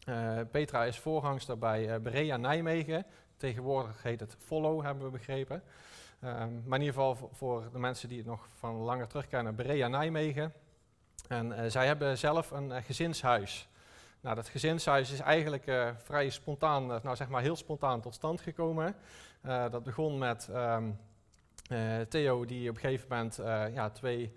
Uh, 0.09 0.39
Petra 0.51 0.83
is 0.83 0.99
voorgangster 0.99 1.57
bij 1.57 1.93
uh, 1.93 1.95
Berea 2.01 2.37
Nijmegen. 2.37 3.05
Tegenwoordig 3.37 4.03
heet 4.03 4.19
het 4.19 4.35
Follow, 4.39 4.83
hebben 4.83 5.03
we 5.03 5.09
begrepen. 5.09 5.55
Um, 6.23 6.63
maar 6.65 6.79
in 6.79 6.85
ieder 6.85 7.01
geval 7.01 7.29
voor 7.33 7.69
de 7.71 7.79
mensen 7.79 8.09
die 8.09 8.17
het 8.17 8.27
nog 8.27 8.47
van 8.53 8.75
langer 8.75 9.07
terug 9.07 9.27
kennen, 9.27 9.55
Berea 9.55 9.87
Nijmegen. 9.87 10.53
En 11.27 11.71
zij 11.71 11.85
hebben 11.85 12.17
zelf 12.17 12.51
een 12.51 12.83
gezinshuis. 12.83 13.69
Nou, 14.21 14.35
dat 14.35 14.49
gezinshuis 14.49 15.11
is 15.11 15.19
eigenlijk 15.19 15.93
vrij 16.03 16.29
spontaan, 16.29 16.85
nou 16.87 17.15
zeg 17.15 17.29
maar 17.29 17.41
heel 17.41 17.55
spontaan 17.55 18.01
tot 18.01 18.13
stand 18.13 18.41
gekomen. 18.41 18.95
Dat 19.41 19.83
begon 19.83 20.17
met 20.17 20.49
uh, 20.51 21.99
Theo 22.09 22.45
die 22.45 22.69
op 22.69 22.75
een 22.75 22.81
gegeven 22.81 23.07
moment 23.09 23.35
ja, 23.73 23.89
twee 23.89 24.33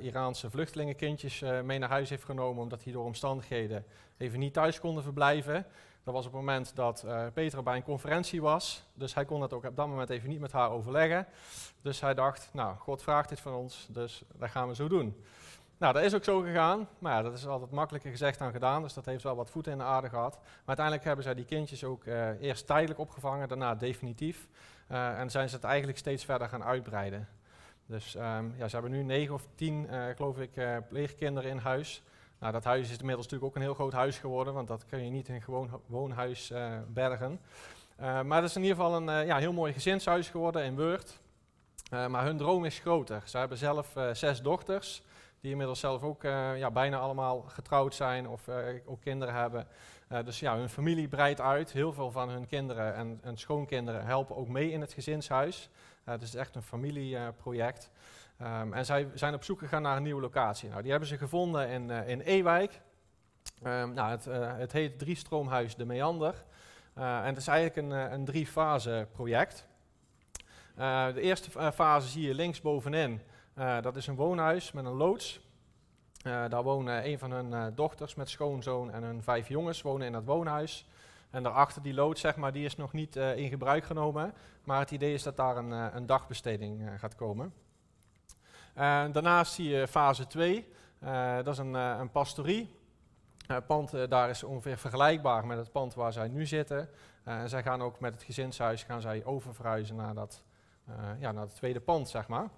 Iraanse 0.00 0.50
vluchtelingenkindjes 0.50 1.40
mee 1.64 1.78
naar 1.78 1.88
huis 1.88 2.10
heeft 2.10 2.24
genomen 2.24 2.62
omdat 2.62 2.82
die 2.82 2.92
door 2.92 3.04
omstandigheden 3.04 3.84
even 4.16 4.38
niet 4.38 4.52
thuis 4.52 4.80
konden 4.80 5.02
verblijven. 5.02 5.66
Dat 6.04 6.14
was 6.14 6.26
op 6.26 6.32
het 6.32 6.40
moment 6.40 6.76
dat 6.76 7.04
Peter 7.34 7.62
bij 7.62 7.76
een 7.76 7.82
conferentie 7.82 8.42
was, 8.42 8.84
dus 8.94 9.14
hij 9.14 9.24
kon 9.24 9.42
het 9.42 9.52
ook 9.52 9.64
op 9.64 9.76
dat 9.76 9.88
moment 9.88 10.10
even 10.10 10.28
niet 10.28 10.40
met 10.40 10.52
haar 10.52 10.70
overleggen. 10.70 11.26
Dus 11.82 12.00
hij 12.00 12.14
dacht, 12.14 12.50
nou, 12.52 12.76
God 12.76 13.02
vraagt 13.02 13.28
dit 13.28 13.40
van 13.40 13.54
ons, 13.54 13.86
dus 13.90 14.22
dat 14.34 14.50
gaan 14.50 14.68
we 14.68 14.74
zo 14.74 14.88
doen. 14.88 15.24
Nou, 15.80 15.92
dat 15.92 16.02
is 16.02 16.14
ook 16.14 16.24
zo 16.24 16.40
gegaan. 16.40 16.88
Maar 16.98 17.12
ja, 17.12 17.22
dat 17.22 17.32
is 17.32 17.46
altijd 17.46 17.70
makkelijker 17.70 18.10
gezegd 18.10 18.38
dan 18.38 18.52
gedaan. 18.52 18.82
Dus 18.82 18.94
dat 18.94 19.04
heeft 19.04 19.22
wel 19.22 19.36
wat 19.36 19.50
voeten 19.50 19.72
in 19.72 19.78
de 19.78 19.84
aarde 19.84 20.08
gehad. 20.08 20.38
Maar 20.42 20.62
uiteindelijk 20.64 21.06
hebben 21.06 21.24
zij 21.24 21.34
die 21.34 21.44
kindjes 21.44 21.84
ook 21.84 22.04
uh, 22.04 22.40
eerst 22.40 22.66
tijdelijk 22.66 23.00
opgevangen, 23.00 23.48
daarna 23.48 23.74
definitief. 23.74 24.48
Uh, 24.88 25.18
en 25.18 25.30
zijn 25.30 25.48
ze 25.48 25.54
het 25.54 25.64
eigenlijk 25.64 25.98
steeds 25.98 26.24
verder 26.24 26.48
gaan 26.48 26.64
uitbreiden. 26.64 27.28
Dus 27.90 28.14
um, 28.14 28.54
ja, 28.56 28.68
ze 28.68 28.76
hebben 28.76 28.90
nu 28.90 29.02
negen 29.02 29.34
of 29.34 29.46
tien, 29.54 29.86
uh, 29.90 30.04
geloof 30.16 30.38
ik, 30.38 30.50
pleegkinderen 30.88 31.50
in 31.50 31.58
huis. 31.58 32.02
Nou, 32.38 32.52
dat 32.52 32.64
huis 32.64 32.90
is 32.90 32.98
inmiddels 32.98 33.26
natuurlijk 33.26 33.44
ook 33.44 33.56
een 33.56 33.68
heel 33.68 33.74
groot 33.74 33.92
huis 33.92 34.18
geworden, 34.18 34.54
want 34.54 34.68
dat 34.68 34.86
kun 34.86 35.04
je 35.04 35.10
niet 35.10 35.28
in 35.28 35.34
een 35.34 35.42
gewoon 35.42 35.80
woonhuis 35.86 36.52
bergen. 36.88 37.40
maar 37.98 38.40
het 38.40 38.44
is 38.44 38.56
in 38.56 38.62
ieder 38.62 38.76
geval 38.76 38.96
een 38.96 39.26
ja, 39.26 39.36
heel 39.36 39.52
mooi 39.52 39.72
gezinshuis 39.72 40.28
geworden 40.28 40.64
in 40.64 40.76
Weurt. 40.76 41.20
maar 41.90 42.24
hun 42.24 42.36
droom 42.36 42.64
is 42.64 42.78
groter. 42.78 43.22
Ze 43.24 43.38
hebben 43.38 43.58
zelf 43.58 43.96
zes 44.12 44.42
dochters 44.42 45.02
die 45.40 45.50
inmiddels 45.50 45.80
zelf 45.80 46.02
ook 46.02 46.24
uh, 46.24 46.58
ja, 46.58 46.70
bijna 46.70 46.98
allemaal 46.98 47.40
getrouwd 47.40 47.94
zijn 47.94 48.28
of 48.28 48.46
uh, 48.48 48.56
ook 48.84 49.00
kinderen 49.00 49.34
hebben. 49.34 49.66
Uh, 50.12 50.18
dus 50.24 50.40
ja, 50.40 50.56
hun 50.56 50.68
familie 50.68 51.08
breidt 51.08 51.40
uit. 51.40 51.72
Heel 51.72 51.92
veel 51.92 52.10
van 52.10 52.28
hun 52.28 52.46
kinderen 52.46 52.94
en, 52.94 53.18
en 53.22 53.36
schoonkinderen 53.36 54.04
helpen 54.04 54.36
ook 54.36 54.48
mee 54.48 54.70
in 54.70 54.80
het 54.80 54.92
gezinshuis. 54.92 55.68
Dus 56.04 56.14
het 56.14 56.22
is 56.22 56.34
echt 56.34 56.54
een 56.54 56.62
familieproject. 56.62 57.90
Um, 58.42 58.72
en 58.72 58.84
zij 58.84 59.08
zijn 59.14 59.34
op 59.34 59.44
zoek 59.44 59.58
gegaan 59.58 59.82
naar 59.82 59.96
een 59.96 60.02
nieuwe 60.02 60.20
locatie. 60.20 60.68
Nou, 60.68 60.82
die 60.82 60.90
hebben 60.90 61.08
ze 61.08 61.18
gevonden 61.18 61.68
in, 61.68 61.90
in 61.90 62.20
Ewijk. 62.20 62.80
Um, 63.66 63.92
nou, 63.92 64.10
het, 64.10 64.24
het 64.58 64.72
heet 64.72 64.98
Driestroomhuis 64.98 65.76
de 65.76 65.84
Meander. 65.84 66.44
en 66.94 67.24
het 67.24 67.36
is 67.36 67.46
eigenlijk 67.46 67.76
een, 67.76 68.12
een 68.12 68.24
drie-fase 68.24 69.06
project. 69.12 69.66
de 71.14 71.20
eerste 71.20 71.72
fase 71.72 72.08
zie 72.08 72.26
je 72.26 72.34
links 72.34 72.60
bovenin. 72.60 73.20
Dat 73.54 73.96
is 73.96 74.06
een 74.06 74.14
woonhuis 74.14 74.72
met 74.72 74.84
een 74.84 74.92
loods. 74.92 75.40
Daar 76.22 76.62
wonen 76.62 77.06
een 77.06 77.18
van 77.18 77.30
hun 77.30 77.74
dochters 77.74 78.14
met 78.14 78.28
schoonzoon 78.28 78.90
en 78.90 79.02
hun 79.02 79.22
vijf 79.22 79.48
jongens 79.48 79.82
wonen 79.82 80.06
in 80.06 80.12
dat 80.12 80.24
woonhuis. 80.24 80.86
En 81.30 81.42
daarachter 81.42 81.82
die 81.82 81.94
loods, 81.94 82.20
zeg 82.20 82.36
maar, 82.36 82.52
die 82.52 82.64
is 82.64 82.76
nog 82.76 82.92
niet 82.92 83.16
in 83.16 83.48
gebruik 83.48 83.84
genomen. 83.84 84.34
Maar 84.64 84.78
het 84.78 84.90
idee 84.90 85.14
is 85.14 85.22
dat 85.22 85.36
daar 85.36 85.56
een, 85.56 85.70
een 85.70 86.06
dagbesteding 86.06 86.90
gaat 86.96 87.14
komen. 87.14 87.54
daarnaast 88.74 89.52
zie 89.52 89.68
je 89.68 89.88
fase 89.88 90.26
2. 90.26 90.68
dat 91.42 91.48
is 91.48 91.58
een, 91.58 91.74
een 91.74 92.10
pastorie. 92.10 92.74
Het 93.46 93.66
pand 93.66 94.10
daar 94.10 94.30
is 94.30 94.42
ongeveer 94.42 94.78
vergelijkbaar 94.78 95.46
met 95.46 95.58
het 95.58 95.72
pand 95.72 95.94
waar 95.94 96.12
zij 96.12 96.28
nu 96.28 96.46
zitten. 96.46 96.88
en 97.24 97.48
zij 97.48 97.62
gaan 97.62 97.82
ook 97.82 98.00
met 98.00 98.14
het 98.14 98.22
gezinshuis 98.22 98.82
gaan 98.82 99.00
zij 99.00 99.24
oververhuizen 99.24 99.96
naar 99.96 100.14
dat, 100.14 100.42
ja, 101.18 101.32
naar 101.32 101.44
het 101.44 101.54
tweede 101.54 101.80
pand, 101.80 102.08
zeg 102.08 102.28
maar. 102.28 102.48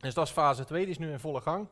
Dus 0.00 0.14
dat 0.14 0.26
is 0.26 0.32
fase 0.32 0.64
2, 0.64 0.82
die 0.82 0.90
is 0.90 0.98
nu 0.98 1.10
in 1.10 1.20
volle 1.20 1.40
gang. 1.40 1.68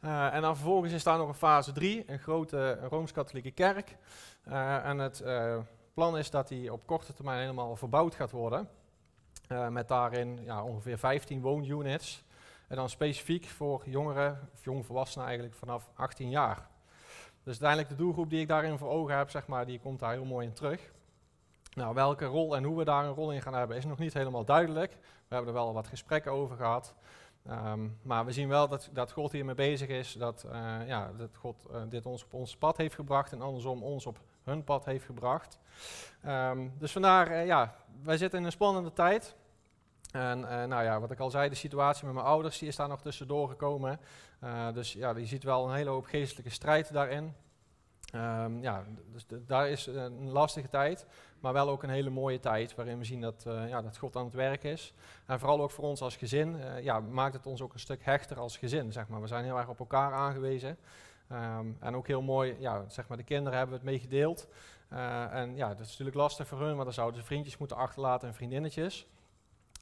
En 0.00 0.42
dan 0.42 0.56
vervolgens 0.56 0.92
is 0.92 1.02
daar 1.02 1.18
nog 1.18 1.28
een 1.28 1.34
fase 1.34 1.72
3, 1.72 2.04
een 2.06 2.18
grote 2.18 2.78
Rooms-Katholieke 2.88 3.50
kerk. 3.50 3.96
En 4.84 4.98
het 4.98 5.22
plan 6.00 6.18
is 6.18 6.30
dat 6.30 6.48
die 6.48 6.72
op 6.72 6.86
korte 6.86 7.12
termijn 7.12 7.40
helemaal 7.40 7.76
verbouwd 7.76 8.14
gaat 8.14 8.30
worden. 8.30 8.68
met 9.70 9.88
daarin 9.88 10.38
ja, 10.44 10.64
ongeveer 10.64 10.98
15 10.98 11.40
woonunits. 11.40 12.24
En 12.68 12.76
dan 12.76 12.88
specifiek 12.88 13.46
voor 13.46 13.82
jongeren, 13.84 14.48
of 14.52 14.64
jongvolwassenen 14.64 15.26
eigenlijk 15.26 15.56
vanaf 15.56 15.90
18 15.94 16.30
jaar. 16.30 16.68
Dus 17.42 17.60
uiteindelijk 17.60 17.88
de 17.88 17.94
doelgroep 17.94 18.30
die 18.30 18.40
ik 18.40 18.48
daarin 18.48 18.78
voor 18.78 18.88
ogen 18.88 19.16
heb, 19.16 19.30
zeg 19.30 19.46
maar, 19.46 19.66
die 19.66 19.80
komt 19.80 19.98
daar 19.98 20.12
heel 20.12 20.24
mooi 20.24 20.46
in 20.46 20.52
terug. 20.52 20.92
Nou, 21.74 21.94
welke 21.94 22.24
rol 22.24 22.56
en 22.56 22.64
hoe 22.64 22.78
we 22.78 22.84
daar 22.84 23.04
een 23.04 23.14
rol 23.14 23.32
in 23.32 23.42
gaan 23.42 23.54
hebben 23.54 23.76
is 23.76 23.84
nog 23.84 23.98
niet 23.98 24.14
helemaal 24.14 24.44
duidelijk. 24.44 24.92
We 25.28 25.34
hebben 25.34 25.54
er 25.54 25.60
wel 25.60 25.72
wat 25.72 25.86
gesprekken 25.86 26.32
over 26.32 26.56
gehad. 26.56 26.94
Um, 27.50 27.98
maar 28.02 28.24
we 28.24 28.32
zien 28.32 28.48
wel 28.48 28.68
dat, 28.68 28.90
dat 28.92 29.12
God 29.12 29.32
hiermee 29.32 29.54
bezig 29.54 29.88
is, 29.88 30.12
dat, 30.12 30.44
uh, 30.46 30.76
ja, 30.86 31.12
dat 31.16 31.36
God 31.36 31.66
uh, 31.70 31.82
dit 31.88 32.06
ons 32.06 32.24
op 32.24 32.34
ons 32.34 32.56
pad 32.56 32.76
heeft 32.76 32.94
gebracht 32.94 33.32
en 33.32 33.42
andersom 33.42 33.82
ons 33.82 34.06
op 34.06 34.18
hun 34.44 34.64
pad 34.64 34.84
heeft 34.84 35.04
gebracht. 35.04 35.58
Um, 36.26 36.72
dus 36.78 36.92
vandaar, 36.92 37.30
uh, 37.30 37.46
ja, 37.46 37.74
wij 38.02 38.16
zitten 38.16 38.38
in 38.38 38.44
een 38.44 38.52
spannende 38.52 38.92
tijd. 38.92 39.36
En 40.10 40.40
nou 40.40 40.82
ja, 40.82 41.00
wat 41.00 41.10
ik 41.10 41.18
al 41.18 41.30
zei, 41.30 41.48
de 41.48 41.54
situatie 41.54 42.04
met 42.04 42.14
mijn 42.14 42.26
ouders, 42.26 42.58
die 42.58 42.68
is 42.68 42.76
daar 42.76 42.88
nog 42.88 43.00
tussendoor 43.00 43.48
gekomen. 43.48 44.00
dus 44.72 44.92
ja, 44.92 45.16
je 45.16 45.26
ziet 45.26 45.44
wel 45.44 45.68
een 45.68 45.74
hele 45.74 45.90
hoop 45.90 46.04
geestelijke 46.04 46.50
strijd 46.50 46.92
daarin. 46.92 47.34
Um, 48.14 48.62
ja, 48.62 48.84
dus 49.12 49.26
daar 49.46 49.68
is 49.68 49.86
een 49.86 50.30
lastige 50.30 50.68
tijd, 50.68 51.06
maar 51.40 51.52
wel 51.52 51.68
ook 51.68 51.82
een 51.82 51.90
hele 51.90 52.10
mooie 52.10 52.40
tijd 52.40 52.74
waarin 52.74 52.98
we 52.98 53.04
zien 53.04 53.20
dat, 53.20 53.42
ja, 53.66 53.82
dat 53.82 53.98
God 53.98 54.16
aan 54.16 54.24
het 54.24 54.34
werk 54.34 54.64
is. 54.64 54.94
En 55.26 55.38
vooral 55.38 55.60
ook 55.60 55.70
voor 55.70 55.84
ons 55.84 56.00
als 56.00 56.16
gezin 56.16 56.56
ja, 56.82 57.00
maakt 57.00 57.34
het 57.34 57.46
ons 57.46 57.62
ook 57.62 57.72
een 57.72 57.80
stuk 57.80 58.04
hechter 58.04 58.38
als 58.38 58.56
gezin. 58.56 58.92
Zeg 58.92 59.08
maar. 59.08 59.20
We 59.20 59.26
zijn 59.26 59.44
heel 59.44 59.58
erg 59.58 59.68
op 59.68 59.78
elkaar 59.78 60.12
aangewezen. 60.12 60.78
Um, 61.32 61.76
en 61.80 61.96
ook 61.96 62.06
heel 62.06 62.22
mooi, 62.22 62.56
ja, 62.58 62.84
zeg 62.88 63.08
maar, 63.08 63.16
de 63.16 63.22
kinderen 63.22 63.58
hebben 63.58 63.76
het 63.76 63.84
meegedeeld. 63.84 64.48
Uh, 64.92 65.34
en 65.34 65.56
ja, 65.56 65.68
dat 65.68 65.80
is 65.80 65.90
natuurlijk 65.90 66.16
lastig 66.16 66.46
voor 66.46 66.60
hun, 66.60 66.72
want 66.72 66.84
dan 66.84 66.92
zouden 66.92 67.20
ze 67.20 67.26
vriendjes 67.26 67.58
moeten 67.58 67.76
achterlaten 67.76 68.28
en 68.28 68.34
vriendinnetjes. 68.34 69.06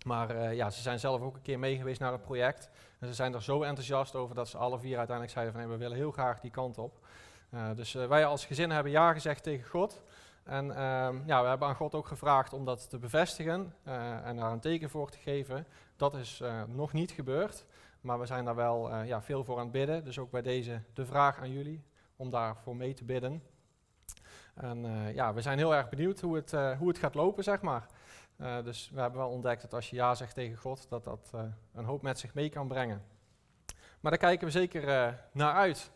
Maar 0.07 0.55
ja, 0.55 0.71
ze 0.71 0.83
zijn 0.83 0.99
zelf 0.99 1.21
ook 1.21 1.35
een 1.35 1.43
keer 1.43 1.59
meegeweest 1.59 2.01
naar 2.01 2.13
het 2.13 2.23
project. 2.23 2.71
En 2.99 3.07
ze 3.07 3.15
zijn 3.15 3.35
er 3.35 3.43
zo 3.43 3.63
enthousiast 3.63 4.15
over 4.15 4.35
dat 4.35 4.49
ze 4.49 4.59
alle 4.59 4.79
vier 4.79 4.97
uiteindelijk 4.97 5.37
zeiden 5.37 5.61
van 5.61 5.71
we 5.71 5.77
willen 5.77 5.97
heel 5.97 6.11
graag 6.11 6.41
die 6.41 6.51
kant 6.51 6.79
op. 6.79 7.07
Uh, 7.55 7.69
dus 7.75 7.93
wij 7.93 8.27
als 8.27 8.45
gezin 8.45 8.71
hebben 8.71 8.93
ja 8.93 9.13
gezegd 9.13 9.43
tegen 9.43 9.69
God. 9.69 10.03
En 10.45 10.67
uh, 10.67 10.75
ja, 11.27 11.43
we 11.43 11.49
hebben 11.49 11.69
aan 11.69 11.75
God 11.75 11.95
ook 11.95 12.07
gevraagd 12.07 12.53
om 12.53 12.65
dat 12.65 12.91
te 12.91 12.99
bevestigen 12.99 13.75
en 14.25 14.37
daar 14.37 14.53
een 14.53 14.61
teken 14.61 14.91
voor 14.91 15.11
te 15.11 15.19
geven. 15.19 15.67
Dat 15.97 16.15
is 16.15 16.43
nog 16.67 16.93
niet 16.93 17.11
gebeurd, 17.11 17.65
maar 18.09 18.19
we 18.19 18.27
zijn 18.27 18.45
daar 18.45 18.55
wel 18.55 19.03
ja, 19.03 19.23
veel 19.23 19.45
voor 19.45 19.57
aan 19.57 19.63
het 19.63 19.73
bidden. 19.73 20.05
Dus 20.05 20.19
ook 20.19 20.31
bij 20.31 20.43
deze 20.43 20.83
de 20.93 21.07
vraag 21.07 21.39
aan 21.39 21.53
jullie 21.53 21.85
om 22.17 22.31
daarvoor 22.31 22.77
mee 22.77 22.95
te 22.95 23.05
bidden. 23.05 23.43
En 24.55 24.79
ja, 25.15 25.35
we 25.35 25.41
zijn 25.41 25.59
heel 25.59 25.75
erg 25.75 25.89
benieuwd 25.89 26.21
hoe 26.21 26.37
het, 26.37 26.51
hoe 26.51 26.89
het 26.89 26.99
gaat 26.99 27.15
lopen, 27.15 27.45
zeg 27.45 27.61
maar. 27.61 27.87
dus 28.65 28.91
we 28.95 29.01
hebben 29.01 29.21
wel 29.21 29.31
ontdekt 29.31 29.63
dat 29.63 29.75
als 29.75 29.91
je 29.91 29.97
ja 29.97 30.15
zegt 30.15 30.35
tegen 30.35 30.57
God, 30.57 30.89
dat 30.89 31.05
dat 31.05 31.33
een 31.75 31.85
hoop 31.85 32.03
met 32.03 32.19
zich 32.19 32.35
mee 32.35 32.49
kan 32.49 32.69
brengen. 32.69 33.05
Maar 34.01 34.11
daar 34.11 34.21
kijken 34.21 34.47
we 34.47 34.53
zeker 34.53 35.15
naar 35.33 35.55
uit. 35.55 35.91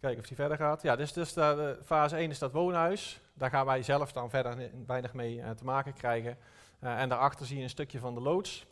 Kijken 0.00 0.20
of 0.20 0.26
die 0.26 0.36
verder 0.36 0.56
gaat. 0.56 0.82
Ja, 0.82 0.96
dus, 0.96 1.12
dus 1.12 1.32
de, 1.32 1.78
fase 1.84 2.16
1 2.16 2.30
is 2.30 2.38
dat 2.38 2.52
woonhuis. 2.52 3.20
Daar 3.34 3.50
gaan 3.50 3.66
wij 3.66 3.82
zelf 3.82 4.12
dan 4.12 4.30
verder 4.30 4.70
weinig 4.86 5.12
mee 5.12 5.54
te 5.54 5.64
maken 5.64 5.92
krijgen. 5.92 6.38
Uh, 6.80 7.00
en 7.00 7.08
daarachter 7.08 7.46
zie 7.46 7.56
je 7.56 7.62
een 7.62 7.70
stukje 7.70 7.98
van 7.98 8.14
de 8.14 8.20
loods. 8.20 8.66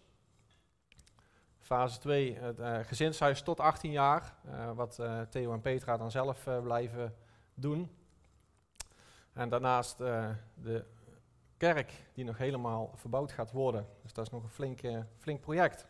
Fase 1.60 1.98
2, 1.98 2.34
het 2.38 2.58
uh, 2.58 2.78
gezinshuis 2.82 3.42
tot 3.42 3.60
18 3.60 3.90
jaar. 3.90 4.34
wat 4.74 5.00
Theo 5.30 5.52
en 5.52 5.60
Petra 5.60 5.96
dan 5.96 6.10
zelf 6.10 6.48
blijven 6.62 7.14
doen. 7.54 7.90
En 9.32 9.48
daarnaast 9.48 9.98
de 9.98 10.84
kerk 11.56 11.92
die 12.12 12.24
nog 12.24 12.38
helemaal 12.38 12.92
verbouwd 12.94 13.32
gaat 13.32 13.52
worden. 13.52 13.86
Dus 14.02 14.12
dat 14.12 14.26
is 14.26 14.32
nog 14.32 14.42
een 14.42 14.48
flink, 14.48 14.80
flink 15.18 15.40
project. 15.40 15.86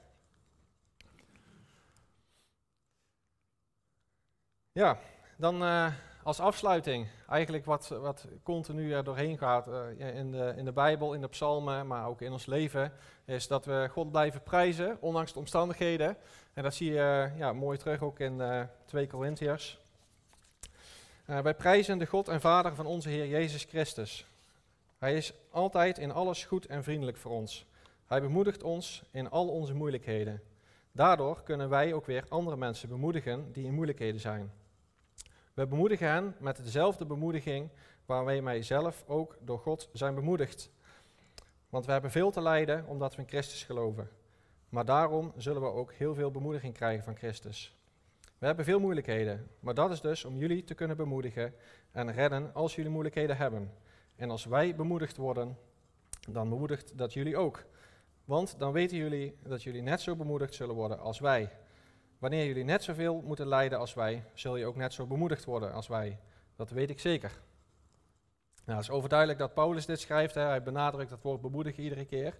Ja, 4.72 4.98
dan 5.36 5.62
als 6.24 6.40
afsluiting, 6.40 7.06
eigenlijk 7.28 7.64
wat, 7.64 7.88
wat 7.88 8.26
continu 8.42 8.92
er 8.92 9.04
doorheen 9.04 9.38
gaat 9.38 9.68
uh, 9.68 10.16
in, 10.16 10.32
de, 10.32 10.54
in 10.56 10.64
de 10.64 10.72
Bijbel, 10.72 11.14
in 11.14 11.20
de 11.20 11.28
psalmen, 11.28 11.86
maar 11.86 12.06
ook 12.06 12.20
in 12.20 12.32
ons 12.32 12.46
leven, 12.46 12.92
is 13.24 13.46
dat 13.46 13.64
we 13.64 13.88
God 13.90 14.10
blijven 14.10 14.42
prijzen, 14.42 14.96
ondanks 15.00 15.32
de 15.32 15.38
omstandigheden. 15.38 16.16
En 16.54 16.62
dat 16.62 16.74
zie 16.74 16.92
je 16.92 17.30
uh, 17.32 17.38
ja, 17.38 17.52
mooi 17.52 17.78
terug 17.78 18.02
ook 18.02 18.20
in 18.20 18.42
2 18.84 19.06
Corinthiërs. 19.06 19.78
Uh, 21.26 21.38
wij 21.38 21.54
prijzen 21.54 21.98
de 21.98 22.06
God 22.06 22.28
en 22.28 22.40
Vader 22.40 22.74
van 22.74 22.86
onze 22.86 23.08
Heer 23.08 23.26
Jezus 23.26 23.64
Christus. 23.64 24.26
Hij 24.98 25.16
is 25.16 25.32
altijd 25.50 25.98
in 25.98 26.12
alles 26.12 26.44
goed 26.44 26.66
en 26.66 26.84
vriendelijk 26.84 27.16
voor 27.16 27.32
ons. 27.32 27.66
Hij 28.06 28.20
bemoedigt 28.20 28.62
ons 28.62 29.02
in 29.10 29.30
al 29.30 29.48
onze 29.48 29.74
moeilijkheden. 29.74 30.42
Daardoor 30.92 31.42
kunnen 31.42 31.68
wij 31.68 31.92
ook 31.92 32.06
weer 32.06 32.24
andere 32.28 32.56
mensen 32.56 32.88
bemoedigen 32.88 33.52
die 33.52 33.66
in 33.66 33.74
moeilijkheden 33.74 34.20
zijn. 34.20 34.52
We 35.54 35.66
bemoedigen 35.66 36.08
hen 36.08 36.34
met 36.38 36.56
dezelfde 36.56 37.06
bemoediging 37.06 37.70
waarmee 38.06 38.42
wij 38.42 38.62
zelf 38.62 39.04
ook 39.06 39.36
door 39.40 39.58
God 39.58 39.88
zijn 39.92 40.14
bemoedigd. 40.14 40.70
Want 41.68 41.86
we 41.86 41.92
hebben 41.92 42.10
veel 42.10 42.30
te 42.30 42.42
lijden 42.42 42.86
omdat 42.86 43.14
we 43.14 43.22
in 43.22 43.28
Christus 43.28 43.64
geloven. 43.64 44.08
Maar 44.68 44.84
daarom 44.84 45.32
zullen 45.36 45.62
we 45.62 45.68
ook 45.68 45.92
heel 45.92 46.14
veel 46.14 46.30
bemoediging 46.30 46.74
krijgen 46.74 47.04
van 47.04 47.16
Christus. 47.16 47.76
We 48.38 48.46
hebben 48.46 48.64
veel 48.64 48.80
moeilijkheden, 48.80 49.50
maar 49.60 49.74
dat 49.74 49.90
is 49.90 50.00
dus 50.00 50.24
om 50.24 50.36
jullie 50.36 50.64
te 50.64 50.74
kunnen 50.74 50.96
bemoedigen 50.96 51.54
en 51.90 52.12
redden 52.12 52.54
als 52.54 52.74
jullie 52.74 52.90
moeilijkheden 52.90 53.36
hebben. 53.36 53.72
En 54.16 54.30
als 54.30 54.44
wij 54.44 54.74
bemoedigd 54.74 55.16
worden, 55.16 55.58
dan 56.30 56.48
bemoedigt 56.48 56.98
dat 56.98 57.12
jullie 57.12 57.36
ook. 57.36 57.64
Want 58.24 58.58
dan 58.58 58.72
weten 58.72 58.96
jullie 58.96 59.36
dat 59.42 59.62
jullie 59.62 59.82
net 59.82 60.00
zo 60.00 60.16
bemoedigd 60.16 60.54
zullen 60.54 60.74
worden 60.74 60.98
als 60.98 61.20
wij. 61.20 61.50
Wanneer 62.24 62.46
jullie 62.46 62.64
net 62.64 62.82
zoveel 62.82 63.22
moeten 63.24 63.46
lijden 63.46 63.78
als 63.78 63.94
wij, 63.94 64.24
zul 64.34 64.56
je 64.56 64.66
ook 64.66 64.76
net 64.76 64.92
zo 64.92 65.06
bemoedigd 65.06 65.44
worden 65.44 65.72
als 65.72 65.88
wij. 65.88 66.18
Dat 66.56 66.70
weet 66.70 66.90
ik 66.90 67.00
zeker. 67.00 67.30
Nou, 68.64 68.78
het 68.78 68.88
is 68.88 68.94
overduidelijk 68.94 69.38
dat 69.38 69.54
Paulus 69.54 69.86
dit 69.86 70.00
schrijft. 70.00 70.34
Hè. 70.34 70.42
Hij 70.42 70.62
benadrukt 70.62 71.10
dat 71.10 71.22
woord 71.22 71.40
bemoedigen 71.40 71.82
iedere 71.82 72.04
keer. 72.04 72.38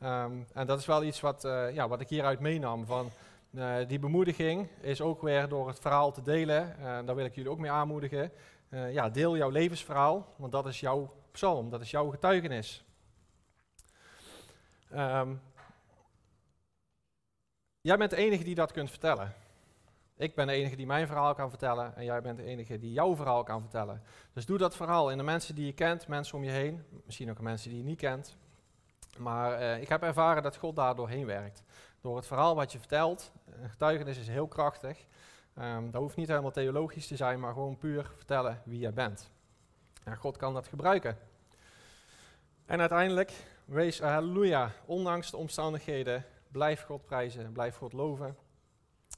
Ehm, 0.00 0.32
en 0.52 0.66
dat 0.66 0.78
is 0.78 0.86
wel 0.86 1.02
iets 1.02 1.20
wat, 1.20 1.44
uh, 1.44 1.74
ja, 1.74 1.88
wat 1.88 2.00
ik 2.00 2.08
hieruit 2.08 2.40
meenam. 2.40 2.86
Van, 2.86 3.10
uh, 3.50 3.74
die 3.88 3.98
bemoediging 3.98 4.68
is 4.80 5.00
ook 5.00 5.22
weer 5.22 5.48
door 5.48 5.68
het 5.68 5.78
verhaal 5.80 6.12
te 6.12 6.22
delen. 6.22 6.76
Uh, 6.78 6.84
daar 6.84 7.14
wil 7.14 7.24
ik 7.24 7.34
jullie 7.34 7.50
ook 7.50 7.58
mee 7.58 7.70
aanmoedigen. 7.70 8.32
ja, 8.70 9.08
deel 9.08 9.36
jouw 9.36 9.50
levensverhaal, 9.50 10.34
want 10.36 10.52
dat 10.52 10.66
is 10.66 10.80
jouw 10.80 11.14
psalm, 11.30 11.70
dat 11.70 11.80
is 11.80 11.90
jouw 11.90 12.10
getuigenis. 12.10 12.84
Um, 14.94 15.40
jij 17.82 17.96
bent 17.96 18.10
de 18.10 18.16
enige 18.16 18.44
die 18.44 18.54
dat 18.54 18.72
kunt 18.72 18.90
vertellen. 18.90 19.34
Ik 20.16 20.34
ben 20.34 20.46
de 20.46 20.52
enige 20.52 20.76
die 20.76 20.86
mijn 20.86 21.06
verhaal 21.06 21.34
kan 21.34 21.48
vertellen 21.48 21.96
en 21.96 22.04
jij 22.04 22.22
bent 22.22 22.36
de 22.36 22.44
enige 22.44 22.78
die 22.78 22.92
jouw 22.92 23.16
verhaal 23.16 23.42
kan 23.42 23.60
vertellen. 23.60 24.02
Dus 24.32 24.46
doe 24.46 24.58
dat 24.58 24.76
verhaal 24.76 25.10
in 25.10 25.16
de 25.16 25.22
mensen 25.22 25.54
die 25.54 25.66
je 25.66 25.72
kent, 25.72 26.08
mensen 26.08 26.36
om 26.36 26.44
je 26.44 26.50
heen, 26.50 26.84
misschien 27.04 27.30
ook 27.30 27.40
mensen 27.40 27.70
die 27.70 27.78
je 27.78 27.84
niet 27.84 27.98
kent. 27.98 28.36
Maar 29.18 29.60
uh, 29.60 29.80
ik 29.80 29.88
heb 29.88 30.02
ervaren 30.02 30.42
dat 30.42 30.56
God 30.56 30.76
daar 30.76 30.94
doorheen 30.94 31.26
werkt. 31.26 31.62
Door 32.00 32.16
het 32.16 32.26
verhaal 32.26 32.54
wat 32.54 32.72
je 32.72 32.78
vertelt, 32.78 33.32
een 33.62 33.70
getuigenis 33.70 34.18
is 34.18 34.28
heel 34.28 34.48
krachtig. 34.48 35.06
Um, 35.58 35.90
dat 35.90 36.00
hoeft 36.00 36.16
niet 36.16 36.28
helemaal 36.28 36.50
theologisch 36.50 37.06
te 37.06 37.16
zijn, 37.16 37.40
maar 37.40 37.52
gewoon 37.52 37.78
puur 37.78 38.10
vertellen 38.16 38.62
wie 38.64 38.78
jij 38.78 38.92
bent. 38.92 39.30
En 40.04 40.16
God 40.16 40.36
kan 40.36 40.54
dat 40.54 40.66
gebruiken. 40.66 41.18
En 42.66 42.80
uiteindelijk, 42.80 43.32
wees 43.64 44.00
halleluja, 44.00 44.70
ondanks 44.84 45.30
de 45.30 45.36
omstandigheden, 45.36 46.24
blijf 46.52 46.82
God 46.82 47.04
prijzen, 47.04 47.52
blijf 47.52 47.76
God 47.76 47.92
loven. 47.92 48.36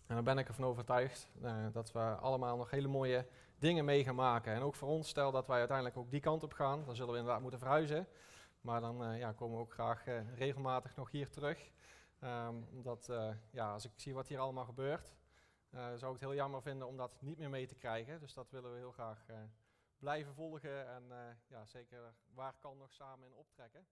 En 0.07 0.15
dan 0.15 0.25
ben 0.25 0.39
ik 0.39 0.49
ervan 0.49 0.65
overtuigd 0.65 1.29
uh, 1.43 1.67
dat 1.73 1.93
we 1.93 2.01
allemaal 2.01 2.57
nog 2.57 2.71
hele 2.71 2.89
mooie 2.89 3.27
dingen 3.59 3.85
mee 3.85 4.05
gaan 4.05 4.15
maken. 4.15 4.55
En 4.55 4.61
ook 4.61 4.75
voor 4.75 4.89
ons, 4.89 5.09
stel 5.09 5.33
dat 5.33 5.47
wij 5.47 5.59
uiteindelijk 5.59 5.97
ook 5.97 6.11
die 6.11 6.21
kant 6.21 6.43
op 6.43 6.53
gaan, 6.53 6.85
dan 6.85 6.97
zullen 6.97 7.13
we 7.13 7.19
inderdaad 7.19 7.43
moeten 7.43 7.59
verhuizen. 7.59 8.09
Maar 8.61 8.81
dan 8.81 9.11
uh, 9.11 9.19
ja, 9.19 9.33
komen 9.33 9.57
we 9.57 9.63
ook 9.63 9.73
graag 9.73 10.07
uh, 10.07 10.35
regelmatig 10.35 10.97
nog 10.97 11.11
hier 11.11 11.31
terug. 11.31 11.71
Um, 12.21 12.67
omdat, 12.73 13.13
ja, 13.51 13.73
als 13.73 13.85
ik 13.85 13.93
zie 13.97 14.15
wat 14.15 14.29
hier 14.29 14.39
allemaal 14.39 14.65
gebeurt, 14.65 15.17
zou 15.71 16.15
ik 16.15 16.21
het 16.21 16.21
heel 16.21 16.35
jammer 16.35 16.63
vinden 16.63 16.89
om 16.89 16.97
dat 16.97 17.23
niet 17.23 17.39
meer 17.39 17.51
mee 17.51 17.67
te 17.67 17.75
krijgen. 17.75 18.21
Dus 18.21 18.35
dat 18.35 18.51
willen 18.51 18.73
we 18.73 18.79
heel 18.79 18.93
graag 18.93 19.27
blijven 19.99 20.35
volgen 20.35 20.89
en 20.89 21.03
ja, 21.47 21.67
zeker 21.67 22.15
waar 22.35 22.55
kan 22.61 22.79
nog 22.79 22.93
samen 22.93 23.29
in 23.29 23.35
optrekken. 23.35 23.87